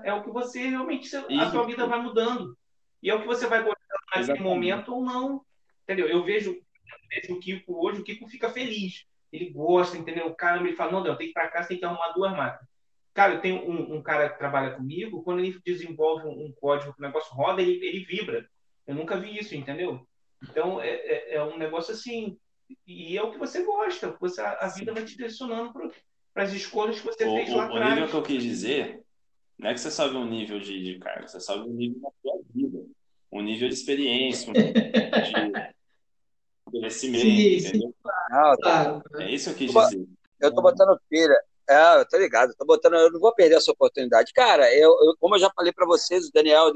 é 0.05 0.13
o 0.13 0.23
que 0.23 0.31
você 0.31 0.69
realmente. 0.69 1.15
A 1.17 1.51
sua 1.51 1.65
vida 1.65 1.87
vai 1.87 2.01
mudando. 2.01 2.57
E 3.03 3.11
é 3.11 3.15
o 3.15 3.21
que 3.21 3.27
você 3.27 3.47
vai 3.47 3.63
gostar 3.63 3.81
naquele 4.15 4.41
momento 4.41 4.95
ou 4.95 5.03
não. 5.03 5.43
Entendeu? 5.85 6.09
Eu 6.09 6.25
vejo, 6.25 6.61
vejo 7.09 7.35
o 7.35 7.41
Kiko 7.41 7.87
hoje, 7.87 8.01
o 8.01 8.05
Kiko 8.05 8.27
fica 8.29 8.51
feliz. 8.51 9.07
Ele 9.33 9.51
gosta, 9.51 9.97
entendeu? 9.97 10.27
O 10.27 10.35
cara 10.35 10.61
me 10.61 10.73
fala, 10.73 10.93
não, 10.93 11.03
Del, 11.03 11.17
tem 11.17 11.27
que 11.27 11.31
ir 11.31 11.35
para 11.35 11.49
casa, 11.49 11.69
tem 11.69 11.79
que 11.79 11.85
arrumar 11.85 12.13
duas 12.13 12.33
máquinas. 12.33 12.76
Cara, 13.17 13.33
eu 13.33 13.41
tenho 13.41 13.67
um, 13.67 13.97
um, 13.97 14.03
cara 14.03 14.29
que 14.29 14.39
trabalha 14.39 14.75
comigo, 14.75 15.23
quando 15.23 15.39
ele 15.39 15.59
desenvolve 15.65 16.29
um, 16.29 16.45
um 16.45 16.53
código 16.53 16.93
que 16.93 16.99
o 17.01 17.03
negócio 17.03 17.35
roda, 17.35 17.63
ele, 17.63 17.83
ele 17.83 18.05
vibra. 18.05 18.47
Eu 18.87 18.95
nunca 18.95 19.19
vi 19.19 19.39
isso, 19.39 19.55
entendeu? 19.55 20.07
Então, 20.43 20.83
é, 20.83 20.91
é, 20.91 21.35
é 21.37 21.43
um 21.43 21.57
negócio 21.57 21.95
assim, 21.95 22.37
e 22.87 23.17
é 23.17 23.23
o 23.23 23.31
que 23.31 23.39
você 23.39 23.65
gosta. 23.65 24.15
Você, 24.21 24.43
a 24.43 24.69
vida 24.69 24.93
vai 24.93 25.03
te 25.03 25.17
direcionando 25.17 25.73
para 26.35 26.43
as 26.43 26.53
escolhas 26.53 27.01
que 27.01 27.07
você 27.07 27.25
o, 27.25 27.35
fez 27.37 27.51
lá 27.55 27.65
atrás. 27.65 27.87
O 27.87 27.95
nível 27.95 28.11
que 28.11 28.17
eu 28.17 28.23
quis 28.23 28.43
dizer 28.43 29.01
não 29.59 29.71
é 29.71 29.73
que 29.73 29.81
você 29.81 29.91
sobe 29.91 30.15
um 30.15 30.29
nível 30.29 30.61
de, 30.61 30.83
de 30.83 30.99
cargo, 30.99 31.27
você 31.27 31.41
sobe 31.41 31.71
um 31.71 31.73
nível 31.73 31.99
da 32.03 32.11
sua 32.21 32.39
vida, 32.53 32.85
um 33.33 33.41
nível 33.41 33.67
de 33.67 33.75
experiência, 33.75 34.51
um 34.51 34.53
nível 34.53 34.75
de 36.71 36.91
sim, 36.93 37.57
entendeu? 37.57 37.95
Claro. 38.61 39.03
É 39.15 39.31
isso 39.31 39.55
que 39.55 39.65
eu 39.65 39.69
quis 39.69 39.75
dizer. 39.75 40.07
Eu 40.39 40.55
tô 40.55 40.61
botando 40.61 41.01
pilha. 41.09 41.41
É, 41.69 42.01
eu 42.01 42.09
tô 42.09 42.17
ligado, 42.17 42.55
tô 42.57 42.65
botando, 42.65 42.95
eu 42.95 43.11
não 43.11 43.19
vou 43.19 43.35
perder 43.35 43.57
essa 43.57 43.73
oportunidade. 43.73 44.33
Cara, 44.33 44.73
eu, 44.73 44.91
eu 44.91 45.17
como 45.19 45.35
eu 45.35 45.41
já 45.41 45.51
falei 45.55 45.73
para 45.73 45.87
vocês, 45.87 46.27
o 46.27 46.33
Daniel, 46.33 46.73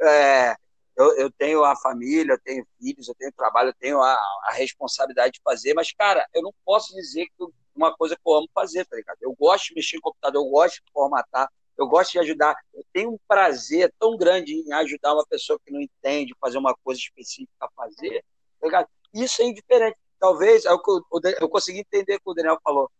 é, 0.00 0.54
eu, 0.96 1.16
eu, 1.16 1.30
tenho 1.32 1.64
a 1.64 1.74
família, 1.74 2.34
eu 2.34 2.40
tenho 2.40 2.66
filhos, 2.78 3.08
eu 3.08 3.14
tenho 3.16 3.32
trabalho, 3.32 3.70
eu 3.70 3.74
tenho 3.74 4.00
a, 4.00 4.14
a 4.44 4.52
responsabilidade 4.52 5.34
de 5.34 5.40
fazer, 5.42 5.74
mas, 5.74 5.92
cara, 5.92 6.24
eu 6.32 6.42
não 6.42 6.52
posso 6.64 6.94
dizer 6.94 7.26
que 7.26 7.44
uma 7.74 7.96
coisa 7.96 8.14
que 8.14 8.22
eu 8.24 8.34
amo 8.34 8.48
fazer, 8.54 8.84
tá 8.84 8.96
ligado? 8.96 9.16
Eu 9.20 9.34
gosto 9.34 9.68
de 9.68 9.74
mexer 9.74 9.96
em 9.96 10.00
computador, 10.00 10.44
eu 10.44 10.50
gosto 10.50 10.76
de 10.76 10.92
formatar, 10.92 11.50
eu 11.78 11.86
gosto 11.88 12.12
de 12.12 12.18
ajudar. 12.18 12.54
Eu 12.74 12.84
tenho 12.92 13.12
um 13.12 13.18
prazer 13.26 13.92
tão 13.98 14.16
grande 14.16 14.52
em 14.52 14.72
ajudar 14.74 15.14
uma 15.14 15.26
pessoa 15.26 15.58
que 15.64 15.72
não 15.72 15.80
entende, 15.80 16.34
fazer 16.38 16.58
uma 16.58 16.76
coisa 16.84 17.00
específica 17.00 17.52
a 17.60 17.70
fazer. 17.70 18.22
Tá 18.60 18.86
Isso 19.14 19.40
é 19.40 19.46
indiferente. 19.46 19.96
Talvez, 20.18 20.66
é 20.66 20.72
o 20.72 20.82
que 20.82 20.90
eu, 20.90 21.02
eu 21.40 21.48
consegui 21.48 21.80
entender 21.80 22.16
o 22.16 22.20
que 22.20 22.30
o 22.30 22.34
Daniel 22.34 22.58
falou, 22.62 22.90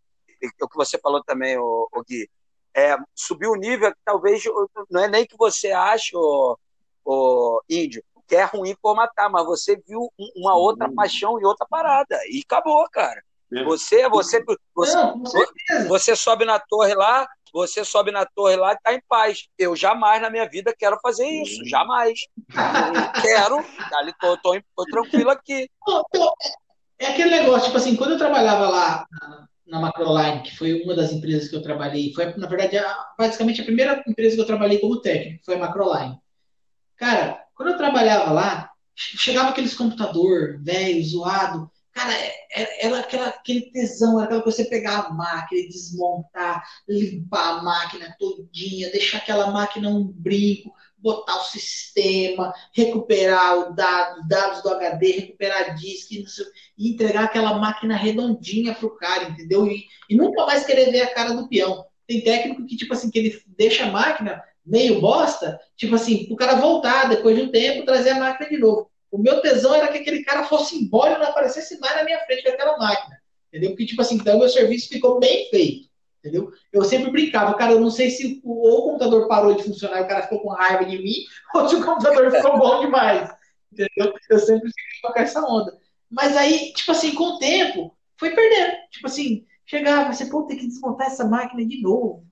o 0.62 0.68
que 0.68 0.76
você 0.76 0.98
falou 0.98 1.22
também, 1.22 1.58
o, 1.58 1.88
o 1.92 2.02
Gui. 2.02 2.28
É, 2.74 2.96
subir 3.14 3.48
o 3.48 3.56
nível, 3.56 3.92
talvez 4.04 4.44
não 4.90 5.02
é 5.02 5.08
nem 5.08 5.26
que 5.26 5.36
você 5.36 5.72
ache, 5.72 6.16
o, 6.16 6.56
o 7.04 7.60
índio, 7.68 8.02
que 8.28 8.36
é 8.36 8.44
ruim 8.44 8.76
formatar, 8.80 9.28
mas 9.30 9.44
você 9.44 9.76
viu 9.86 10.12
uma 10.36 10.54
outra 10.54 10.90
paixão 10.92 11.40
e 11.40 11.44
outra 11.44 11.66
parada. 11.68 12.16
E 12.28 12.42
acabou, 12.44 12.88
cara. 12.90 13.20
Você, 13.64 14.08
você, 14.08 14.44
você, 14.72 14.94
não, 14.94 15.24
você 15.88 16.14
sobe 16.14 16.44
na 16.44 16.60
torre 16.60 16.94
lá, 16.94 17.26
você 17.52 17.84
sobe 17.84 18.12
na 18.12 18.24
torre 18.24 18.54
lá 18.54 18.72
e 18.72 18.76
está 18.76 18.94
em 18.94 19.02
paz. 19.08 19.48
Eu 19.58 19.74
jamais 19.74 20.22
na 20.22 20.30
minha 20.30 20.48
vida 20.48 20.72
quero 20.78 21.00
fazer 21.00 21.26
isso, 21.26 21.64
jamais. 21.64 22.20
quero, 23.20 23.56
ali 23.94 24.14
tô, 24.20 24.36
tô, 24.36 24.60
tô 24.76 24.84
tranquilo 24.84 25.30
aqui. 25.30 25.68
É 26.96 27.08
aquele 27.08 27.30
negócio, 27.30 27.66
tipo 27.66 27.78
assim, 27.78 27.96
quando 27.96 28.12
eu 28.12 28.18
trabalhava 28.18 28.68
lá 28.68 29.06
na 29.70 29.80
Macroline, 29.80 30.42
que 30.42 30.56
foi 30.56 30.82
uma 30.82 30.94
das 30.94 31.12
empresas 31.12 31.48
que 31.48 31.56
eu 31.56 31.62
trabalhei, 31.62 32.12
foi, 32.12 32.34
na 32.36 32.46
verdade, 32.46 32.76
a, 32.76 33.14
basicamente 33.16 33.60
a 33.60 33.64
primeira 33.64 34.02
empresa 34.06 34.34
que 34.34 34.42
eu 34.42 34.46
trabalhei 34.46 34.78
como 34.78 35.00
técnico, 35.00 35.44
foi 35.44 35.54
a 35.54 35.58
Macroline. 35.58 36.18
Cara, 36.96 37.42
quando 37.54 37.70
eu 37.70 37.78
trabalhava 37.78 38.32
lá, 38.32 38.70
chegava 38.94 39.50
aqueles 39.50 39.74
computador 39.74 40.60
velho, 40.62 41.04
zoado, 41.04 41.70
Cara, 41.92 42.12
era, 42.12 42.24
é, 42.52 42.62
é, 42.62 42.86
era 42.86 43.00
aquela, 43.00 43.28
aquele 43.28 43.62
tesão, 43.72 44.18
era 44.18 44.26
aquela 44.26 44.42
coisa 44.42 44.58
você 44.58 44.68
pegar 44.68 45.00
a 45.00 45.12
máquina, 45.12 45.68
desmontar, 45.68 46.64
limpar 46.88 47.58
a 47.58 47.62
máquina 47.62 48.14
todinha, 48.18 48.90
deixar 48.90 49.18
aquela 49.18 49.50
máquina 49.50 49.88
um 49.88 50.04
brinco, 50.04 50.72
botar 51.00 51.36
o 51.36 51.44
sistema, 51.44 52.52
recuperar 52.74 53.58
o 53.58 53.74
dado, 53.74 54.28
dados 54.28 54.62
do 54.62 54.70
HD, 54.70 55.12
recuperar 55.12 55.74
disco 55.74 56.14
e, 56.76 56.90
entregar 56.90 57.24
aquela 57.24 57.58
máquina 57.58 57.96
redondinha 57.96 58.74
pro 58.74 58.96
cara, 58.96 59.24
entendeu? 59.24 59.66
E, 59.66 59.84
e, 60.08 60.16
nunca 60.16 60.44
mais 60.46 60.64
querer 60.64 60.90
ver 60.90 61.02
a 61.02 61.14
cara 61.14 61.32
do 61.32 61.48
peão. 61.48 61.84
Tem 62.06 62.22
técnico 62.22 62.66
que, 62.66 62.76
tipo 62.76 62.92
assim, 62.92 63.10
que 63.10 63.18
ele 63.18 63.42
deixa 63.46 63.84
a 63.84 63.90
máquina 63.90 64.42
meio 64.64 65.00
bosta, 65.00 65.58
tipo 65.76 65.94
assim, 65.94 66.28
o 66.30 66.36
cara 66.36 66.56
voltar 66.56 67.08
depois 67.08 67.34
de 67.36 67.42
um 67.42 67.50
tempo, 67.50 67.84
trazer 67.84 68.10
a 68.10 68.18
máquina 68.18 68.48
de 68.48 68.58
novo. 68.58 68.90
O 69.10 69.18
meu 69.18 69.40
tesão 69.40 69.74
era 69.74 69.88
que 69.88 69.98
aquele 69.98 70.22
cara 70.22 70.44
fosse 70.44 70.76
embora 70.76 71.14
e 71.14 71.18
não 71.18 71.26
aparecesse 71.26 71.78
mais 71.80 71.96
na 71.96 72.04
minha 72.04 72.20
frente 72.20 72.44
com 72.44 72.50
aquela 72.50 72.78
máquina. 72.78 73.18
Entendeu? 73.48 73.70
Porque, 73.70 73.86
tipo 73.86 74.00
assim, 74.00 74.14
então 74.14 74.36
o 74.36 74.38
meu 74.38 74.48
serviço 74.48 74.88
ficou 74.88 75.18
bem 75.18 75.48
feito. 75.50 75.89
Entendeu? 76.20 76.52
Eu 76.70 76.84
sempre 76.84 77.10
brincava, 77.10 77.54
cara, 77.54 77.72
eu 77.72 77.80
não 77.80 77.90
sei 77.90 78.10
se 78.10 78.40
o, 78.44 78.68
ou 78.68 78.78
o 78.78 78.82
computador 78.84 79.26
parou 79.26 79.54
de 79.54 79.62
funcionar 79.64 80.00
e 80.00 80.04
o 80.04 80.08
cara 80.08 80.22
ficou 80.22 80.40
com 80.40 80.50
raiva 80.50 80.84
de 80.84 80.98
mim, 80.98 81.14
ou 81.54 81.68
se 81.68 81.76
o 81.76 81.84
computador 81.84 82.30
ficou 82.30 82.58
bom 82.58 82.80
demais. 82.80 83.30
Entendeu? 83.72 84.14
Eu 84.28 84.38
sempre 84.38 84.70
ficava 84.96 85.14
com 85.14 85.20
essa 85.20 85.40
onda. 85.40 85.78
Mas 86.10 86.36
aí, 86.36 86.72
tipo 86.74 86.90
assim, 86.92 87.14
com 87.14 87.24
o 87.24 87.38
tempo, 87.38 87.96
foi 88.18 88.30
perdendo. 88.34 88.76
Tipo 88.90 89.06
assim, 89.06 89.46
chegava, 89.64 90.12
você, 90.12 90.26
pô, 90.26 90.42
tem 90.42 90.58
que 90.58 90.66
desmontar 90.66 91.06
essa 91.06 91.24
máquina 91.24 91.64
de 91.64 91.80
novo. 91.80 92.26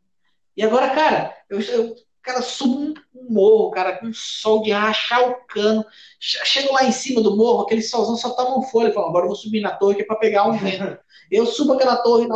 E 0.57 0.62
agora, 0.62 0.91
cara, 0.91 1.34
eu, 1.49 1.61
eu 1.61 1.95
cara, 2.20 2.43
subo 2.43 2.95
um 3.14 3.32
morro, 3.32 3.70
cara, 3.70 3.97
com 3.97 4.12
sol 4.12 4.62
de 4.62 4.70
rachar 4.70 5.30
o 5.30 5.34
cano. 5.47 5.84
Chego 6.20 6.74
lá 6.74 6.84
em 6.84 6.93
cima 6.93 7.22
do 7.22 7.36
morro, 7.36 7.62
aquele 7.62 7.82
solzão 7.82 8.16
só 8.16 8.30
toma 8.30 8.59
um 8.59 8.62
folha. 8.62 8.93
Falo, 8.93 9.09
agora 9.09 9.24
eu 9.24 9.28
vou 9.28 9.36
subir 9.36 9.61
na 9.61 9.70
torre 9.70 9.95
que 9.95 10.03
é 10.03 10.05
pra 10.05 10.16
pegar 10.16 10.47
um 10.47 10.53
vento. 10.53 10.99
Eu 11.30 11.45
subo 11.45 11.74
aquela 11.74 11.97
torre 11.97 12.26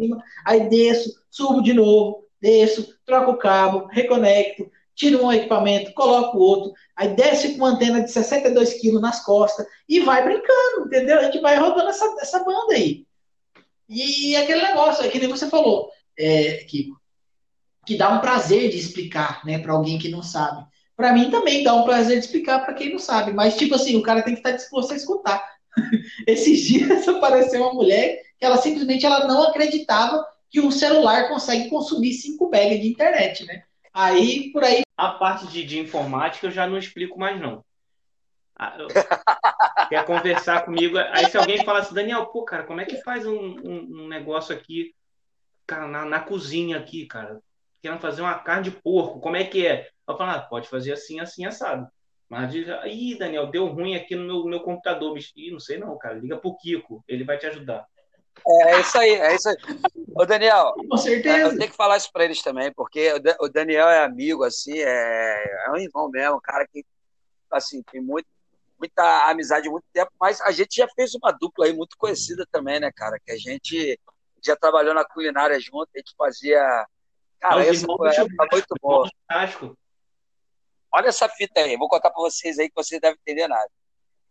cima, 0.00 0.22
aí 0.44 0.68
desço, 0.68 1.10
subo 1.30 1.62
de 1.62 1.72
novo, 1.72 2.24
desço, 2.40 2.94
troco 3.04 3.32
o 3.32 3.36
cabo, 3.36 3.86
reconecto, 3.86 4.70
tiro 4.94 5.24
um 5.24 5.32
equipamento, 5.32 5.94
coloco 5.94 6.38
outro, 6.38 6.72
aí 6.96 7.08
desce 7.14 7.52
com 7.52 7.58
uma 7.58 7.70
antena 7.70 8.02
de 8.02 8.10
62 8.10 8.74
quilos 8.74 9.00
nas 9.00 9.24
costas 9.24 9.66
e 9.88 10.00
vai 10.00 10.22
brincando, 10.22 10.86
entendeu? 10.86 11.18
A 11.18 11.24
gente 11.24 11.40
vai 11.40 11.56
rodando 11.56 11.88
essa, 11.88 12.04
essa 12.20 12.44
banda 12.44 12.74
aí. 12.74 13.06
E, 13.88 14.36
aquele 14.36 14.62
negócio, 14.62 15.04
é 15.04 15.08
que 15.08 15.18
nem 15.18 15.28
você 15.28 15.48
falou, 15.48 15.90
é, 16.16 16.64
Kiko, 16.64 17.00
que 17.84 17.96
dá 17.96 18.10
um 18.10 18.20
prazer 18.20 18.70
de 18.70 18.78
explicar, 18.78 19.44
né, 19.44 19.58
para 19.58 19.72
alguém 19.72 19.98
que 19.98 20.08
não 20.08 20.22
sabe. 20.22 20.64
Para 20.94 21.12
mim 21.12 21.30
também 21.30 21.64
dá 21.64 21.74
um 21.74 21.84
prazer 21.84 22.18
de 22.18 22.26
explicar 22.26 22.60
para 22.60 22.74
quem 22.74 22.92
não 22.92 22.98
sabe, 22.98 23.32
mas 23.32 23.56
tipo 23.56 23.74
assim, 23.74 23.96
o 23.96 24.02
cara 24.02 24.22
tem 24.22 24.34
que 24.34 24.40
estar 24.40 24.52
disposto 24.52 24.92
a 24.92 24.96
escutar. 24.96 25.42
Esses 26.26 26.60
dias 26.60 27.08
apareceu 27.08 27.62
uma 27.62 27.72
mulher 27.72 28.16
que 28.16 28.29
ela 28.40 28.56
simplesmente 28.56 29.04
ela 29.04 29.26
não 29.26 29.42
acreditava 29.44 30.26
que 30.50 30.60
um 30.60 30.70
celular 30.70 31.28
consegue 31.28 31.68
consumir 31.68 32.12
5 32.12 32.46
MB 32.46 32.78
de 32.78 32.88
internet, 32.88 33.44
né? 33.44 33.64
Aí 33.92 34.50
por 34.52 34.64
aí 34.64 34.82
a 34.96 35.10
parte 35.10 35.46
de, 35.48 35.64
de 35.64 35.78
informática 35.78 36.46
eu 36.46 36.50
já 36.50 36.66
não 36.66 36.78
explico 36.78 37.18
mais 37.18 37.40
não. 37.40 37.64
Ah, 38.56 38.76
quer 39.88 40.04
conversar 40.04 40.64
comigo? 40.64 40.98
Aí 40.98 41.30
se 41.30 41.36
alguém 41.36 41.64
fala 41.64 41.80
assim, 41.80 41.94
Daniel, 41.94 42.26
pô, 42.26 42.44
cara, 42.44 42.64
como 42.64 42.80
é 42.80 42.84
que 42.84 43.02
faz 43.02 43.26
um, 43.26 43.32
um, 43.34 44.02
um 44.02 44.08
negócio 44.08 44.54
aqui 44.54 44.94
cara, 45.66 45.86
na, 45.86 46.04
na 46.04 46.20
cozinha 46.20 46.76
aqui, 46.76 47.06
cara? 47.06 47.40
querendo 47.80 48.00
fazer 48.00 48.22
uma 48.22 48.38
carne 48.38 48.64
de 48.64 48.70
porco, 48.70 49.20
como 49.20 49.36
é 49.36 49.44
que 49.44 49.66
é? 49.66 49.88
Eu 50.06 50.16
falo, 50.16 50.30
ah, 50.30 50.40
pode 50.40 50.68
fazer 50.68 50.92
assim, 50.92 51.18
assim, 51.20 51.44
assado. 51.44 51.88
Mas 52.28 52.52
diz, 52.52 52.68
ih, 52.86 53.18
Daniel, 53.18 53.46
deu 53.46 53.66
ruim 53.66 53.96
aqui 53.96 54.14
no 54.14 54.24
meu, 54.24 54.44
meu 54.44 54.60
computador. 54.60 55.18
Ih, 55.18 55.50
não 55.50 55.58
sei 55.58 55.78
não, 55.78 55.96
cara, 55.98 56.14
liga 56.14 56.36
pro 56.36 56.56
Kiko, 56.56 57.02
ele 57.08 57.24
vai 57.24 57.38
te 57.38 57.46
ajudar. 57.46 57.86
É, 58.46 58.72
é 58.72 58.80
isso 58.80 58.98
aí, 58.98 59.10
é 59.10 59.34
isso 59.34 59.48
aí. 59.48 59.56
Ô, 60.14 60.24
Daniel, 60.24 60.74
com 60.88 60.96
certeza. 60.96 61.38
Eu 61.38 61.58
tenho 61.58 61.70
que 61.70 61.76
falar 61.76 61.96
isso 61.96 62.10
para 62.12 62.24
eles 62.24 62.42
também, 62.42 62.72
porque 62.72 63.12
o 63.40 63.48
Daniel 63.48 63.88
é 63.88 64.04
amigo, 64.04 64.44
assim, 64.44 64.78
é, 64.78 65.66
é 65.66 65.70
um 65.70 65.76
irmão 65.76 66.08
mesmo, 66.08 66.36
um 66.36 66.40
cara 66.40 66.66
que, 66.66 66.84
assim, 67.50 67.82
tem 67.90 68.00
muito, 68.00 68.26
muita 68.78 69.30
amizade 69.30 69.68
há 69.68 69.70
muito 69.70 69.86
tempo, 69.92 70.10
mas 70.20 70.40
a 70.40 70.50
gente 70.50 70.76
já 70.76 70.88
fez 70.94 71.14
uma 71.14 71.30
dupla 71.32 71.66
aí 71.66 71.72
muito 71.72 71.96
conhecida 71.96 72.46
também, 72.50 72.80
né, 72.80 72.90
cara? 72.94 73.18
Que 73.24 73.32
a 73.32 73.36
gente 73.36 73.98
já 74.42 74.56
trabalhou 74.56 74.94
na 74.94 75.04
culinária 75.04 75.58
junto, 75.60 75.88
a 75.94 75.98
gente 75.98 76.14
fazia. 76.16 76.86
Cara, 77.38 77.64
essa 77.64 77.86
foi 77.86 78.08
época 78.14 78.46
muito 78.52 78.74
boa. 78.80 79.08
Olha 80.92 81.08
essa 81.08 81.28
fita 81.28 81.60
aí, 81.60 81.76
vou 81.76 81.88
contar 81.88 82.10
para 82.10 82.20
vocês 82.20 82.58
aí 82.58 82.68
que 82.68 82.74
vocês 82.74 83.00
devem 83.00 83.18
entender 83.20 83.46
nada. 83.46 83.70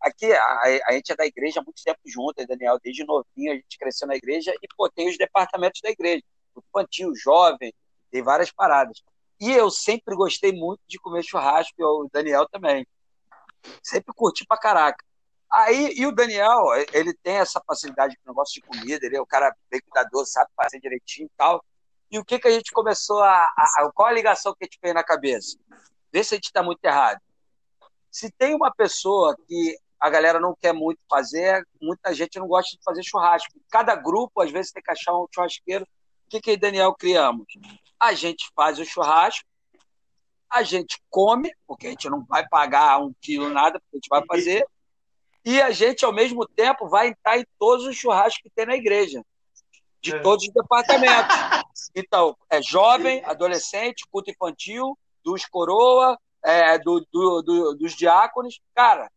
Aqui, 0.00 0.32
a, 0.32 0.80
a, 0.86 0.92
gente 0.92 1.12
é 1.12 1.16
da 1.16 1.26
igreja 1.26 1.60
há 1.60 1.62
muito 1.62 1.82
tempo 1.82 2.00
junto, 2.06 2.46
Daniel, 2.46 2.78
desde 2.82 3.04
novinho 3.04 3.52
a 3.52 3.54
gente 3.54 3.78
cresceu 3.78 4.08
na 4.08 4.16
igreja 4.16 4.52
e 4.62 4.68
pô, 4.74 4.88
tem 4.88 5.08
os 5.08 5.18
departamentos 5.18 5.80
da 5.82 5.90
igreja, 5.90 6.22
infantil, 6.56 7.14
jovem, 7.14 7.72
tem 8.10 8.22
várias 8.22 8.50
paradas. 8.50 9.02
E 9.38 9.50
eu 9.50 9.70
sempre 9.70 10.14
gostei 10.14 10.52
muito 10.52 10.80
de 10.86 10.98
comer 10.98 11.22
churrasco, 11.22 11.74
e 11.78 11.84
o 11.84 12.08
Daniel 12.12 12.46
também. 12.48 12.86
Sempre 13.82 14.14
curti 14.14 14.44
pra 14.46 14.58
caraca. 14.58 15.04
Aí, 15.50 15.92
e 15.96 16.06
o 16.06 16.12
Daniel, 16.12 16.62
ele 16.92 17.12
tem 17.12 17.36
essa 17.36 17.60
facilidade 17.66 18.16
com 18.16 18.30
negócio 18.30 18.54
de 18.54 18.60
comida, 18.60 19.04
ele 19.04 19.16
é 19.16 19.20
o 19.20 19.26
cara 19.26 19.54
bem 19.70 19.80
cuidadoso, 19.80 20.30
sabe 20.30 20.50
fazer 20.56 20.78
direitinho 20.78 21.26
e 21.26 21.32
tal. 21.36 21.64
E 22.10 22.18
o 22.18 22.24
que 22.24 22.38
que 22.38 22.48
a 22.48 22.50
gente 22.50 22.70
começou 22.72 23.20
a, 23.20 23.44
a 23.44 23.90
qual 23.94 24.08
a 24.08 24.12
ligação 24.12 24.54
que 24.54 24.64
a 24.64 24.66
gente 24.66 24.78
fez 24.80 24.94
na 24.94 25.02
cabeça? 25.02 25.58
Vê 26.12 26.22
se 26.22 26.34
a 26.34 26.36
gente 26.36 26.46
está 26.46 26.62
muito 26.62 26.84
errado. 26.84 27.20
Se 28.10 28.30
tem 28.32 28.54
uma 28.54 28.72
pessoa 28.72 29.36
que 29.46 29.76
a 30.00 30.08
galera 30.08 30.40
não 30.40 30.56
quer 30.58 30.72
muito 30.72 31.00
fazer, 31.08 31.62
muita 31.80 32.14
gente 32.14 32.38
não 32.38 32.48
gosta 32.48 32.74
de 32.76 32.82
fazer 32.82 33.02
churrasco. 33.02 33.52
Cada 33.70 33.94
grupo, 33.94 34.40
às 34.40 34.50
vezes, 34.50 34.72
tem 34.72 34.82
que 34.82 34.90
achar 34.90 35.14
um 35.14 35.26
churrasqueiro. 35.32 35.84
O 35.84 36.30
que 36.30 36.40
que 36.40 36.56
Daniel 36.56 36.94
criamos? 36.94 37.46
A 37.98 38.14
gente 38.14 38.50
faz 38.56 38.78
o 38.78 38.84
churrasco, 38.84 39.44
a 40.48 40.62
gente 40.62 40.98
come, 41.10 41.52
porque 41.66 41.88
a 41.88 41.90
gente 41.90 42.08
não 42.08 42.24
vai 42.24 42.48
pagar 42.48 42.98
um 42.98 43.12
quilo 43.20 43.50
nada, 43.50 43.78
porque 43.78 43.96
a 43.96 43.98
gente 43.98 44.08
vai 44.08 44.24
fazer, 44.26 44.66
e 45.44 45.60
a 45.60 45.70
gente, 45.70 46.04
ao 46.04 46.12
mesmo 46.12 46.46
tempo, 46.46 46.88
vai 46.88 47.08
entrar 47.08 47.38
em 47.38 47.44
todos 47.58 47.86
os 47.86 47.96
churrascos 47.96 48.42
que 48.42 48.50
tem 48.50 48.66
na 48.66 48.76
igreja, 48.76 49.22
de 50.00 50.14
é. 50.14 50.18
todos 50.20 50.46
os 50.46 50.52
departamentos. 50.52 51.36
Então, 51.94 52.36
é 52.48 52.62
jovem, 52.62 53.22
adolescente, 53.24 54.06
culto 54.10 54.30
infantil, 54.30 54.98
dos 55.24 55.44
coroa, 55.44 56.18
é, 56.42 56.78
do, 56.78 57.06
do, 57.12 57.42
do, 57.42 57.74
dos 57.74 57.94
diáconos. 57.94 58.60
Cara, 58.74 59.10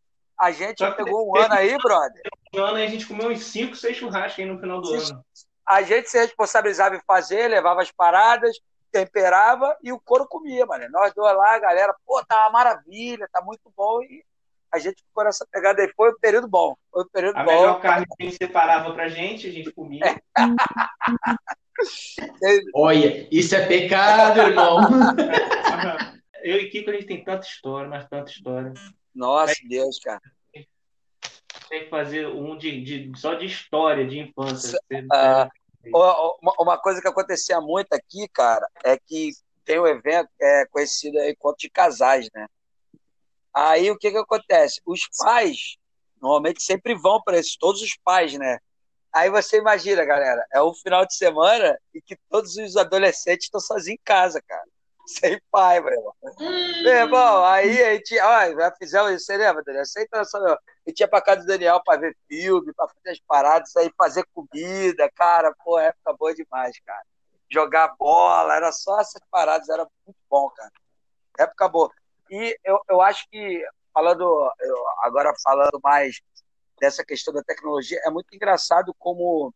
a 0.43 0.51
gente 0.51 0.79
já 0.79 0.91
pegou 0.91 1.29
um 1.29 1.37
ano 1.37 1.53
aí, 1.53 1.77
brother. 1.77 2.21
Um 2.53 2.59
ano 2.59 2.75
aí 2.75 2.85
a 2.85 2.89
gente 2.89 3.07
comeu 3.07 3.29
uns 3.29 3.45
5, 3.45 3.77
6 3.77 3.95
churrascos 3.95 4.39
aí 4.39 4.45
no 4.45 4.59
final 4.59 4.81
do 4.81 4.93
ano. 4.93 5.23
A 5.65 5.81
gente 5.81 6.09
se 6.09 6.17
responsabilizava 6.17 6.97
em 6.97 7.01
fazer, 7.07 7.47
levava 7.47 7.81
as 7.81 7.89
paradas, 7.89 8.59
temperava 8.91 9.77
e 9.81 9.93
o 9.93 9.99
couro 10.01 10.27
comia, 10.27 10.65
mano. 10.65 10.85
Nós 10.91 11.13
dois 11.13 11.33
lá, 11.33 11.55
a 11.55 11.59
galera, 11.59 11.95
pô, 12.05 12.21
tá 12.25 12.41
uma 12.41 12.49
maravilha, 12.51 13.25
tá 13.31 13.41
muito 13.41 13.71
bom. 13.75 14.01
E 14.01 14.21
a 14.69 14.79
gente 14.79 15.01
ficou 15.01 15.23
nessa 15.23 15.47
pegada 15.49 15.81
aí. 15.81 15.89
Foi 15.95 16.11
um 16.11 16.19
período 16.19 16.49
bom. 16.49 16.75
Foi 16.91 17.03
um 17.03 17.07
período 17.07 17.37
a 17.37 17.43
bom. 17.45 17.51
A 17.51 17.55
melhor 17.55 17.79
carne 17.79 18.05
que 18.05 18.21
a 18.21 18.25
gente 18.25 18.37
separava 18.37 18.93
pra 18.93 19.07
gente, 19.07 19.47
a 19.47 19.51
gente 19.51 19.71
comia. 19.71 20.21
Olha, 22.75 23.27
isso 23.31 23.55
é 23.55 23.65
pecado, 23.65 24.41
irmão. 24.41 24.79
Eu 26.43 26.57
e 26.57 26.69
Kiko, 26.69 26.89
a 26.89 26.93
gente 26.93 27.05
tem 27.05 27.23
tanta 27.23 27.47
história, 27.47 27.89
mas 27.89 28.05
tanta 28.09 28.29
história. 28.29 28.73
Nossa, 29.13 29.53
é, 29.53 29.67
Deus, 29.67 29.99
cara. 29.99 30.21
Tem 31.69 31.83
que 31.85 31.89
fazer 31.89 32.27
um 32.27 32.57
de, 32.57 32.83
de, 32.83 33.19
só 33.19 33.33
de 33.33 33.45
história, 33.45 34.07
de 34.07 34.19
infância. 34.19 34.79
Uh, 34.91 36.37
uma, 36.41 36.53
uma 36.59 36.77
coisa 36.77 37.01
que 37.01 37.07
acontecia 37.07 37.59
muito 37.59 37.93
aqui, 37.93 38.27
cara, 38.33 38.67
é 38.83 38.97
que 38.97 39.31
tem 39.65 39.79
um 39.79 39.87
evento 39.87 40.29
é, 40.41 40.65
conhecido 40.67 41.17
aí 41.19 41.31
encontro 41.31 41.57
de 41.59 41.69
casais, 41.69 42.29
né? 42.33 42.47
Aí 43.53 43.89
o 43.91 43.97
que 43.97 44.11
que 44.11 44.17
acontece? 44.17 44.81
Os 44.85 45.01
pais 45.17 45.77
normalmente 46.21 46.63
sempre 46.63 46.95
vão 46.95 47.21
para 47.21 47.37
esses, 47.37 47.57
todos 47.57 47.81
os 47.81 47.97
pais, 48.03 48.33
né? 48.33 48.57
Aí 49.11 49.29
você 49.29 49.57
imagina, 49.57 50.03
galera, 50.05 50.43
é 50.53 50.63
um 50.63 50.73
final 50.73 51.05
de 51.05 51.15
semana 51.15 51.77
e 51.93 52.01
que 52.01 52.17
todos 52.29 52.55
os 52.57 52.75
adolescentes 52.77 53.45
estão 53.45 53.59
sozinhos 53.59 53.99
em 53.99 54.03
casa, 54.03 54.41
cara. 54.41 54.67
Sem 55.05 55.39
pai, 55.51 55.81
meu 55.81 55.93
irmão. 55.93 56.13
Hum. 56.23 56.83
Meu 56.83 56.93
irmão, 56.93 57.43
aí 57.45 57.83
a 57.83 57.93
gente, 57.93 58.19
ó, 58.19 58.51
já 58.53 58.75
fizemos 58.77 59.11
isso, 59.11 59.25
você 59.25 59.37
lembra, 59.37 59.63
Daniel? 59.63 59.85
Você 59.85 60.01
entra 60.03 60.23
só, 60.23 60.37
a 60.37 60.59
gente 60.87 60.99
ia 60.99 61.07
pra 61.07 61.21
casa 61.21 61.41
do 61.41 61.47
Daniel 61.47 61.81
pra 61.83 61.97
ver 61.97 62.15
filme, 62.27 62.73
pra 62.73 62.87
fazer 62.87 63.09
as 63.09 63.19
paradas, 63.19 63.75
aí 63.75 63.91
fazer 63.97 64.25
comida, 64.33 65.09
cara, 65.15 65.53
pô, 65.63 65.77
época 65.77 66.13
boa 66.13 66.33
demais, 66.33 66.79
cara. 66.85 67.03
Jogar 67.49 67.95
bola, 67.97 68.55
era 68.55 68.71
só 68.71 68.99
essas 68.99 69.21
paradas, 69.29 69.69
era 69.69 69.85
muito 70.05 70.17
bom, 70.29 70.49
cara. 70.49 70.71
Época 71.37 71.67
boa. 71.67 71.91
E 72.29 72.57
eu, 72.63 72.79
eu 72.89 73.01
acho 73.01 73.27
que, 73.29 73.63
falando, 73.93 74.23
eu, 74.59 74.85
agora 74.99 75.33
falando 75.43 75.79
mais 75.83 76.21
dessa 76.79 77.03
questão 77.03 77.33
da 77.33 77.43
tecnologia, 77.43 77.99
é 78.05 78.09
muito 78.09 78.33
engraçado 78.33 78.93
como 78.97 79.53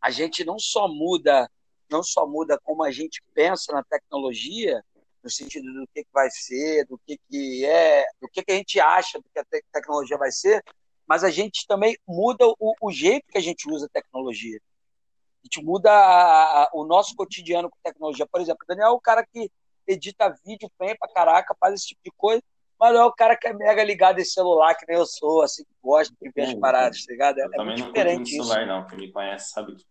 a 0.00 0.10
gente 0.10 0.44
não 0.44 0.58
só 0.58 0.88
muda 0.88 1.48
não 1.90 2.02
só 2.02 2.26
muda 2.26 2.58
como 2.62 2.82
a 2.82 2.90
gente 2.90 3.22
pensa 3.34 3.72
na 3.72 3.82
tecnologia, 3.82 4.82
no 5.22 5.30
sentido 5.30 5.72
do 5.72 5.86
que, 5.92 6.04
que 6.04 6.12
vai 6.12 6.30
ser, 6.30 6.86
do 6.86 6.98
que, 7.04 7.18
que 7.28 7.64
é, 7.64 8.04
do 8.20 8.28
que, 8.28 8.44
que 8.44 8.52
a 8.52 8.56
gente 8.56 8.80
acha 8.80 9.18
do 9.18 9.24
que 9.32 9.38
a 9.38 9.44
te 9.44 9.64
tecnologia 9.72 10.16
vai 10.16 10.30
ser, 10.30 10.62
mas 11.06 11.24
a 11.24 11.30
gente 11.30 11.66
também 11.66 11.96
muda 12.06 12.46
o, 12.46 12.74
o, 12.80 12.90
jeito 12.92 13.26
que 13.28 13.38
a 13.38 13.40
gente 13.40 13.68
usa 13.68 13.86
a 13.86 13.88
tecnologia. 13.88 14.58
A 14.58 15.46
gente 15.46 15.64
muda 15.64 15.90
a, 15.90 16.64
a, 16.64 16.70
o 16.74 16.84
nosso 16.84 17.14
cotidiano 17.14 17.70
com 17.70 17.76
tecnologia. 17.82 18.26
Por 18.26 18.40
exemplo, 18.40 18.64
o 18.64 18.66
Daniel 18.66 18.88
é 18.88 18.92
o 18.92 19.00
cara 19.00 19.24
que 19.24 19.50
edita 19.86 20.34
vídeo 20.44 20.70
bem 20.78 20.96
pra 20.96 21.12
caraca, 21.12 21.56
faz 21.60 21.74
esse 21.74 21.88
tipo 21.88 22.00
de 22.04 22.10
coisa, 22.16 22.42
mas 22.78 22.92
não 22.92 23.02
é 23.02 23.04
o 23.04 23.12
cara 23.12 23.36
que 23.36 23.46
é 23.46 23.52
mega 23.52 23.82
ligado 23.82 24.20
em 24.20 24.24
celular, 24.24 24.74
que 24.74 24.84
nem 24.86 24.96
eu 24.96 25.06
sou, 25.06 25.42
assim, 25.42 25.64
que 25.64 25.74
gosta 25.82 26.14
de 26.20 26.30
ver 26.30 26.42
as 26.42 26.54
paradas, 26.54 27.04
tá 27.04 27.12
ligado? 27.12 27.38
É, 27.38 27.44
eu 27.44 27.50
é 27.52 27.64
não 27.64 27.74
diferente 27.74 28.30
celular, 28.30 28.60
isso. 28.60 28.66
não. 28.66 28.86
Quem 28.86 28.98
me 28.98 29.12
conhece 29.12 29.50
sabe 29.50 29.74
que. 29.74 29.84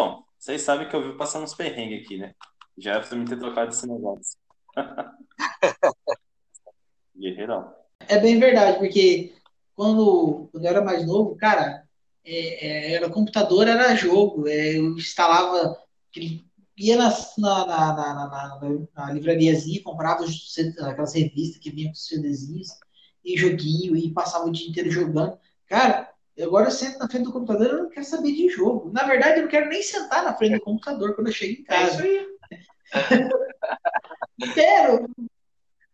Bom, 0.00 0.22
vocês 0.38 0.62
sabem 0.62 0.88
que 0.88 0.94
eu 0.94 1.02
vivo 1.02 1.16
passando 1.16 1.42
uns 1.42 1.54
perrengues 1.54 2.04
aqui, 2.04 2.18
né? 2.18 2.32
Já 2.78 3.02
é 3.02 3.14
me 3.16 3.24
ter 3.24 3.36
trocado 3.36 3.72
esse 3.72 3.84
negócio. 3.84 4.38
Guerreirão. 7.18 7.74
É 8.06 8.16
bem 8.20 8.38
verdade, 8.38 8.78
porque 8.78 9.34
quando, 9.74 10.48
quando 10.52 10.64
eu 10.64 10.70
era 10.70 10.84
mais 10.84 11.04
novo, 11.04 11.34
cara, 11.34 11.82
é, 12.24 12.64
é, 12.64 12.92
era 12.94 13.10
computador, 13.10 13.66
era 13.66 13.96
jogo. 13.96 14.46
É, 14.46 14.78
eu 14.78 14.96
instalava, 14.96 15.76
ia 16.76 16.96
na, 16.96 17.10
na, 17.36 17.66
na, 17.66 18.78
na, 18.94 19.12
livrariazinha, 19.12 19.82
comprava 19.82 20.24
aquelas 20.24 21.12
revistas 21.12 21.58
que 21.60 21.72
vinham 21.72 21.88
com 21.88 21.94
os 21.94 22.06
CDzinhos, 22.06 22.68
e 23.24 23.36
joguinho, 23.36 23.96
e 23.96 24.12
passava 24.12 24.46
o 24.46 24.52
dia 24.52 24.68
inteiro 24.68 24.92
jogando. 24.92 25.36
Cara, 25.66 26.07
Agora 26.40 26.66
eu 26.66 26.70
sento 26.70 26.98
na 26.98 27.08
frente 27.08 27.24
do 27.24 27.32
computador 27.32 27.68
e 27.68 27.82
não 27.82 27.88
quero 27.88 28.06
saber 28.06 28.32
de 28.32 28.48
jogo. 28.48 28.90
Na 28.92 29.04
verdade, 29.04 29.38
eu 29.38 29.42
não 29.42 29.50
quero 29.50 29.68
nem 29.68 29.82
sentar 29.82 30.22
na 30.24 30.34
frente 30.34 30.54
do 30.54 30.60
computador 30.60 31.14
quando 31.14 31.28
eu 31.28 31.32
chego 31.32 31.60
em 31.60 31.64
casa. 31.64 32.06
É 32.06 32.08
isso 32.08 32.28
aí. 32.92 33.28
não 34.38 34.48
quero. 34.54 35.10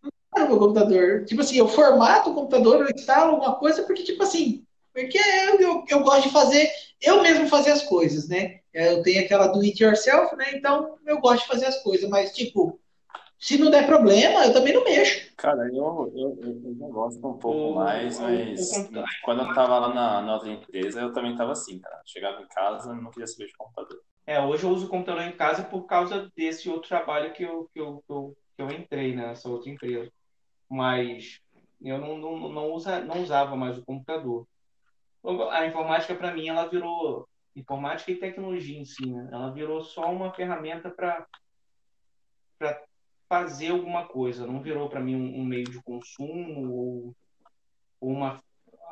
Não 0.03 0.11
quero 0.35 0.49
meu 0.49 0.59
computador. 0.59 1.25
Tipo 1.25 1.41
assim, 1.41 1.57
eu 1.57 1.69
formato 1.69 2.31
o 2.31 2.35
computador, 2.35 2.83
eu 2.83 2.95
instalo 2.95 3.33
alguma 3.33 3.57
coisa, 3.57 3.83
porque, 3.85 4.03
tipo 4.03 4.23
assim, 4.23 4.65
porque 4.93 5.19
eu, 5.19 5.61
eu, 5.61 5.85
eu 5.89 6.03
gosto 6.03 6.29
de 6.29 6.33
fazer, 6.33 6.71
eu 7.01 7.23
mesmo 7.23 7.49
fazer 7.49 7.73
as 7.73 7.83
coisas, 7.83 8.29
né? 8.29 8.61
Eu 8.73 9.03
tenho 9.03 9.25
aquela 9.25 9.49
do 9.49 9.61
it 9.61 9.83
yourself, 9.83 10.37
né? 10.37 10.53
Então 10.55 10.97
eu 11.07 11.21
gosto 11.21 11.43
de 11.43 11.49
fazer 11.49 11.67
as 11.67 11.83
coisas, 11.83 12.09
mas, 12.09 12.33
tipo, 12.33 12.79
se 13.45 13.59
não 13.59 13.71
der 13.71 13.85
problema, 13.85 14.47
eu 14.47 14.55
também 14.55 14.73
não 14.73 14.83
mexo. 14.83 15.31
Cara, 15.37 15.69
eu, 15.69 16.11
eu, 16.17 16.39
eu 16.41 16.77
já 16.79 16.89
gosto 16.89 17.29
um 17.29 17.37
pouco 17.37 17.73
o, 17.73 17.75
mais, 17.75 18.19
mas 18.19 18.73
o, 18.73 19.01
o, 19.01 19.05
quando 19.23 19.43
eu 19.43 19.53
tava 19.53 19.81
lá 19.81 19.93
na, 19.93 20.23
na, 20.23 20.35
outra 20.37 20.51
empresa, 20.51 21.03
eu 21.03 21.13
também 21.13 21.37
tava 21.37 21.53
assim, 21.53 21.79
cara. 21.79 22.01
Chegava 22.07 22.41
em 22.41 22.47
casa 22.47 22.95
não 22.95 23.11
queria 23.11 23.27
saber 23.27 23.49
de 23.49 23.53
computador. 23.53 24.01
É, 24.27 24.41
hoje 24.41 24.65
eu 24.65 24.71
uso 24.71 24.87
o 24.87 24.89
computador 24.89 25.25
em 25.25 25.37
casa 25.37 25.63
por 25.63 25.83
causa 25.83 26.33
desse 26.35 26.71
outro 26.71 26.89
trabalho 26.89 27.35
que 27.35 27.43
eu, 27.43 27.69
que 27.71 27.79
eu, 27.79 28.03
que 28.07 28.13
eu, 28.15 28.37
que 28.57 28.63
eu 28.63 28.71
entrei 28.71 29.15
né, 29.15 29.27
nessa 29.27 29.47
outra 29.51 29.69
empresa. 29.69 30.11
Mas 30.67 31.39
eu 31.83 31.99
não, 31.99 32.17
não, 32.17 32.49
não, 32.49 32.73
usa, 32.73 33.01
não 33.01 33.23
usava 33.23 33.55
mais 33.55 33.77
o 33.77 33.85
computador. 33.85 34.47
A 35.51 35.67
informática, 35.67 36.15
para 36.15 36.33
mim, 36.33 36.49
ela 36.49 36.67
virou 36.67 37.29
informática 37.55 38.11
e 38.11 38.17
tecnologia 38.17 38.79
em 38.79 38.87
si, 38.87 39.05
né? 39.07 39.29
Ela 39.31 39.51
virou 39.51 39.83
só 39.85 40.11
uma 40.11 40.33
ferramenta 40.33 40.89
para 40.89 41.27
fazer 43.35 43.71
alguma 43.71 44.07
coisa, 44.07 44.47
não 44.47 44.63
virou 44.63 44.89
para 44.89 45.01
mim 45.01 45.17
um, 45.17 45.41
um, 45.41 45.45
meio 45.45 45.65
de 45.65 45.83
consumo 45.83 46.71
ou, 46.71 47.17
ou 48.01 48.11
uma 48.11 48.41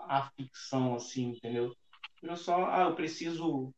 a 0.08 0.28
ficção 0.36 0.96
assim, 0.96 1.28
entendeu? 1.28 1.72
Virou 2.20 2.36
só, 2.36 2.64
ah, 2.68 2.82
eu 2.88 2.96
preciso 2.96 3.72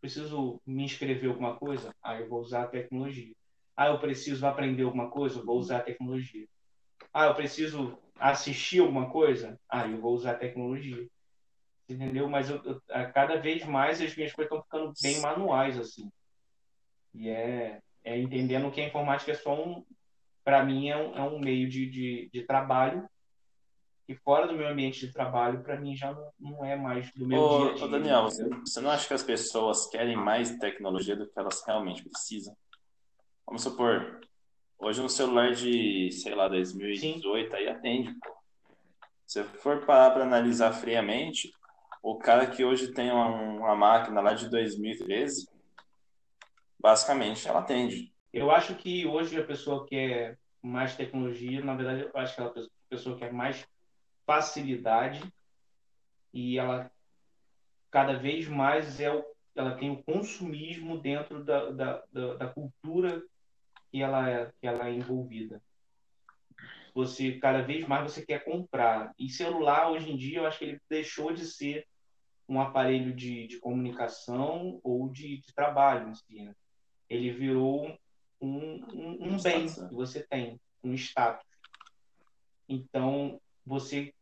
preciso 0.00 0.60
me 0.66 0.82
inscrever 0.82 1.24
em 1.24 1.28
alguma 1.28 1.56
coisa, 1.56 1.94
ah, 2.02 2.20
eu 2.20 2.28
vou 2.28 2.40
usar 2.40 2.64
a 2.64 2.66
tecnologia. 2.66 3.32
Ah, 3.76 3.88
eu 3.88 4.00
preciso 4.00 4.44
aprender 4.44 4.82
alguma 4.82 5.08
coisa, 5.08 5.38
eu 5.38 5.44
vou 5.44 5.56
usar 5.56 5.78
a 5.78 5.82
tecnologia. 5.82 6.48
Ah, 7.14 7.26
eu 7.26 7.34
preciso 7.36 7.96
assistir 8.18 8.80
alguma 8.80 9.08
coisa, 9.10 9.56
ah, 9.68 9.86
eu 9.86 10.00
vou 10.00 10.14
usar 10.14 10.32
a 10.32 10.38
tecnologia. 10.38 11.06
entendeu? 11.88 12.28
Mas 12.28 12.50
eu, 12.50 12.60
eu, 12.64 12.82
a 12.90 13.04
cada 13.06 13.36
vez 13.36 13.64
mais 13.64 14.00
as 14.00 14.16
minhas 14.16 14.32
coisas 14.32 14.52
estão 14.52 14.64
ficando 14.64 14.92
bem 15.00 15.20
manuais, 15.20 15.78
assim. 15.78 16.10
E 17.14 17.28
é, 17.28 17.80
é 18.02 18.18
entendendo 18.18 18.70
que 18.72 18.80
a 18.80 18.86
informática 18.86 19.30
é 19.30 19.34
só 19.34 19.54
um, 19.54 19.84
para 20.48 20.64
mim, 20.64 20.88
é 20.88 20.96
um, 20.96 21.14
é 21.14 21.20
um 21.20 21.38
meio 21.38 21.68
de, 21.68 21.84
de, 21.90 22.30
de, 22.32 22.42
trabalho. 22.42 23.06
E 24.08 24.14
fora 24.14 24.46
do 24.46 24.54
meu 24.54 24.66
ambiente 24.66 25.06
de 25.06 25.12
trabalho, 25.12 25.62
para 25.62 25.78
mim 25.78 25.94
já 25.94 26.10
não, 26.10 26.32
não 26.40 26.64
é 26.64 26.74
mais 26.74 27.12
do 27.12 27.26
meu 27.26 27.38
ô, 27.38 27.58
dia 27.58 27.70
a 27.70 27.74
dia. 27.74 27.84
Ô 27.84 27.88
Daniel, 27.88 28.22
você, 28.22 28.48
você 28.48 28.80
não 28.80 28.90
acha 28.90 29.06
que 29.06 29.12
as 29.12 29.22
pessoas 29.22 29.90
querem 29.90 30.16
mais 30.16 30.56
tecnologia 30.56 31.14
do 31.14 31.26
que 31.26 31.38
elas 31.38 31.62
realmente 31.66 32.02
precisam? 32.02 32.56
Vamos 33.44 33.60
supor, 33.60 34.22
hoje 34.78 35.02
um 35.02 35.08
celular 35.10 35.52
de, 35.52 36.10
sei 36.12 36.34
lá, 36.34 36.48
2018 36.48 37.50
Sim. 37.50 37.54
aí 37.54 37.68
atende, 37.68 38.14
pô. 38.14 38.34
Se 39.26 39.44
for 39.44 39.84
parar 39.84 40.12
para 40.12 40.22
analisar 40.22 40.72
friamente, 40.72 41.52
o 42.02 42.16
cara 42.16 42.46
que 42.46 42.64
hoje 42.64 42.94
tem 42.94 43.10
uma, 43.10 43.26
uma 43.26 43.76
máquina 43.76 44.22
lá 44.22 44.32
de 44.32 44.48
2013, 44.48 45.46
basicamente 46.80 47.46
ela 47.46 47.58
atende. 47.58 48.10
Eu 48.32 48.50
acho 48.50 48.74
que 48.74 49.06
hoje 49.06 49.38
a 49.38 49.44
pessoa 49.44 49.86
quer 49.86 50.38
mais 50.62 50.96
tecnologia, 50.96 51.64
na 51.64 51.74
verdade, 51.74 52.02
eu 52.02 52.20
acho 52.20 52.34
que 52.34 52.42
a 52.42 52.52
pessoa 52.88 53.18
quer 53.18 53.32
mais 53.32 53.66
facilidade 54.26 55.22
e 56.32 56.58
ela 56.58 56.90
cada 57.90 58.18
vez 58.18 58.46
mais 58.46 59.00
é 59.00 59.10
o, 59.10 59.24
ela 59.56 59.76
tem 59.76 59.90
o 59.90 60.02
consumismo 60.02 60.98
dentro 60.98 61.42
da, 61.42 61.70
da, 61.70 62.04
da, 62.12 62.34
da 62.34 62.46
cultura 62.48 63.22
que 63.90 64.02
ela, 64.02 64.28
é, 64.28 64.52
que 64.60 64.66
ela 64.66 64.88
é 64.88 64.92
envolvida. 64.92 65.62
Você 66.94 67.38
cada 67.38 67.62
vez 67.62 67.86
mais 67.86 68.12
você 68.12 68.24
quer 68.24 68.44
comprar. 68.44 69.14
E 69.18 69.30
celular 69.30 69.90
hoje 69.90 70.10
em 70.10 70.16
dia 70.16 70.38
eu 70.38 70.46
acho 70.46 70.58
que 70.58 70.64
ele 70.66 70.80
deixou 70.88 71.32
de 71.32 71.46
ser 71.46 71.86
um 72.48 72.60
aparelho 72.60 73.14
de, 73.14 73.46
de 73.46 73.58
comunicação 73.58 74.80
ou 74.82 75.08
de, 75.08 75.38
de 75.38 75.54
trabalho. 75.54 76.08
Assim, 76.10 76.44
né? 76.44 76.54
Ele 77.08 77.30
virou 77.30 77.96
um, 78.40 78.84
um, 78.92 79.34
um 79.34 79.42
bem 79.42 79.66
que 79.66 79.94
você 79.94 80.22
tem, 80.22 80.60
um 80.82 80.94
status. 80.94 81.46
Então, 82.68 83.40
você 83.64 84.12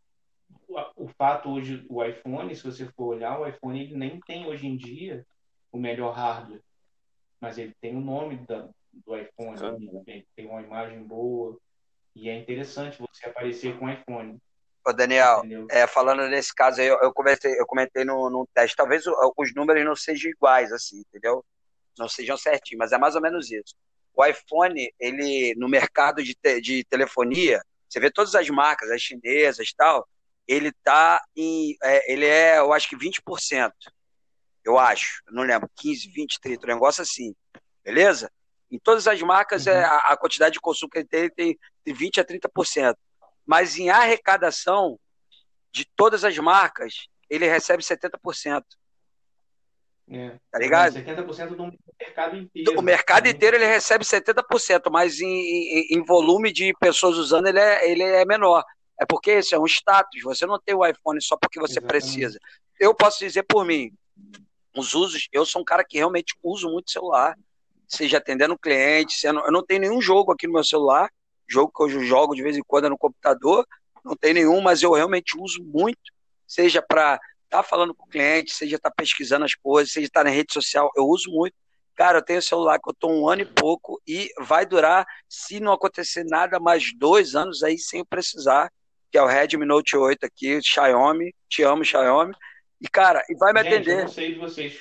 o 0.97 1.09
fato 1.09 1.51
hoje 1.51 1.85
o 1.89 2.05
iPhone, 2.05 2.55
se 2.55 2.63
você 2.63 2.87
for 2.93 3.15
olhar, 3.15 3.39
o 3.39 3.47
iPhone 3.47 3.81
ele 3.81 3.97
nem 3.97 4.21
tem 4.21 4.47
hoje 4.47 4.67
em 4.67 4.77
dia 4.77 5.27
o 5.73 5.79
melhor 5.79 6.13
hardware, 6.13 6.63
mas 7.41 7.59
ele 7.59 7.75
tem 7.81 7.97
o 7.97 8.01
nome 8.01 8.39
da, 8.47 8.69
do 8.93 9.17
iPhone, 9.17 9.91
né? 10.07 10.23
tem 10.35 10.47
uma 10.47 10.63
imagem 10.63 11.03
boa 11.03 11.59
e 12.15 12.29
é 12.29 12.39
interessante 12.39 12.99
você 13.01 13.27
aparecer 13.27 13.79
com 13.79 13.87
o 13.87 13.91
iPhone. 13.91 14.39
Ô 14.87 14.93
Daniel, 14.93 15.43
é, 15.71 15.87
falando 15.87 16.29
nesse 16.29 16.55
caso 16.55 16.81
aí, 16.81 16.87
eu, 16.87 16.99
eu 17.01 17.13
comentei, 17.13 17.59
eu 17.59 17.67
comentei 17.67 18.05
no, 18.05 18.31
no 18.31 18.47
teste, 18.55 18.77
talvez 18.77 19.05
os 19.37 19.55
números 19.55 19.85
não 19.85 19.97
sejam 19.97 20.31
iguais, 20.31 20.73
assim, 20.73 21.01
entendeu? 21.01 21.45
Não 21.99 22.09
sejam 22.09 22.37
certinhos, 22.37 22.79
mas 22.79 22.93
é 22.93 22.99
mais 22.99 23.17
ou 23.17 23.21
menos 23.21 23.51
isso. 23.51 23.75
O 24.17 24.25
iPhone, 24.25 24.91
ele, 24.99 25.55
no 25.57 25.69
mercado 25.69 26.25
de, 26.25 26.35
te, 26.35 26.61
de 26.61 26.85
telefonia, 26.85 27.63
você 27.89 28.01
vê 28.01 28.11
todas 28.11 28.35
as 28.35 28.49
marcas, 28.49 28.91
as 28.91 29.03
chinesas 29.03 29.69
e 29.69 29.77
tal, 29.77 30.09
ele 30.49 30.73
tá 30.83 31.23
em, 31.37 31.77
é, 31.83 32.13
ele 32.13 32.25
é, 32.25 32.59
eu 32.59 32.73
acho 32.73 32.89
que 32.89 32.97
20%, 32.97 33.73
eu 34.65 34.79
acho, 34.79 35.23
não 35.31 35.43
lembro, 35.43 35.71
15, 35.77 36.09
20, 36.09 36.41
30, 36.41 36.67
um 36.67 36.69
negócio 36.69 37.03
assim, 37.03 37.35
beleza? 37.85 38.31
Em 38.71 38.79
todas 38.79 39.07
as 39.07 39.21
marcas, 39.23 39.67
é, 39.67 39.73
uhum. 39.73 39.79
é, 39.79 39.85
a, 39.85 39.97
a, 39.99 40.17
quantidade 40.17 40.55
de 40.55 40.61
consumo 40.61 40.91
que 40.91 40.99
ele 40.99 41.09
tem 41.09 41.31
tem 41.31 41.59
de 41.87 41.93
20% 41.93 42.19
a 42.21 42.25
30%. 42.25 42.97
Mas 43.45 43.79
em 43.79 43.91
arrecadação 43.91 44.99
de 45.71 45.85
todas 45.95 46.25
as 46.25 46.37
marcas, 46.39 47.07
ele 47.31 47.47
recebe 47.47 47.83
70%. 47.83 48.65
É. 50.09 50.39
Tá 50.51 50.59
ligado? 50.59 50.95
70% 50.95 51.57
do 51.57 51.73
mercado 51.99 52.37
inteiro. 52.37 52.79
O 52.79 52.83
mercado 52.83 53.27
inteiro 53.27 53.57
ele 53.57 53.67
recebe 53.67 54.05
70%, 54.05 54.91
mas 54.91 55.21
em, 55.21 55.27
em, 55.27 55.97
em, 55.97 56.05
volume 56.05 56.53
de 56.53 56.73
pessoas 56.79 57.17
usando 57.17 57.49
ele 57.49 57.59
é, 57.59 57.91
ele 57.91 58.03
é 58.03 58.25
menor. 58.25 58.65
É 59.01 59.05
porque 59.05 59.33
esse 59.33 59.55
é 59.55 59.59
um 59.59 59.67
status. 59.67 60.23
Você 60.23 60.47
não 60.47 60.61
tem 60.61 60.75
o 60.75 60.87
iPhone 60.87 61.21
só 61.21 61.37
porque 61.37 61.59
você 61.59 61.79
Exatamente. 61.81 62.05
precisa. 62.05 62.39
Eu 62.79 62.95
posso 62.95 63.19
dizer 63.19 63.43
por 63.43 63.65
mim, 63.65 63.93
os 64.77 64.95
usos, 64.95 65.29
eu 65.33 65.45
sou 65.45 65.63
um 65.63 65.65
cara 65.65 65.85
que 65.85 65.99
realmente 65.99 66.35
uso 66.43 66.71
muito 66.71 66.91
celular, 66.91 67.37
seja 67.89 68.19
atendendo 68.19 68.59
cliente, 68.59 69.15
sendo, 69.15 69.41
eu 69.41 69.53
não 69.53 69.65
tenho 69.65 69.81
nenhum 69.81 70.01
jogo 70.01 70.33
aqui 70.33 70.47
no 70.47 70.53
meu 70.53 70.65
celular, 70.65 71.11
jogo 71.49 71.73
que 71.75 71.83
eu 71.83 72.03
jogo 72.05 72.35
de 72.35 72.43
vez 72.43 72.57
em 72.57 72.63
quando 72.67 72.89
no 72.89 72.99
computador, 72.99 73.67
não 74.05 74.15
tem 74.15 74.33
nenhum, 74.33 74.61
mas 74.61 74.83
eu 74.83 74.93
realmente 74.93 75.37
uso 75.39 75.63
muito, 75.65 76.13
seja 76.47 76.81
para 76.81 77.19
tá 77.49 77.63
falando 77.63 77.95
com 77.95 78.05
o 78.05 78.09
cliente, 78.09 78.53
seja 78.53 78.79
tá 78.79 78.91
pesquisando 78.91 79.45
as 79.45 79.55
coisas, 79.55 79.93
seja 79.93 80.09
tá 80.13 80.25
na 80.25 80.31
rede 80.31 80.53
social, 80.53 80.91
eu 80.97 81.07
uso 81.07 81.31
muito. 81.31 81.55
Cara, 81.95 82.19
eu 82.19 82.23
tenho 82.23 82.43
celular 82.43 82.79
que 82.79 82.91
eu 82.91 82.95
tô 82.95 83.09
um 83.09 83.29
ano 83.29 83.43
e 83.43 83.47
pouco 83.47 84.01
e 84.07 84.31
vai 84.41 84.67
durar, 84.67 85.07
se 85.29 85.59
não 85.61 85.73
acontecer 85.73 86.25
nada, 86.25 86.61
mais 86.61 86.93
dois 86.97 87.35
anos 87.35 87.63
aí 87.63 87.79
sem 87.79 88.01
eu 88.01 88.07
precisar, 88.07 88.71
que 89.11 89.17
é 89.17 89.23
o 89.23 89.27
Redmi 89.27 89.65
Note 89.65 89.97
8 89.97 90.27
aqui, 90.27 90.61
Xiaomi, 90.63 91.35
te 91.49 91.63
amo, 91.63 91.85
Xiaomi. 91.85 92.35
E, 92.81 92.89
cara, 92.89 93.25
e 93.31 93.35
vai 93.37 93.53
me 93.55 93.63
Gente, 93.63 93.75
atender. 93.75 93.99
Eu 93.99 94.03
não 94.03 94.09
sei 94.09 94.35
de 94.35 94.39
vocês. 94.39 94.79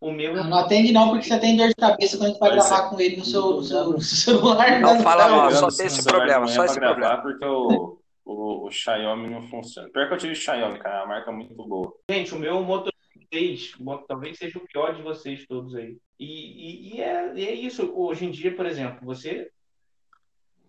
O 0.00 0.10
meu... 0.10 0.34
Não, 0.34 0.44
não 0.44 0.58
atende 0.58 0.90
não, 0.90 1.10
porque 1.10 1.26
você 1.26 1.38
tem 1.38 1.56
dor 1.56 1.68
de 1.68 1.74
cabeça 1.74 2.16
quando 2.16 2.24
a 2.24 2.28
gente 2.30 2.40
vai 2.40 2.50
gravar 2.50 2.86
é. 2.86 2.88
com 2.88 3.00
ele 3.00 3.16
no 3.18 3.24
seu, 3.24 3.62
seu, 3.62 4.00
seu 4.00 4.00
celular. 4.40 4.80
Não, 4.80 4.94
não 4.94 5.02
fala 5.02 5.28
mal, 5.28 5.50
só 5.50 5.68
tem 5.68 5.86
esse 5.86 6.02
problema, 6.02 6.46
só 6.46 6.64
esse 6.64 6.80
problema. 6.80 7.20
Porque 7.20 7.44
o, 7.44 8.01
o, 8.24 8.66
o 8.66 8.70
Xiaomi 8.70 9.28
não 9.28 9.42
funciona. 9.48 9.88
Pior 9.90 10.08
que 10.08 10.14
eu 10.14 10.18
tive 10.18 10.34
Xiaomi, 10.34 10.78
cara, 10.78 10.96
é 10.96 10.98
uma 11.00 11.06
marca 11.06 11.32
muito 11.32 11.54
boa. 11.54 11.92
Gente, 12.10 12.34
o 12.34 12.38
meu 12.38 12.62
Moto 12.62 12.92
6 13.32 13.74
talvez 14.06 14.38
seja 14.38 14.58
o 14.58 14.66
pior 14.66 14.94
de 14.94 15.02
vocês 15.02 15.46
todos 15.46 15.74
aí. 15.74 15.96
E, 16.18 16.26
e, 16.26 16.96
e, 16.96 17.02
é, 17.02 17.34
e 17.34 17.46
é 17.46 17.52
isso. 17.52 17.92
Hoje 17.94 18.26
em 18.26 18.30
dia, 18.30 18.54
por 18.54 18.66
exemplo, 18.66 19.04
você. 19.04 19.50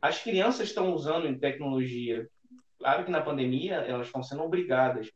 As 0.02 0.22
crianças 0.22 0.68
estão 0.68 0.94
usando 0.94 1.28
em 1.28 1.38
tecnologia. 1.38 2.28
Claro 2.78 3.06
que 3.06 3.12
na 3.12 3.22
pandemia 3.22 3.76
elas 3.76 4.08
estão 4.08 4.24
sendo 4.24 4.44
obrigadas. 4.44 5.10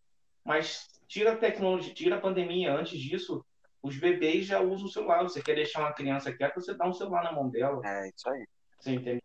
Mas 0.45 0.87
tira 1.07 1.33
a 1.33 1.37
tecnologia, 1.37 1.93
tira 1.93 2.15
a 2.15 2.21
pandemia. 2.21 2.73
Antes 2.73 2.97
disso, 2.99 3.45
os 3.81 3.97
bebês 3.97 4.45
já 4.45 4.61
usam 4.61 4.85
o 4.85 4.89
celular. 4.91 5.23
Você 5.23 5.41
quer 5.41 5.55
deixar 5.55 5.81
uma 5.81 5.93
criança 5.93 6.31
quieta, 6.31 6.59
você 6.59 6.73
dá 6.73 6.87
um 6.87 6.93
celular 6.93 7.23
na 7.23 7.33
mão 7.33 7.49
dela. 7.49 7.81
É, 7.85 8.09
isso 8.15 8.29
aí. 8.29 8.45
Você 8.79 8.91
entende? 8.91 9.23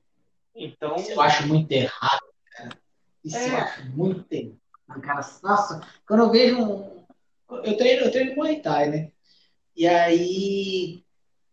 Então. 0.55 0.97
eu 0.97 1.21
acho 1.21 1.47
muito 1.47 1.71
errado, 1.71 2.35
cara. 2.51 2.83
Isso 3.25 3.37
é. 3.37 3.51
eu 3.51 3.57
acho 3.57 3.91
muito 3.91 4.23
tempo. 4.25 4.57
Cara, 5.01 5.21
nossa, 5.43 5.81
quando 6.07 6.21
eu 6.21 6.31
vejo 6.31 6.61
um. 6.61 7.03
Eu 7.65 7.77
treino, 7.77 8.03
eu 8.03 8.11
treino 8.11 8.35
Muay 8.35 8.61
Thai, 8.61 8.91
né? 8.91 9.13
E 9.77 9.87
aí 9.87 11.05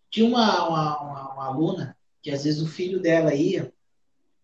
tinha 0.09 0.25
uma, 0.25 0.67
uma, 0.67 1.01
uma, 1.01 1.33
uma, 1.33 1.45
aluna 1.47 1.97
que 2.21 2.31
às 2.31 2.43
vezes 2.43 2.61
o 2.61 2.67
filho 2.67 3.01
dela 3.01 3.33
ia, 3.33 3.71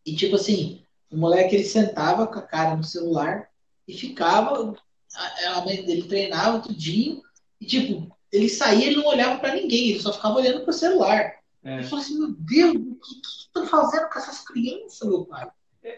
e 0.05 0.15
tipo 0.15 0.35
assim, 0.35 0.83
o 1.11 1.17
moleque 1.17 1.55
ele 1.55 1.63
sentava 1.63 2.27
com 2.27 2.39
a 2.39 2.41
cara 2.41 2.75
no 2.75 2.83
celular 2.83 3.49
e 3.87 3.93
ficava, 3.93 4.73
a, 5.13 5.49
a 5.57 5.65
mãe 5.65 5.83
dele 5.83 6.03
treinava 6.03 6.61
tudinho, 6.61 7.21
e 7.59 7.65
tipo, 7.65 8.15
ele 8.31 8.47
saía 8.47 8.91
e 8.91 8.95
não 8.95 9.05
olhava 9.05 9.39
para 9.39 9.55
ninguém, 9.55 9.89
ele 9.89 9.99
só 9.99 10.13
ficava 10.13 10.35
olhando 10.35 10.63
pro 10.63 10.73
celular. 10.73 11.35
É. 11.63 11.79
Eu 11.79 11.83
falei 11.83 12.05
assim, 12.05 12.19
meu 12.19 12.33
Deus, 12.37 12.75
o 12.75 12.95
que 12.95 13.27
estão 13.27 13.65
fazendo 13.67 14.09
com 14.09 14.19
essas 14.19 14.41
crianças, 14.41 15.07
meu 15.07 15.25
pai? 15.25 15.49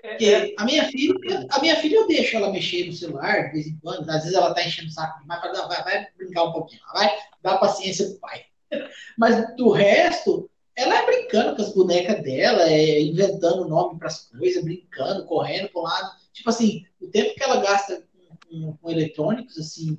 Porque 0.01 0.25
é, 0.25 0.53
a 0.57 0.65
minha 0.65 0.83
filha, 0.85 1.15
a 1.49 1.61
minha 1.61 1.75
filha 1.77 1.95
eu 1.95 2.07
deixo 2.07 2.35
ela 2.35 2.51
mexer 2.51 2.85
no 2.85 2.93
celular 2.93 3.47
de 3.47 3.53
vez 3.53 3.67
em 3.67 3.77
quando, 3.77 4.09
às 4.09 4.23
vezes 4.23 4.33
ela 4.33 4.53
tá 4.53 4.61
enchendo 4.61 4.89
o 4.89 4.91
saco 4.91 5.21
demais, 5.21 5.41
vai, 5.41 5.67
vai, 5.67 5.83
vai 5.83 6.07
brincar 6.17 6.43
um 6.43 6.51
pouquinho, 6.51 6.81
vai 6.93 7.09
dar 7.41 7.57
paciência 7.57 8.05
pro 8.05 8.19
pai. 8.19 8.45
Mas 9.17 9.55
do 9.55 9.69
resto, 9.69 10.49
ela 10.75 10.93
é 10.93 11.05
brincando 11.05 11.55
com 11.55 11.61
as 11.61 11.73
bonecas 11.73 12.21
dela, 12.21 12.63
é 12.63 13.01
inventando 13.01 13.67
nome 13.67 13.97
para 13.97 14.07
as 14.07 14.25
coisas, 14.25 14.63
brincando, 14.63 15.25
correndo 15.25 15.69
para 15.69 15.81
lado. 15.81 16.11
Tipo 16.33 16.49
assim, 16.49 16.85
o 16.99 17.07
tempo 17.07 17.33
que 17.33 17.43
ela 17.43 17.61
gasta 17.61 18.05
com, 18.11 18.37
com, 18.49 18.77
com, 18.77 18.91
eletrônicos, 18.91 19.57
assim, 19.57 19.97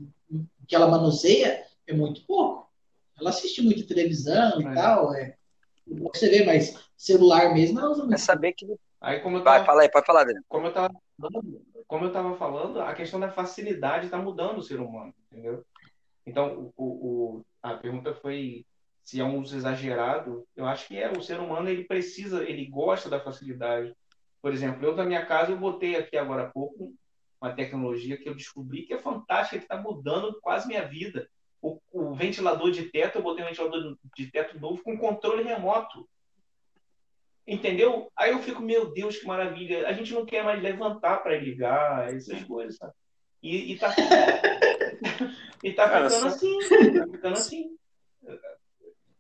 que 0.67 0.77
ela 0.77 0.87
manuseia, 0.87 1.65
é 1.87 1.95
muito 1.95 2.27
pouco. 2.27 2.69
Ela 3.19 3.31
assiste 3.31 3.63
muito 3.63 3.87
televisão 3.87 4.61
e 4.61 4.75
tal, 4.75 5.15
é. 5.15 5.35
Você 5.87 6.29
vê, 6.29 6.45
mas 6.45 6.77
celular 6.95 7.55
mesmo 7.55 7.81
ela 7.81 7.91
usa 7.91 8.03
muito. 8.03 8.15
É 8.15 8.19
saber 8.19 8.53
que 8.53 8.67
Aí, 9.01 9.21
como 9.21 9.39
eu 9.39 9.45
tava, 9.45 9.59
Vai, 9.59 9.67
fala 9.67 9.83
aí, 9.83 9.91
pode 9.91 10.07
falar, 10.07 10.25
dele. 10.25 10.41
Como 10.49 10.67
eu 10.67 10.73
tava 10.73 10.91
como 11.87 12.05
eu 12.05 12.09
estava 12.09 12.37
falando, 12.37 12.81
a 12.81 12.93
questão 12.95 13.19
da 13.19 13.31
facilidade 13.31 14.05
está 14.05 14.19
mudando 14.19 14.59
o 14.59 14.63
ser 14.63 14.79
humano, 14.79 15.13
entendeu? 15.33 15.65
Então, 16.27 16.71
o, 16.77 16.85
o, 16.85 17.47
a 17.63 17.75
pergunta 17.75 18.15
foi 18.15 18.67
se 19.03 19.19
é 19.19 19.25
um 19.25 19.39
uso 19.39 19.57
exagerado. 19.57 20.47
Eu 20.55 20.67
acho 20.67 20.87
que 20.87 20.99
é. 20.99 21.11
O 21.11 21.23
ser 21.23 21.41
humano 21.41 21.71
ele 21.71 21.85
precisa, 21.85 22.45
ele 22.45 22.67
gosta 22.67 23.09
da 23.09 23.19
facilidade. 23.19 23.95
Por 24.43 24.53
exemplo, 24.53 24.85
eu 24.85 24.95
na 24.95 25.07
minha 25.07 25.25
casa 25.25 25.51
eu 25.51 25.57
botei 25.57 25.97
aqui 25.97 26.17
agora 26.17 26.43
há 26.43 26.51
pouco 26.51 26.93
uma 27.41 27.55
tecnologia 27.55 28.19
que 28.19 28.29
eu 28.29 28.35
descobri 28.35 28.83
que 28.83 28.93
é 28.93 28.99
fantástica, 28.99 29.57
que 29.57 29.65
está 29.65 29.79
mudando 29.79 30.39
quase 30.43 30.69
minha 30.69 30.87
vida. 30.87 31.27
O, 31.63 31.81
o, 31.91 32.15
ventilador 32.15 32.71
de 32.71 32.85
teto, 32.91 33.19
eu 33.19 33.23
botei 33.23 33.43
um 33.43 33.49
ventilador 33.49 33.97
de 34.15 34.31
teto 34.31 34.61
novo 34.61 34.83
com 34.83 34.99
controle 34.99 35.43
remoto. 35.43 36.07
Entendeu? 37.49 38.13
Aí 38.15 38.31
eu 38.31 38.41
fico, 38.41 38.61
meu 38.61 38.93
Deus, 38.93 39.17
que 39.17 39.27
maravilha. 39.27 39.89
A 39.89 39.93
gente 39.95 40.13
não 40.13 40.27
quer 40.27 40.45
mais 40.45 40.63
levantar 40.63 41.23
para 41.23 41.39
ligar, 41.39 42.15
essas 42.15 42.45
coisas, 42.45 42.77
sabe? 42.77 42.93
E, 43.43 43.73
e 43.73 43.79
tá. 43.79 43.95
e 45.65 45.73
tá 45.73 45.85
ficando 45.85 46.27
assim, 46.27 46.59
tá 46.61 47.07
ficando 47.11 47.33
assim. 47.33 47.71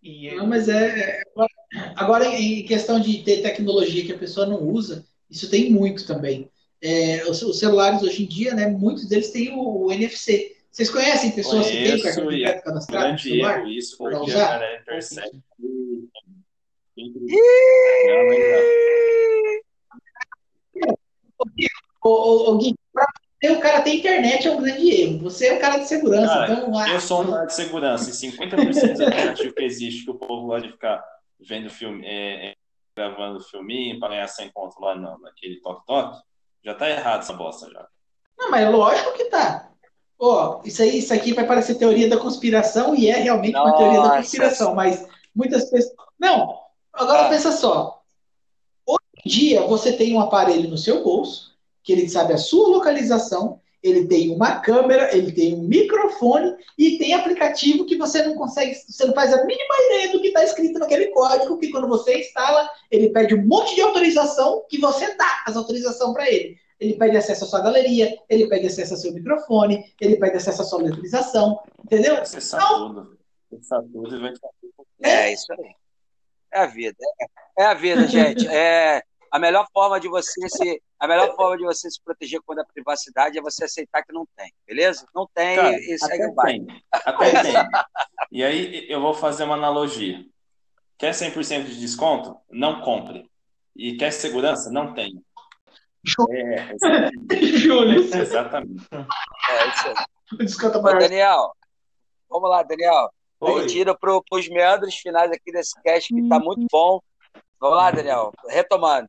E... 0.03 0.35
Não, 0.35 0.47
mas 0.47 0.68
é. 0.68 1.22
Agora, 1.97 2.26
em 2.26 2.64
questão 2.66 3.01
de 3.01 3.22
ter 3.24 3.41
tecnologia 3.41 4.05
que 4.05 4.12
a 4.12 4.18
pessoa 4.18 4.47
não 4.47 4.62
usa, 4.62 5.07
isso 5.31 5.51
tem 5.51 5.70
muito 5.70 6.07
também. 6.07 6.51
É, 6.83 7.24
os, 7.24 7.41
os, 7.41 7.59
celulares 7.59 8.03
hoje 8.03 8.24
em 8.24 8.26
dia, 8.26 8.55
né, 8.55 8.66
muitos 8.68 9.09
deles 9.09 9.31
têm 9.31 9.55
o, 9.55 9.87
o 9.87 9.93
NFC. 9.93 10.55
Vocês 10.70 10.91
conhecem 10.91 11.33
pessoas 11.33 11.66
Conheço, 11.66 11.70
que 11.70 11.85
têm 11.85 12.01
o 12.01 12.03
cartão 12.03 12.29
de 12.29 12.41
crédito 12.43 12.64
cadastrado 12.64 13.18
celular? 13.18 13.59
Erro 13.61 13.68
isso, 13.68 13.97
porque 13.97 14.16
usar? 14.16 14.45
a 14.45 14.53
galera 14.53 14.81
intercepta. 14.83 15.39
O, 15.59 15.88
o, 22.05 22.51
o 22.51 22.59
Gui, 22.59 22.74
o 23.44 23.61
cara 23.61 23.82
tem 23.82 23.99
internet 23.99 24.49
é 24.49 24.51
um 24.51 24.61
grande 24.61 24.90
erro. 24.90 25.18
Você 25.20 25.49
é 25.49 25.55
um 25.55 25.61
cara 25.61 25.78
de 25.78 25.86
segurança. 25.86 26.26
Cara, 26.26 26.53
então, 26.53 26.76
ah, 26.76 26.88
eu 26.90 27.01
sou 27.01 27.22
um 27.22 27.30
cara 27.30 27.46
de 27.46 27.55
segurança. 27.55 28.11
E 28.11 28.12
50% 28.12 28.92
dos 28.92 29.01
aplicativos 29.01 29.55
que 29.55 29.62
existe 29.62 30.05
que 30.05 30.11
o 30.11 30.14
povo 30.14 30.46
gosta 30.46 30.66
de 30.66 30.72
ficar 30.72 31.05
vendo 31.40 31.70
filme, 31.70 32.05
é, 32.05 32.51
é, 32.51 32.55
gravando 32.96 33.40
filminho 33.40 34.01
para 34.01 34.09
ganhar 34.09 34.26
100 34.26 34.51
pontos 34.51 34.76
lá 34.80 34.96
no, 34.96 35.18
naquele 35.18 35.61
toque-toque, 35.61 36.20
já 36.64 36.74
tá 36.74 36.90
errado 36.90 37.20
essa 37.20 37.32
bosta 37.32 37.70
já. 37.70 37.86
Não, 38.36 38.51
mas 38.51 38.70
lógico 38.70 39.12
que 39.12 39.24
tá. 39.26 39.70
Ó, 40.18 40.62
isso 40.64 40.82
aí, 40.82 40.99
isso 40.99 41.14
aqui 41.14 41.32
vai 41.32 41.46
parecer 41.46 41.76
teoria 41.76 42.09
da 42.09 42.16
conspiração 42.16 42.94
e 42.96 43.09
é 43.09 43.14
realmente 43.14 43.53
Nossa. 43.53 43.70
uma 43.70 43.78
teoria 43.78 44.03
da 44.03 44.16
conspiração, 44.16 44.74
mas 44.74 45.07
muitas 45.32 45.70
pessoas. 45.70 45.94
Não, 46.18 46.59
agora 46.99 47.26
ah. 47.26 47.28
pensa 47.28 47.53
só. 47.53 48.03
Hoje 48.86 48.99
em 49.24 49.28
dia 49.28 49.62
você 49.62 49.92
tem 49.92 50.14
um 50.14 50.20
aparelho 50.20 50.68
no 50.68 50.78
seu 50.78 51.03
bolso 51.03 51.57
que 51.82 51.92
ele 51.92 52.09
sabe 52.09 52.34
a 52.34 52.38
sua 52.38 52.68
localização, 52.68 53.61
ele 53.82 54.07
tem 54.07 54.30
uma 54.30 54.61
câmera, 54.61 55.16
ele 55.16 55.32
tem 55.32 55.55
um 55.55 55.62
microfone 55.62 56.55
e 56.76 56.99
tem 56.99 57.14
aplicativo 57.14 57.86
que 57.86 57.96
você 57.96 58.22
não 58.24 58.34
consegue, 58.34 58.74
você 58.74 59.07
não 59.07 59.14
faz 59.14 59.32
a 59.32 59.44
mínima 59.44 59.74
ideia 59.86 60.12
do 60.12 60.20
que 60.20 60.28
está 60.28 60.44
escrito 60.44 60.78
naquele 60.78 61.07
código, 61.07 61.57
que 61.59 61.70
quando 61.70 61.88
você 61.88 62.18
instala, 62.18 62.68
ele 62.90 63.09
pede 63.09 63.34
um 63.34 63.46
monte 63.46 63.74
de 63.74 63.80
autorização 63.80 64.64
que 64.68 64.78
você 64.78 65.14
dá 65.16 65.44
as 65.46 65.57
autorizações 65.57 66.12
para 66.12 66.30
ele. 66.30 66.59
Ele 66.78 66.94
pede 66.94 67.16
acesso 67.16 67.44
à 67.44 67.46
sua 67.46 67.61
galeria, 67.61 68.16
ele 68.28 68.49
pede 68.49 68.66
acesso 68.66 68.94
ao 68.94 69.01
seu 69.01 69.12
microfone, 69.12 69.82
ele 70.01 70.16
pede 70.16 70.36
acesso 70.36 70.62
à 70.62 70.64
sua 70.64 70.82
letrização, 70.82 71.59
entendeu? 71.82 72.16
Acessar 72.16 72.61
então, 72.62 72.88
tudo. 72.88 73.18
Acessar 73.51 73.82
tudo 73.82 74.14
e 74.14 74.20
vai 74.20 74.32
é 75.03 75.32
isso 75.32 75.53
aí. 75.53 75.74
É 76.59 76.62
a 76.62 76.66
vida. 76.66 76.96
É, 77.59 77.62
é 77.62 77.66
a 77.66 77.74
vida, 77.74 78.06
gente. 78.06 78.46
É, 78.50 79.02
a 79.30 79.38
melhor 79.38 79.66
forma 79.72 80.00
de 80.00 80.09
você 80.09 80.48
se 80.48 80.82
a 80.98 81.06
melhor 81.06 81.36
forma 81.36 81.56
de 81.56 81.64
você 81.64 81.88
se 81.88 82.02
proteger 82.02 82.40
contra 82.44 82.62
a 82.62 82.66
privacidade 82.66 83.38
é 83.38 83.42
você 83.42 83.64
aceitar 83.64 84.02
que 84.02 84.12
não 84.12 84.26
tem, 84.36 84.52
beleza? 84.66 85.06
Não 85.14 85.28
tem 85.32 85.54
Cara, 85.54 85.78
e 85.78 85.98
segue 85.98 86.26
o 86.26 86.32
baile. 86.32 86.66
Até 86.90 87.42
tem. 87.42 87.54
E 88.32 88.42
aí 88.42 88.86
eu 88.88 89.00
vou 89.00 89.14
fazer 89.14 89.44
uma 89.44 89.54
analogia. 89.54 90.24
Quer 90.98 91.12
100% 91.12 91.66
de 91.66 91.78
desconto? 91.78 92.36
Não 92.50 92.80
compre. 92.80 93.30
E 93.76 93.96
quer 93.96 94.11
segurança? 94.11 94.70
Não 94.70 94.92
tem. 94.92 95.22
É, 96.30 96.74
Júlio. 97.59 98.00
Exatamente. 98.00 98.88
É 98.92 99.68
isso 99.68 99.88
aí. 99.88 100.78
Ô, 100.78 100.98
Daniel, 100.98 101.52
vamos 102.28 102.50
lá, 102.50 102.62
Daniel. 102.64 103.11
Oi. 103.41 103.66
Tira 103.66 103.97
para 103.97 104.20
os 104.32 104.49
meandros 104.49 104.97
finais 104.97 105.30
aqui 105.30 105.53
desse 105.53 105.80
cast 105.82 106.12
que 106.12 106.20
está 106.20 106.39
muito 106.39 106.66
bom. 106.70 107.01
Vamos 107.61 107.76
lá, 107.76 107.91
Daniel. 107.91 108.32
Retomando. 108.49 109.09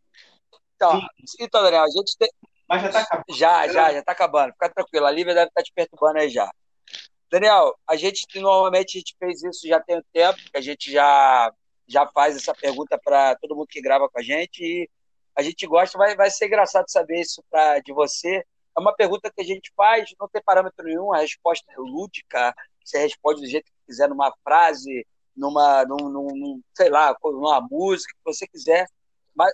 Então, 0.75 1.01
então 1.39 1.63
Daniel, 1.63 1.83
a 1.83 1.89
gente 1.89 2.15
tem. 2.17 2.29
Mas 2.67 2.83
já 2.83 2.89
tá 2.91 2.99
acabando. 3.01 3.37
Já, 3.37 3.67
já, 3.67 3.93
já 3.93 4.03
tá 4.03 4.11
acabando. 4.11 4.53
Fica 4.53 4.69
tranquilo. 4.69 5.05
A 5.05 5.11
Lívia 5.11 5.33
deve 5.33 5.47
estar 5.47 5.61
tá 5.61 5.63
te 5.63 5.73
perturbando 5.73 6.19
aí 6.19 6.29
já. 6.29 6.49
Daniel, 7.31 7.75
a 7.87 7.95
gente 7.95 8.25
normalmente 8.39 8.97
a 8.97 8.99
gente 8.99 9.15
fez 9.19 9.43
isso 9.43 9.67
já 9.67 9.79
tem 9.79 9.97
um 9.97 10.03
tempo, 10.11 10.39
que 10.51 10.57
a 10.57 10.61
gente 10.61 10.91
já, 10.91 11.53
já 11.87 12.07
faz 12.07 12.35
essa 12.35 12.53
pergunta 12.55 12.99
para 13.03 13.35
todo 13.35 13.55
mundo 13.55 13.67
que 13.67 13.81
grava 13.81 14.09
com 14.09 14.19
a 14.19 14.23
gente 14.23 14.63
e 14.63 14.89
a 15.35 15.43
gente 15.43 15.65
gosta, 15.67 15.97
vai, 15.97 16.15
vai 16.15 16.31
ser 16.31 16.47
engraçado 16.47 16.89
saber 16.89 17.21
isso 17.21 17.43
pra, 17.49 17.79
de 17.79 17.93
você. 17.93 18.43
É 18.75 18.79
uma 18.79 18.95
pergunta 18.95 19.31
que 19.31 19.41
a 19.41 19.45
gente 19.45 19.71
faz, 19.75 20.09
não 20.19 20.27
tem 20.27 20.41
parâmetro 20.43 20.83
nenhum, 20.83 21.13
a 21.13 21.19
resposta 21.19 21.71
é 21.71 21.75
lúdica, 21.77 22.53
você 22.89 22.99
responde 22.99 23.41
do 23.41 23.47
jeito 23.47 23.65
que 23.65 23.85
quiser, 23.85 24.09
numa 24.09 24.33
frase, 24.43 25.05
numa, 25.35 25.85
num, 25.85 26.09
num, 26.09 26.61
sei 26.75 26.89
lá, 26.89 27.15
numa 27.23 27.61
música, 27.61 28.13
que 28.13 28.23
você 28.23 28.47
quiser. 28.47 28.87
Mas 29.35 29.53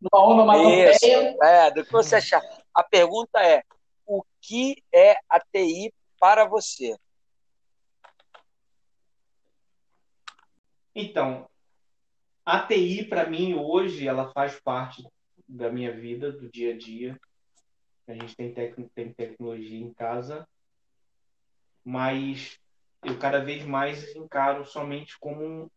numa 0.00 0.24
onomatopeia. 0.24 1.36
É, 1.42 1.70
do 1.70 1.84
que 1.84 1.92
você 1.92 2.16
achar. 2.16 2.42
A 2.72 2.82
pergunta 2.82 3.42
é: 3.42 3.62
o 4.06 4.22
que 4.40 4.82
é 4.92 5.16
a 5.28 5.40
TI 5.40 5.92
para 6.20 6.44
você? 6.44 6.96
Então, 10.94 11.48
a 12.44 12.60
TI 12.66 13.04
para 13.04 13.28
mim 13.28 13.54
hoje 13.54 14.06
ela 14.06 14.32
faz 14.32 14.58
parte 14.60 15.06
da 15.46 15.70
minha 15.70 15.92
vida, 15.92 16.32
do 16.32 16.50
dia 16.50 16.74
a 16.74 16.78
dia. 16.78 17.20
A 18.06 18.14
gente 18.14 18.34
tem, 18.34 18.54
tec 18.54 18.74
tem 18.94 19.12
tecnologia 19.12 19.78
em 19.78 19.92
casa, 19.92 20.48
mas 21.84 22.58
eu 23.04 23.18
cada 23.18 23.40
vez 23.40 23.64
mais 23.64 24.14
encaro 24.14 24.64
somente 24.64 25.18
como 25.18 25.70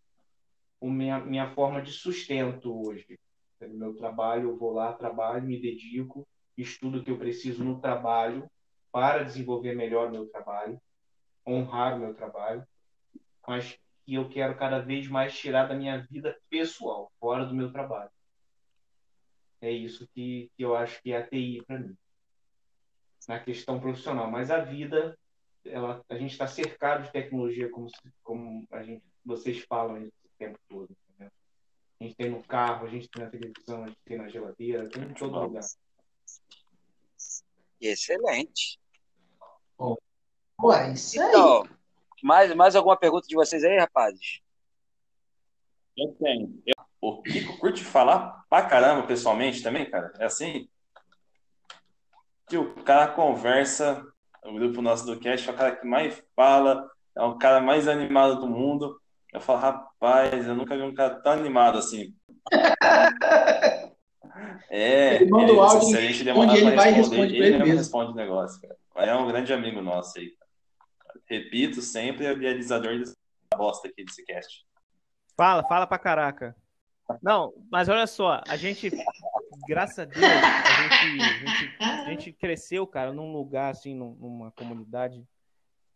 um, 0.82 0.92
minha, 0.92 1.20
minha 1.20 1.54
forma 1.54 1.82
de 1.82 1.92
sustento 1.92 2.74
hoje 2.88 3.20
no 3.68 3.78
meu 3.78 3.96
trabalho, 3.96 4.50
eu 4.50 4.58
vou 4.58 4.74
lá, 4.74 4.94
trabalho, 4.94 5.46
me 5.46 5.60
dedico, 5.60 6.28
estudo 6.58 7.00
o 7.00 7.04
que 7.04 7.12
eu 7.12 7.18
preciso 7.18 7.64
no 7.64 7.80
trabalho 7.80 8.50
para 8.92 9.24
desenvolver 9.24 9.76
melhor 9.76 10.08
o 10.08 10.12
meu 10.12 10.28
trabalho, 10.28 10.82
honrar 11.48 11.96
o 11.96 12.00
meu 12.00 12.14
trabalho, 12.14 12.66
mas 13.48 13.78
que 14.06 14.16
eu 14.16 14.28
quero 14.30 14.58
cada 14.58 14.80
vez 14.80 15.08
mais 15.08 15.38
tirar 15.38 15.68
da 15.68 15.76
minha 15.76 16.06
vida 16.10 16.38
pessoal, 16.50 17.12
fora 17.20 17.46
do 17.46 17.56
meu 17.56 17.72
trabalho. 17.72 18.12
É 19.62 19.72
isso 19.72 20.08
que, 20.14 20.52
que 20.58 20.64
eu 20.64 20.76
acho 20.76 21.02
que 21.02 21.12
é 21.12 21.18
a 21.18 21.28
TI 21.28 21.64
para 21.66 21.80
mim, 21.80 21.96
na 23.28 23.40
questão 23.40 23.80
profissional. 23.80 24.30
Mas 24.30 24.50
a 24.50 24.60
vida, 24.60 25.18
ela, 25.66 26.04
a 26.10 26.16
gente 26.16 26.32
está 26.32 26.48
cercado 26.48 27.04
de 27.04 27.12
tecnologia, 27.12 27.70
como, 27.70 27.88
como 28.24 28.68
a 28.72 28.84
gente, 28.84 29.04
vocês 29.26 29.64
falam 29.64 30.04
o 30.04 30.12
tempo 30.38 30.60
todo 30.68 30.96
a 32.02 32.04
gente 32.04 32.16
tem 32.16 32.32
no 32.32 32.44
carro, 32.44 32.88
a 32.88 32.90
gente 32.90 33.08
tem 33.08 33.24
na 33.24 33.30
televisão, 33.30 33.84
a 33.84 33.88
gente 33.88 34.00
tem 34.04 34.18
na 34.18 34.28
geladeira, 34.28 34.90
tem 34.90 35.04
em 35.04 35.14
todo 35.14 35.40
lugar. 35.40 35.64
Excelente. 37.80 38.80
Ué, 40.64 40.94
isso 40.94 41.22
então, 41.22 41.64
mais, 42.24 42.56
mais 42.56 42.76
alguma 42.76 42.98
pergunta 42.98 43.28
de 43.28 43.36
vocês 43.36 43.64
aí, 43.64 43.78
rapazes? 43.78 44.42
Eu 45.96 46.16
tenho. 46.16 46.62
Eu, 46.66 46.74
o 47.00 47.22
Kiko 47.22 47.60
curte 47.60 47.84
falar 47.84 48.46
pra 48.50 48.66
caramba 48.66 49.06
pessoalmente 49.06 49.62
também, 49.62 49.88
cara. 49.90 50.12
É 50.18 50.26
assim? 50.26 50.68
Que 52.48 52.58
o 52.58 52.74
cara 52.84 53.14
conversa, 53.14 54.11
o 54.44 54.54
grupo 54.54 54.82
nosso 54.82 55.06
do 55.06 55.20
cast 55.20 55.48
é 55.48 55.52
o 55.52 55.56
cara 55.56 55.76
que 55.76 55.86
mais 55.86 56.22
fala, 56.36 56.90
é 57.16 57.22
o 57.22 57.38
cara 57.38 57.60
mais 57.62 57.88
animado 57.88 58.40
do 58.40 58.48
mundo. 58.48 59.00
Eu 59.34 59.40
falo, 59.40 59.60
rapaz, 59.60 60.46
eu 60.46 60.56
nunca 60.56 60.76
vi 60.76 60.84
um 60.84 60.94
cara 60.94 61.16
tão 61.22 61.34
animado 61.34 61.78
assim. 61.78 62.14
É, 64.70 65.16
ele 65.16 65.30
manda 65.30 65.52
o 65.54 65.60
áudio, 65.62 65.90
se 65.90 65.98
a 65.98 66.02
gente 66.02 66.24
demorar 66.24 66.56
ele 66.56 66.72
vai 66.72 66.92
responder, 66.92 67.18
responde 67.18 67.36
ele, 67.36 67.56
ele 67.56 67.72
responde 67.76 68.12
o 68.14 68.16
negócio, 68.16 68.62
cara. 68.62 68.78
É 68.96 69.16
um 69.16 69.28
grande 69.28 69.52
amigo 69.52 69.82
nosso 69.82 70.18
aí. 70.18 70.32
Repito, 71.26 71.82
sempre 71.82 72.26
é 72.26 72.32
o 72.32 72.38
idealizador 72.38 72.98
dessa 72.98 73.16
bosta 73.56 73.90
aqui 73.90 74.06
desse 74.06 74.24
cast. 74.24 74.66
Fala, 75.36 75.64
fala 75.64 75.86
pra 75.86 76.00
caraca. 76.00 76.56
Não, 77.22 77.54
mas 77.70 77.90
olha 77.90 78.08
só, 78.08 78.42
a 78.48 78.56
gente, 78.56 78.90
graças 79.68 80.00
a 80.00 80.06
Deus, 80.06 80.24
a 80.24 80.82
gente, 80.84 81.22
a 81.22 81.38
gente, 81.38 81.84
a 81.84 82.10
gente 82.10 82.32
cresceu, 82.34 82.86
cara, 82.88 83.12
num 83.14 83.32
lugar, 83.32 83.72
assim, 83.72 83.96
numa 83.96 84.52
comunidade 84.52 85.26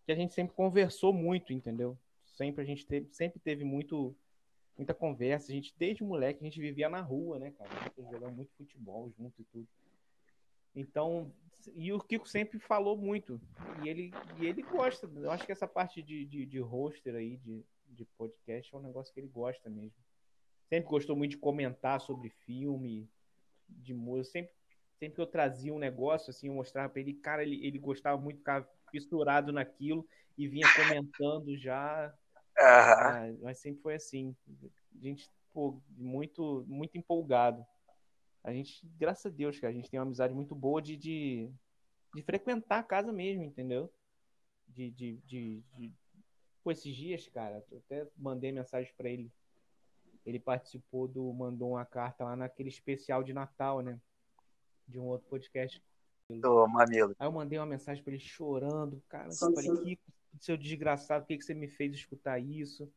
que 0.05 0.11
a 0.11 0.15
gente 0.15 0.33
sempre 0.33 0.55
conversou 0.55 1.11
muito, 1.11 1.51
entendeu? 1.51 1.97
sempre 2.35 2.61
a 2.61 2.65
gente 2.65 2.85
teve, 2.85 3.07
sempre 3.11 3.39
teve 3.39 3.63
muito 3.63 4.15
muita 4.77 4.93
conversa. 4.93 5.51
A 5.51 5.55
gente 5.55 5.73
desde 5.77 6.03
moleque 6.03 6.41
a 6.41 6.43
gente 6.43 6.59
vivia 6.59 6.89
na 6.89 7.01
rua, 7.01 7.39
né, 7.39 7.51
cara? 7.51 7.69
A 7.73 7.83
gente 7.83 8.11
jogava 8.11 8.31
muito 8.31 8.51
futebol 8.53 9.09
junto 9.17 9.41
e 9.41 9.45
tudo. 9.45 9.67
Então, 10.75 11.31
e 11.73 11.93
o 11.93 11.99
Kiko 11.99 12.27
sempre 12.27 12.59
falou 12.59 12.97
muito. 12.97 13.39
E 13.83 13.89
ele, 13.89 14.11
e 14.39 14.45
ele 14.45 14.61
gosta. 14.61 15.09
Eu 15.15 15.31
acho 15.31 15.45
que 15.45 15.51
essa 15.51 15.67
parte 15.67 16.01
de, 16.01 16.25
de, 16.25 16.45
de 16.45 16.59
roster 16.59 17.15
aí, 17.15 17.37
de, 17.37 17.63
de 17.87 18.05
podcast, 18.17 18.73
é 18.73 18.77
um 18.77 18.81
negócio 18.81 19.13
que 19.13 19.19
ele 19.19 19.29
gosta 19.29 19.69
mesmo. 19.69 19.97
Sempre 20.67 20.89
gostou 20.89 21.15
muito 21.15 21.31
de 21.31 21.37
comentar 21.37 22.01
sobre 22.01 22.29
filme, 22.29 23.07
de 23.67 23.93
música. 23.93 24.31
Sempre, 24.31 24.53
sempre 24.99 25.15
que 25.15 25.21
eu 25.21 25.27
trazia 25.27 25.73
um 25.73 25.79
negócio, 25.79 26.29
assim, 26.29 26.47
eu 26.47 26.53
mostrava 26.53 26.89
pra 26.89 27.01
ele, 27.01 27.13
cara, 27.13 27.43
ele, 27.43 27.65
ele 27.65 27.79
gostava 27.79 28.19
muito 28.19 28.37
ficar 28.37 28.67
fissurado 28.91 29.51
naquilo 29.51 30.07
e 30.37 30.47
vinha 30.47 30.67
comentando 30.75 31.57
já 31.57 32.13
ah, 32.57 33.27
mas 33.41 33.59
sempre 33.59 33.81
foi 33.81 33.95
assim. 33.95 34.35
A 34.95 35.01
gente, 35.01 35.29
pô, 35.53 35.81
muito, 35.89 36.63
muito 36.67 36.97
empolgado. 36.97 37.65
A 38.43 38.53
gente, 38.53 38.87
graças 38.97 39.25
a 39.25 39.35
Deus, 39.35 39.59
que 39.59 39.65
a 39.65 39.71
gente 39.71 39.89
tem 39.89 39.99
uma 39.99 40.05
amizade 40.05 40.33
muito 40.33 40.55
boa 40.55 40.81
de, 40.81 40.95
de, 40.95 41.51
de 42.13 42.21
frequentar 42.21 42.79
a 42.79 42.83
casa 42.83 43.11
mesmo, 43.11 43.43
entendeu? 43.43 43.91
de, 44.67 44.91
de, 44.91 45.17
de, 45.25 45.63
de... 45.73 45.93
Pô, 46.63 46.71
esses 46.71 46.95
dias, 46.95 47.27
cara, 47.27 47.63
eu 47.71 47.77
até 47.77 48.07
mandei 48.17 48.51
mensagem 48.51 48.91
para 48.97 49.09
ele. 49.09 49.31
Ele 50.25 50.39
participou 50.39 51.07
do. 51.07 51.31
mandou 51.33 51.71
uma 51.71 51.85
carta 51.85 52.23
lá 52.23 52.35
naquele 52.35 52.69
especial 52.69 53.23
de 53.23 53.33
Natal, 53.33 53.81
né? 53.81 53.99
De 54.87 54.99
um 54.99 55.05
outro 55.05 55.27
podcast. 55.27 55.81
Do 56.29 56.67
Mamilo. 56.67 57.15
Aí 57.19 57.27
eu 57.27 57.31
mandei 57.31 57.59
uma 57.59 57.67
mensagem 57.67 58.03
para 58.03 58.13
ele 58.13 58.23
chorando. 58.23 59.01
Cara, 59.07 59.29
eu 59.29 59.53
falei, 59.53 59.95
que 59.95 59.99
seu 60.39 60.57
desgraçado, 60.57 61.23
por 61.23 61.27
que, 61.27 61.37
que 61.37 61.45
você 61.45 61.53
me 61.53 61.67
fez 61.67 61.93
escutar 61.93 62.39
isso? 62.39 62.91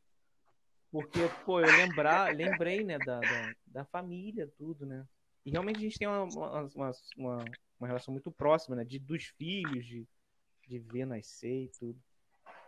Porque, 0.91 1.20
pô, 1.45 1.61
eu 1.61 1.66
lembrar, 1.66 2.35
lembrei, 2.35 2.83
né, 2.83 2.99
da, 2.99 3.20
da, 3.20 3.55
da, 3.66 3.85
família, 3.85 4.51
tudo, 4.57 4.87
né? 4.87 5.07
E 5.45 5.51
realmente 5.51 5.76
a 5.76 5.81
gente 5.81 5.99
tem 5.99 6.09
uma, 6.09 6.24
uma, 6.24 6.93
uma, 7.16 7.45
uma 7.79 7.87
relação 7.87 8.12
muito 8.12 8.31
próxima, 8.31 8.74
né? 8.74 8.85
De, 8.85 8.99
dos 8.99 9.24
filhos, 9.24 9.85
de, 9.85 10.09
de 10.66 10.79
ver 10.79 11.05
nascer 11.05 11.64
e 11.64 11.68
tudo. 11.79 12.01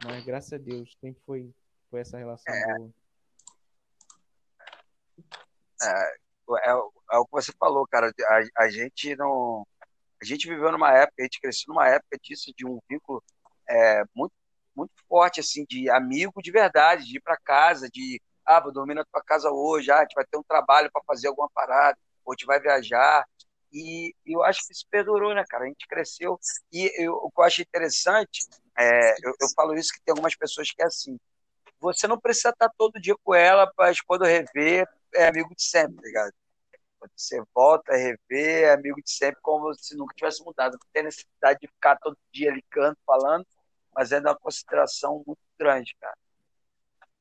Mas 0.04 0.24
graças 0.24 0.52
a 0.52 0.58
Deus, 0.58 0.94
sempre 1.00 1.22
foi, 1.24 1.54
foi 1.90 2.00
essa 2.00 2.18
relação 2.18 2.54
é. 2.54 2.76
boa. 2.76 2.92
É, 5.82 6.14
é, 6.68 6.70
é, 6.70 7.18
o 7.18 7.24
que 7.24 7.32
você 7.32 7.52
falou, 7.58 7.86
cara. 7.88 8.12
A, 8.56 8.64
a 8.64 8.70
gente 8.70 9.16
não. 9.16 9.66
A 10.22 10.24
gente 10.24 10.48
viveu 10.48 10.70
numa 10.70 10.92
época, 10.92 11.14
a 11.20 11.22
gente 11.22 11.40
cresceu 11.40 11.66
numa 11.68 11.88
época 11.88 12.18
disso, 12.22 12.52
de 12.56 12.66
um 12.66 12.78
vínculo 12.88 13.22
é, 13.68 14.02
muito 14.14 14.34
muito 14.74 14.92
forte, 15.08 15.40
assim, 15.40 15.64
de 15.68 15.90
amigo 15.90 16.40
de 16.42 16.50
verdade, 16.50 17.04
de 17.04 17.16
ir 17.16 17.20
para 17.20 17.36
casa, 17.36 17.88
de, 17.90 18.20
ah, 18.46 18.60
vou 18.60 18.72
dormir 18.72 18.94
na 18.94 19.04
tua 19.04 19.22
casa 19.22 19.50
hoje, 19.50 19.90
ah, 19.90 19.98
a 19.98 20.02
gente 20.02 20.14
vai 20.14 20.24
ter 20.24 20.38
um 20.38 20.42
trabalho 20.42 20.90
para 20.92 21.02
fazer 21.06 21.28
alguma 21.28 21.50
parada, 21.50 21.98
ou 22.24 22.32
a 22.32 22.34
gente 22.34 22.46
vai 22.46 22.60
viajar. 22.60 23.24
E, 23.72 24.14
e, 24.26 24.34
eu 24.34 24.42
acho 24.42 24.66
que 24.66 24.72
isso 24.72 24.86
perdurou, 24.90 25.34
né, 25.34 25.44
cara? 25.48 25.64
A 25.64 25.66
gente 25.68 25.86
cresceu. 25.86 26.38
E 26.72 26.90
eu, 27.02 27.14
o 27.14 27.30
que 27.30 27.40
eu 27.40 27.44
acho 27.44 27.62
interessante, 27.62 28.46
é, 28.78 29.12
eu, 29.22 29.34
eu 29.40 29.48
falo 29.54 29.74
isso 29.74 29.92
que 29.92 30.00
tem 30.00 30.12
algumas 30.12 30.34
pessoas 30.34 30.70
que 30.72 30.82
é 30.82 30.86
assim, 30.86 31.18
você 31.80 32.06
não 32.06 32.18
precisa 32.18 32.50
estar 32.50 32.70
todo 32.76 33.00
dia 33.00 33.14
com 33.24 33.34
ela, 33.34 33.70
mas 33.78 34.00
quando 34.00 34.24
rever, 34.24 34.86
é 35.14 35.28
amigo 35.28 35.54
de 35.54 35.62
sempre, 35.62 35.96
tá 35.96 36.02
ligado? 36.02 36.32
Quando 36.98 37.12
você 37.16 37.42
volta 37.54 37.96
rever, 37.96 38.64
é 38.64 38.72
amigo 38.72 39.00
de 39.02 39.10
sempre, 39.10 39.40
como 39.42 39.72
se 39.74 39.96
nunca 39.96 40.14
tivesse 40.14 40.44
mudado. 40.44 40.72
Não 40.72 40.88
tem 40.92 41.04
necessidade 41.04 41.58
de 41.60 41.68
ficar 41.68 41.96
todo 41.96 42.16
dia 42.32 42.52
ligando, 42.52 42.96
falando, 43.06 43.46
mas 43.94 44.12
é 44.12 44.20
uma 44.20 44.36
consideração 44.36 45.22
muito 45.26 45.40
grande, 45.58 45.96
cara. 46.00 46.16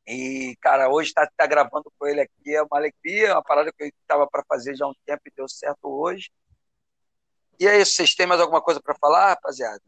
E, 0.06 0.56
cara, 0.60 0.90
hoje 0.90 1.14
tá, 1.14 1.30
tá 1.38 1.46
gravando 1.46 1.92
com 1.98 2.08
ele 2.08 2.22
aqui 2.22 2.56
é 2.56 2.64
uma 2.64 2.78
alegria, 2.78 3.34
uma 3.34 3.44
parada 3.44 3.72
que 3.72 3.84
eu 3.84 3.88
estava 3.88 4.28
para 4.28 4.44
fazer 4.48 4.76
já 4.76 4.86
há 4.86 4.90
um 4.90 4.94
tempo 5.06 5.22
e 5.28 5.32
deu 5.36 5.48
certo 5.48 5.86
hoje. 5.88 6.32
E 7.60 7.68
é 7.68 7.80
isso, 7.80 7.94
vocês 7.96 8.16
têm 8.16 8.26
mais 8.26 8.42
alguma 8.42 8.62
coisa 8.62 8.82
para 8.82 8.96
falar, 8.96 9.30
rapaziada? 9.30 9.82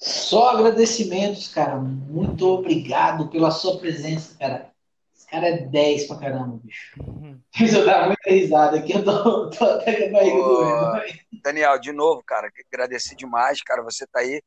Só 0.00 0.50
agradecimentos, 0.50 1.48
cara. 1.48 1.76
Muito 1.76 2.46
obrigado 2.46 3.28
pela 3.28 3.50
sua 3.50 3.78
presença, 3.78 4.36
cara. 4.38 4.72
Esse 5.14 5.26
cara 5.26 5.48
é 5.48 5.58
10 5.58 6.06
pra 6.06 6.16
caramba, 6.16 6.58
bicho. 6.62 6.98
Uhum. 6.98 7.38
eu 7.60 7.84
dar 7.84 8.06
muita 8.06 8.30
risada 8.30 8.78
aqui, 8.78 8.94
eu 8.94 9.04
tô, 9.04 9.50
tô 9.50 9.64
até 9.64 9.94
com 9.94 10.16
a 10.16 10.20
barriga 10.20 10.42
doendo. 10.42 11.02
Daniel, 11.42 11.78
de 11.78 11.92
novo, 11.92 12.22
cara, 12.24 12.50
agradecer 12.72 13.14
demais, 13.14 13.62
cara, 13.62 13.82
você 13.82 14.06
tá 14.06 14.20
aí. 14.20 14.42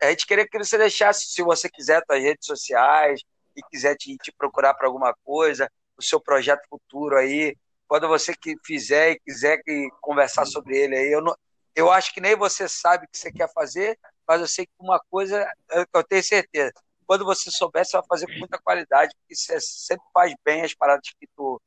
A 0.00 0.10
gente 0.10 0.26
queria 0.26 0.46
que 0.46 0.58
você 0.58 0.76
deixasse, 0.76 1.26
se 1.26 1.42
você 1.42 1.68
quiser, 1.70 2.02
suas 2.06 2.22
redes 2.22 2.46
sociais 2.46 3.22
e 3.56 3.62
quiser 3.70 3.96
te, 3.96 4.14
te 4.18 4.30
procurar 4.36 4.74
para 4.74 4.86
alguma 4.86 5.14
coisa, 5.24 5.70
o 5.96 6.02
seu 6.02 6.20
projeto 6.20 6.62
futuro 6.68 7.16
aí, 7.16 7.56
quando 7.88 8.06
você 8.06 8.34
que 8.34 8.54
fizer 8.64 9.12
e 9.12 9.20
quiser 9.20 9.62
que 9.62 9.88
conversar 10.00 10.44
sobre 10.44 10.76
ele 10.76 10.94
aí, 10.94 11.10
eu, 11.10 11.22
não, 11.22 11.34
eu 11.74 11.90
acho 11.90 12.12
que 12.12 12.20
nem 12.20 12.36
você 12.36 12.68
sabe 12.68 13.04
o 13.04 13.08
que 13.08 13.18
você 13.18 13.30
quer 13.30 13.52
fazer, 13.52 13.98
mas 14.26 14.40
eu 14.40 14.46
sei 14.46 14.66
que 14.66 14.72
uma 14.78 15.00
coisa 15.10 15.50
eu 15.92 16.04
tenho 16.04 16.22
certeza. 16.22 16.72
Quando 17.06 17.24
você 17.24 17.50
souber, 17.50 17.84
você 17.86 17.96
vai 17.96 18.06
fazer 18.06 18.26
com 18.26 18.38
muita 18.38 18.58
qualidade, 18.58 19.14
porque 19.20 19.34
você 19.34 19.58
sempre 19.60 20.04
faz 20.12 20.34
bem 20.44 20.62
as 20.62 20.74
paradas 20.74 21.08
que 21.18 21.26
tu 21.34 21.60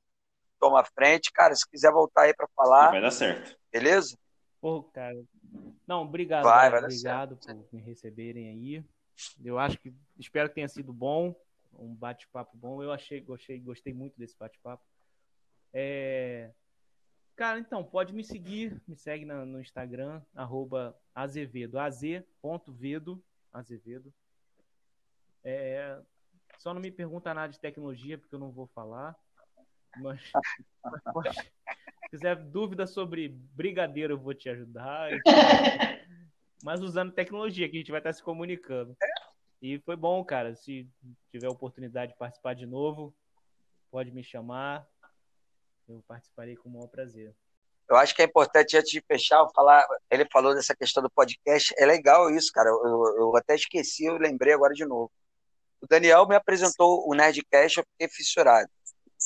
toma 0.60 0.84
frente. 0.84 1.32
Cara, 1.32 1.56
se 1.56 1.68
quiser 1.68 1.92
voltar 1.92 2.24
aí 2.24 2.34
para 2.36 2.48
falar. 2.56 2.92
Vai 2.92 3.02
dar 3.02 3.12
certo. 3.12 3.58
Beleza? 3.72 4.16
Pô, 4.62 4.84
cara. 4.84 5.20
Não, 5.88 6.04
obrigado. 6.04 6.44
Vai, 6.44 6.70
vai 6.70 6.84
obrigado 6.84 7.38
certo. 7.42 7.64
por 7.64 7.76
me 7.76 7.82
receberem 7.82 8.50
aí. 8.50 8.86
Eu 9.44 9.58
acho 9.58 9.80
que 9.80 9.94
espero 10.20 10.48
que 10.50 10.56
tenha 10.56 10.68
sido 10.68 10.94
bom, 10.94 11.36
um 11.74 11.94
bate-papo 11.96 12.56
bom. 12.56 12.84
Eu 12.84 12.92
achei, 12.92 13.20
gostei, 13.20 13.60
gostei 13.60 13.94
muito 13.94 14.18
desse 14.18 14.38
bate-papo. 14.38 14.84
É... 15.74 16.52
Cara, 17.36 17.60
então, 17.60 17.84
pode 17.84 18.14
me 18.14 18.24
seguir, 18.24 18.82
me 18.88 18.96
segue 18.96 19.26
no, 19.26 19.46
no 19.46 19.62
Instagram, 19.62 20.22
arroba 20.36 20.96
azevedo, 21.14 21.80
az.vedo, 21.80 23.24
azevedo. 23.52 24.14
É... 25.44 26.00
Só 26.58 26.74
não 26.74 26.82
me 26.82 26.92
pergunta 26.92 27.34
nada 27.34 27.52
de 27.52 27.60
tecnologia, 27.60 28.18
porque 28.18 28.36
eu 28.36 28.40
não 28.40 28.52
vou 28.52 28.68
falar. 28.68 29.16
Mas, 29.98 30.22
mas 30.84 31.02
pode, 31.14 31.52
quiser 32.10 32.36
dúvida 32.36 32.86
sobre 32.86 33.30
brigadeiro, 33.30 34.14
eu 34.14 34.20
vou 34.20 34.34
te 34.34 34.50
ajudar. 34.50 35.10
Mas 36.64 36.82
usando 36.82 37.12
tecnologia, 37.12 37.68
que 37.68 37.76
a 37.76 37.80
gente 37.80 37.90
vai 37.92 38.00
estar 38.00 38.14
se 38.14 38.22
comunicando. 38.22 38.96
E 39.62 39.80
foi 39.80 39.96
bom, 39.96 40.24
cara. 40.24 40.56
Se 40.56 40.88
tiver 41.32 41.50
oportunidade 41.50 42.12
de 42.12 42.18
participar 42.18 42.54
de 42.54 42.66
novo, 42.66 43.16
pode 43.90 44.12
me 44.12 44.24
chamar. 44.24 44.88
Eu 45.92 46.04
participarei 46.08 46.56
com 46.56 46.70
o 46.70 46.72
maior 46.72 46.88
prazer. 46.88 47.34
Eu 47.90 47.98
acho 47.98 48.16
que 48.16 48.22
é 48.22 48.26
importante, 48.26 48.78
antes 48.78 48.92
de 48.92 49.02
fechar, 49.02 49.46
falar. 49.54 49.86
Ele 50.10 50.26
falou 50.32 50.56
dessa 50.56 50.76
questão 50.76 51.04
do 51.04 51.10
podcast. 51.10 51.74
É 51.78 51.86
legal 51.86 52.30
isso, 52.30 52.52
cara. 52.52 52.70
Eu, 52.70 53.16
eu 53.18 53.36
até 53.36 53.56
esqueci, 53.56 54.06
eu 54.06 54.18
lembrei 54.18 54.54
agora 54.54 54.74
de 54.74 54.86
novo. 54.86 55.12
O 55.82 55.88
Daniel 55.88 56.28
me 56.28 56.36
apresentou 56.36 57.10
o 57.10 57.14
Nerdcast, 57.14 57.80
eu 57.80 57.86
fiquei 57.92 58.08
fissurado 58.08 58.70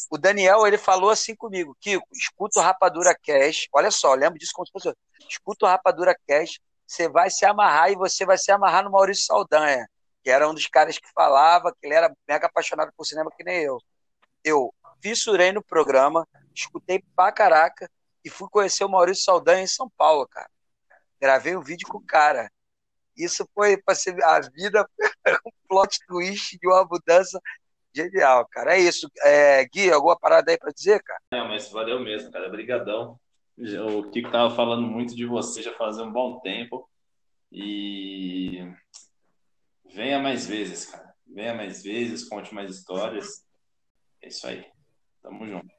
o 0.09 0.17
Daniel, 0.17 0.67
ele 0.67 0.77
falou 0.77 1.09
assim 1.09 1.35
comigo, 1.35 1.75
Kiko, 1.79 2.05
escuta 2.11 2.59
o 2.59 2.63
Rapadura 2.63 3.15
Cash, 3.15 3.67
olha 3.71 3.89
só, 3.89 4.13
lembro 4.13 4.37
disso 4.37 4.51
como 4.53 4.65
se 4.65 4.71
fosse, 4.71 4.93
escuta 5.29 5.65
o 5.65 5.69
Rapadura 5.69 6.15
Cash, 6.27 6.59
você 6.85 7.07
vai 7.07 7.29
se 7.29 7.45
amarrar 7.45 7.91
e 7.91 7.95
você 7.95 8.25
vai 8.25 8.37
se 8.37 8.51
amarrar 8.51 8.83
no 8.83 8.91
Maurício 8.91 9.25
Saldanha, 9.25 9.87
que 10.23 10.29
era 10.29 10.49
um 10.49 10.53
dos 10.53 10.67
caras 10.67 10.97
que 10.97 11.07
falava 11.13 11.71
que 11.71 11.87
ele 11.87 11.95
era 11.95 12.13
mega 12.27 12.47
apaixonado 12.47 12.91
por 12.95 13.05
cinema 13.05 13.31
que 13.35 13.43
nem 13.43 13.63
eu. 13.63 13.79
Eu 14.43 14.73
fissurei 15.01 15.51
no 15.51 15.63
programa, 15.63 16.27
escutei 16.53 17.03
pra 17.15 17.31
caraca 17.31 17.89
e 18.23 18.29
fui 18.29 18.47
conhecer 18.49 18.83
o 18.83 18.89
Maurício 18.89 19.23
Saldanha 19.23 19.63
em 19.63 19.67
São 19.67 19.89
Paulo, 19.97 20.27
cara. 20.27 20.49
Gravei 21.19 21.55
um 21.55 21.61
vídeo 21.61 21.87
com 21.87 21.97
o 21.97 22.05
cara. 22.05 22.51
Isso 23.15 23.47
foi 23.53 23.77
para 23.77 23.95
ser 23.95 24.21
a 24.23 24.39
vida 24.41 24.87
um 25.45 25.51
plot 25.67 25.97
twist 26.07 26.57
de 26.59 26.67
uma 26.67 26.83
mudança 26.83 27.39
Genial, 27.95 28.45
cara. 28.49 28.75
É 28.75 28.79
isso. 28.79 29.09
É, 29.23 29.65
Gui, 29.65 29.89
alguma 29.89 30.19
parada 30.19 30.51
aí 30.51 30.57
para 30.57 30.73
dizer, 30.73 31.01
cara? 31.01 31.21
Não, 31.31 31.47
mas 31.47 31.71
valeu 31.71 31.97
mesmo, 32.01 32.29
cara. 32.29 32.47
Obrigadão. 32.47 33.17
O 33.57 34.11
Kiko 34.11 34.29
tava 34.29 34.53
falando 34.53 34.85
muito 34.85 35.15
de 35.15 35.25
você 35.25 35.61
já 35.61 35.73
faz 35.73 35.97
um 35.97 36.11
bom 36.11 36.41
tempo. 36.41 36.89
E 37.49 38.69
venha 39.93 40.19
mais 40.19 40.45
vezes, 40.45 40.87
cara. 40.87 41.15
Venha 41.25 41.53
mais 41.53 41.81
vezes, 41.81 42.27
conte 42.27 42.53
mais 42.53 42.69
histórias. 42.69 43.45
É 44.21 44.27
isso 44.27 44.45
aí. 44.45 44.65
Tamo 45.25 45.47
junto. 45.47 45.73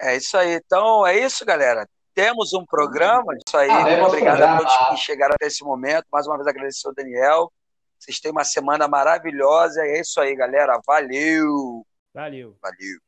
É 0.00 0.16
isso 0.16 0.36
aí. 0.36 0.54
Então, 0.54 1.06
é 1.06 1.16
isso, 1.16 1.44
galera. 1.46 1.88
Temos 2.12 2.52
um 2.52 2.66
programa. 2.66 3.32
Isso 3.46 3.56
aí. 3.56 3.70
Ah, 3.70 4.04
obrigado 4.06 4.42
a 4.42 4.58
todos 4.58 4.76
que 4.88 4.96
chegaram 4.96 5.34
até 5.34 5.46
esse 5.46 5.62
momento. 5.62 6.06
Mais 6.12 6.26
uma 6.26 6.36
vez 6.36 6.48
agradecer 6.48 6.88
ao 6.88 6.94
Daniel. 6.94 7.52
Vocês 7.98 8.18
têm 8.18 8.32
uma 8.32 8.44
semana 8.44 8.88
maravilhosa. 8.88 9.80
É 9.82 10.00
isso 10.00 10.20
aí, 10.20 10.34
galera. 10.34 10.80
Valeu. 10.84 11.86
Valeu. 12.12 12.56
Valeu. 12.60 12.98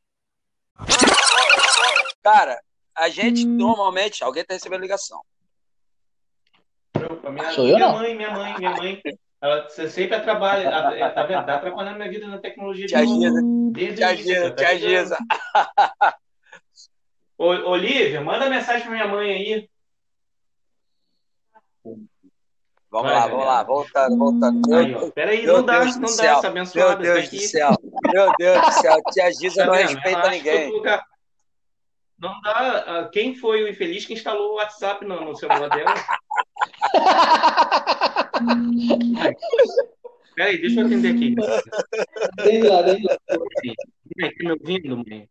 Cara, 2.23 2.57
a 2.95 3.09
gente 3.09 3.45
hum. 3.45 3.57
normalmente. 3.57 4.23
Alguém 4.23 4.45
tá 4.45 4.53
recebendo 4.53 4.81
ligação. 4.81 5.21
Sou 7.53 7.67
eu, 7.67 7.75
minha 7.75 7.91
mãe, 7.91 8.15
minha 8.15 8.31
mãe, 8.31 8.55
minha 8.57 8.71
mãe. 8.71 9.01
Ela 9.39 9.69
sempre 9.69 10.19
trabalha, 10.19 10.71
tá 11.13 11.23
vendo? 11.23 11.45
Tá 11.45 11.55
atrapalhando 11.55 11.97
minha 11.97 12.09
vida 12.09 12.27
na 12.27 12.39
tecnologia. 12.39 12.87
Tia 12.87 13.05
Giza. 13.05 13.41
Tia 13.95 14.15
Giza, 14.15 14.51
tia 14.51 14.77
Giza. 14.77 15.17
Olivia, 17.37 18.21
manda 18.21 18.49
mensagem 18.49 18.81
pra 18.81 18.91
minha 18.91 19.07
mãe 19.07 19.31
aí. 19.31 19.69
Vamos 22.89 23.11
Vai, 23.11 23.19
lá, 23.19 23.27
vamos 23.27 23.45
lá, 23.45 23.63
voltando, 23.63 24.17
voltando. 24.17 24.73
Aí, 24.73 25.11
peraí, 25.11 25.45
não 25.45 25.63
dá, 25.63 25.81
Deus 25.81 25.95
não 25.97 26.01
dá 26.03 26.07
céu. 26.07 26.37
essa 26.37 26.47
abençoada. 26.47 27.03
Meu 27.03 27.13
Deus 27.13 27.29
do 27.29 27.39
céu, 27.39 27.71
meu 28.11 28.31
Deus 28.39 28.61
do 28.61 28.71
céu, 28.71 28.97
tia 29.11 29.31
Giza 29.33 29.65
tá 29.65 29.67
não 29.67 29.73
respeita 29.73 30.29
ninguém. 30.29 30.71
Não 32.17 32.41
dá. 32.41 32.51
Ah, 32.51 33.09
quem 33.11 33.35
foi 33.35 33.63
o 33.63 33.67
infeliz 33.67 34.05
que 34.05 34.13
instalou 34.13 34.53
o 34.53 34.55
WhatsApp 34.55 35.05
no, 35.05 35.23
no 35.23 35.35
celular 35.35 35.69
dela? 35.69 35.93
Peraí, 40.35 40.61
deixa 40.61 40.81
eu 40.81 40.85
atender 40.85 41.15
aqui. 41.15 41.35
Vem 42.43 42.63
lá, 42.63 42.81
vem 42.83 43.03
lá. 43.03 43.17
Tá 43.27 43.37
me 44.39 44.51
ouvindo, 44.51 44.97
mãe? 44.97 45.27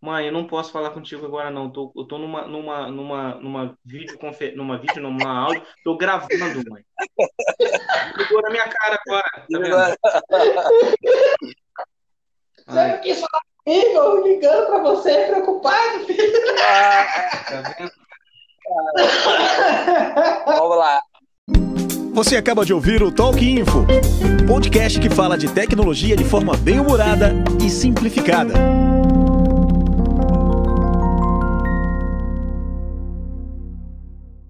Mãe, 0.00 0.26
eu 0.26 0.32
não 0.32 0.46
posso 0.46 0.70
falar 0.70 0.90
contigo 0.90 1.26
agora, 1.26 1.50
não. 1.50 1.70
Tô, 1.70 1.92
eu 1.96 2.04
tô 2.04 2.18
numa, 2.18 2.46
numa, 2.46 2.88
numa, 2.88 3.34
numa 3.36 3.78
videoconfer... 3.84 4.56
numa 4.56 4.78
vídeo, 4.78 5.02
numa 5.02 5.46
áudio, 5.46 5.66
tô 5.84 5.96
gravando, 5.96 6.70
mãe. 6.70 6.84
Ligou 8.16 8.42
na 8.42 8.50
minha 8.50 8.68
cara 8.68 9.00
agora. 9.06 9.46
Tá 12.66 12.74
Você 12.74 12.88
não 12.88 13.00
quis 13.00 13.20
falar 13.20 13.42
comigo, 13.64 14.22
ligando 14.26 14.66
pra 14.66 14.78
você, 14.82 15.26
preocupado, 15.26 16.04
filho. 16.06 16.32
Tá 17.48 17.74
vendo? 17.76 17.90
Vamos 20.46 20.76
lá. 20.76 21.00
Você 22.12 22.36
acaba 22.36 22.64
de 22.64 22.72
ouvir 22.72 23.02
o 23.02 23.12
Talk 23.12 23.44
Info, 23.44 23.86
podcast 24.46 24.98
que 24.98 25.08
fala 25.08 25.38
de 25.38 25.48
tecnologia 25.48 26.16
de 26.16 26.24
forma 26.24 26.56
bem 26.56 26.80
humorada 26.80 27.34
e 27.64 27.70
simplificada. 27.70 28.54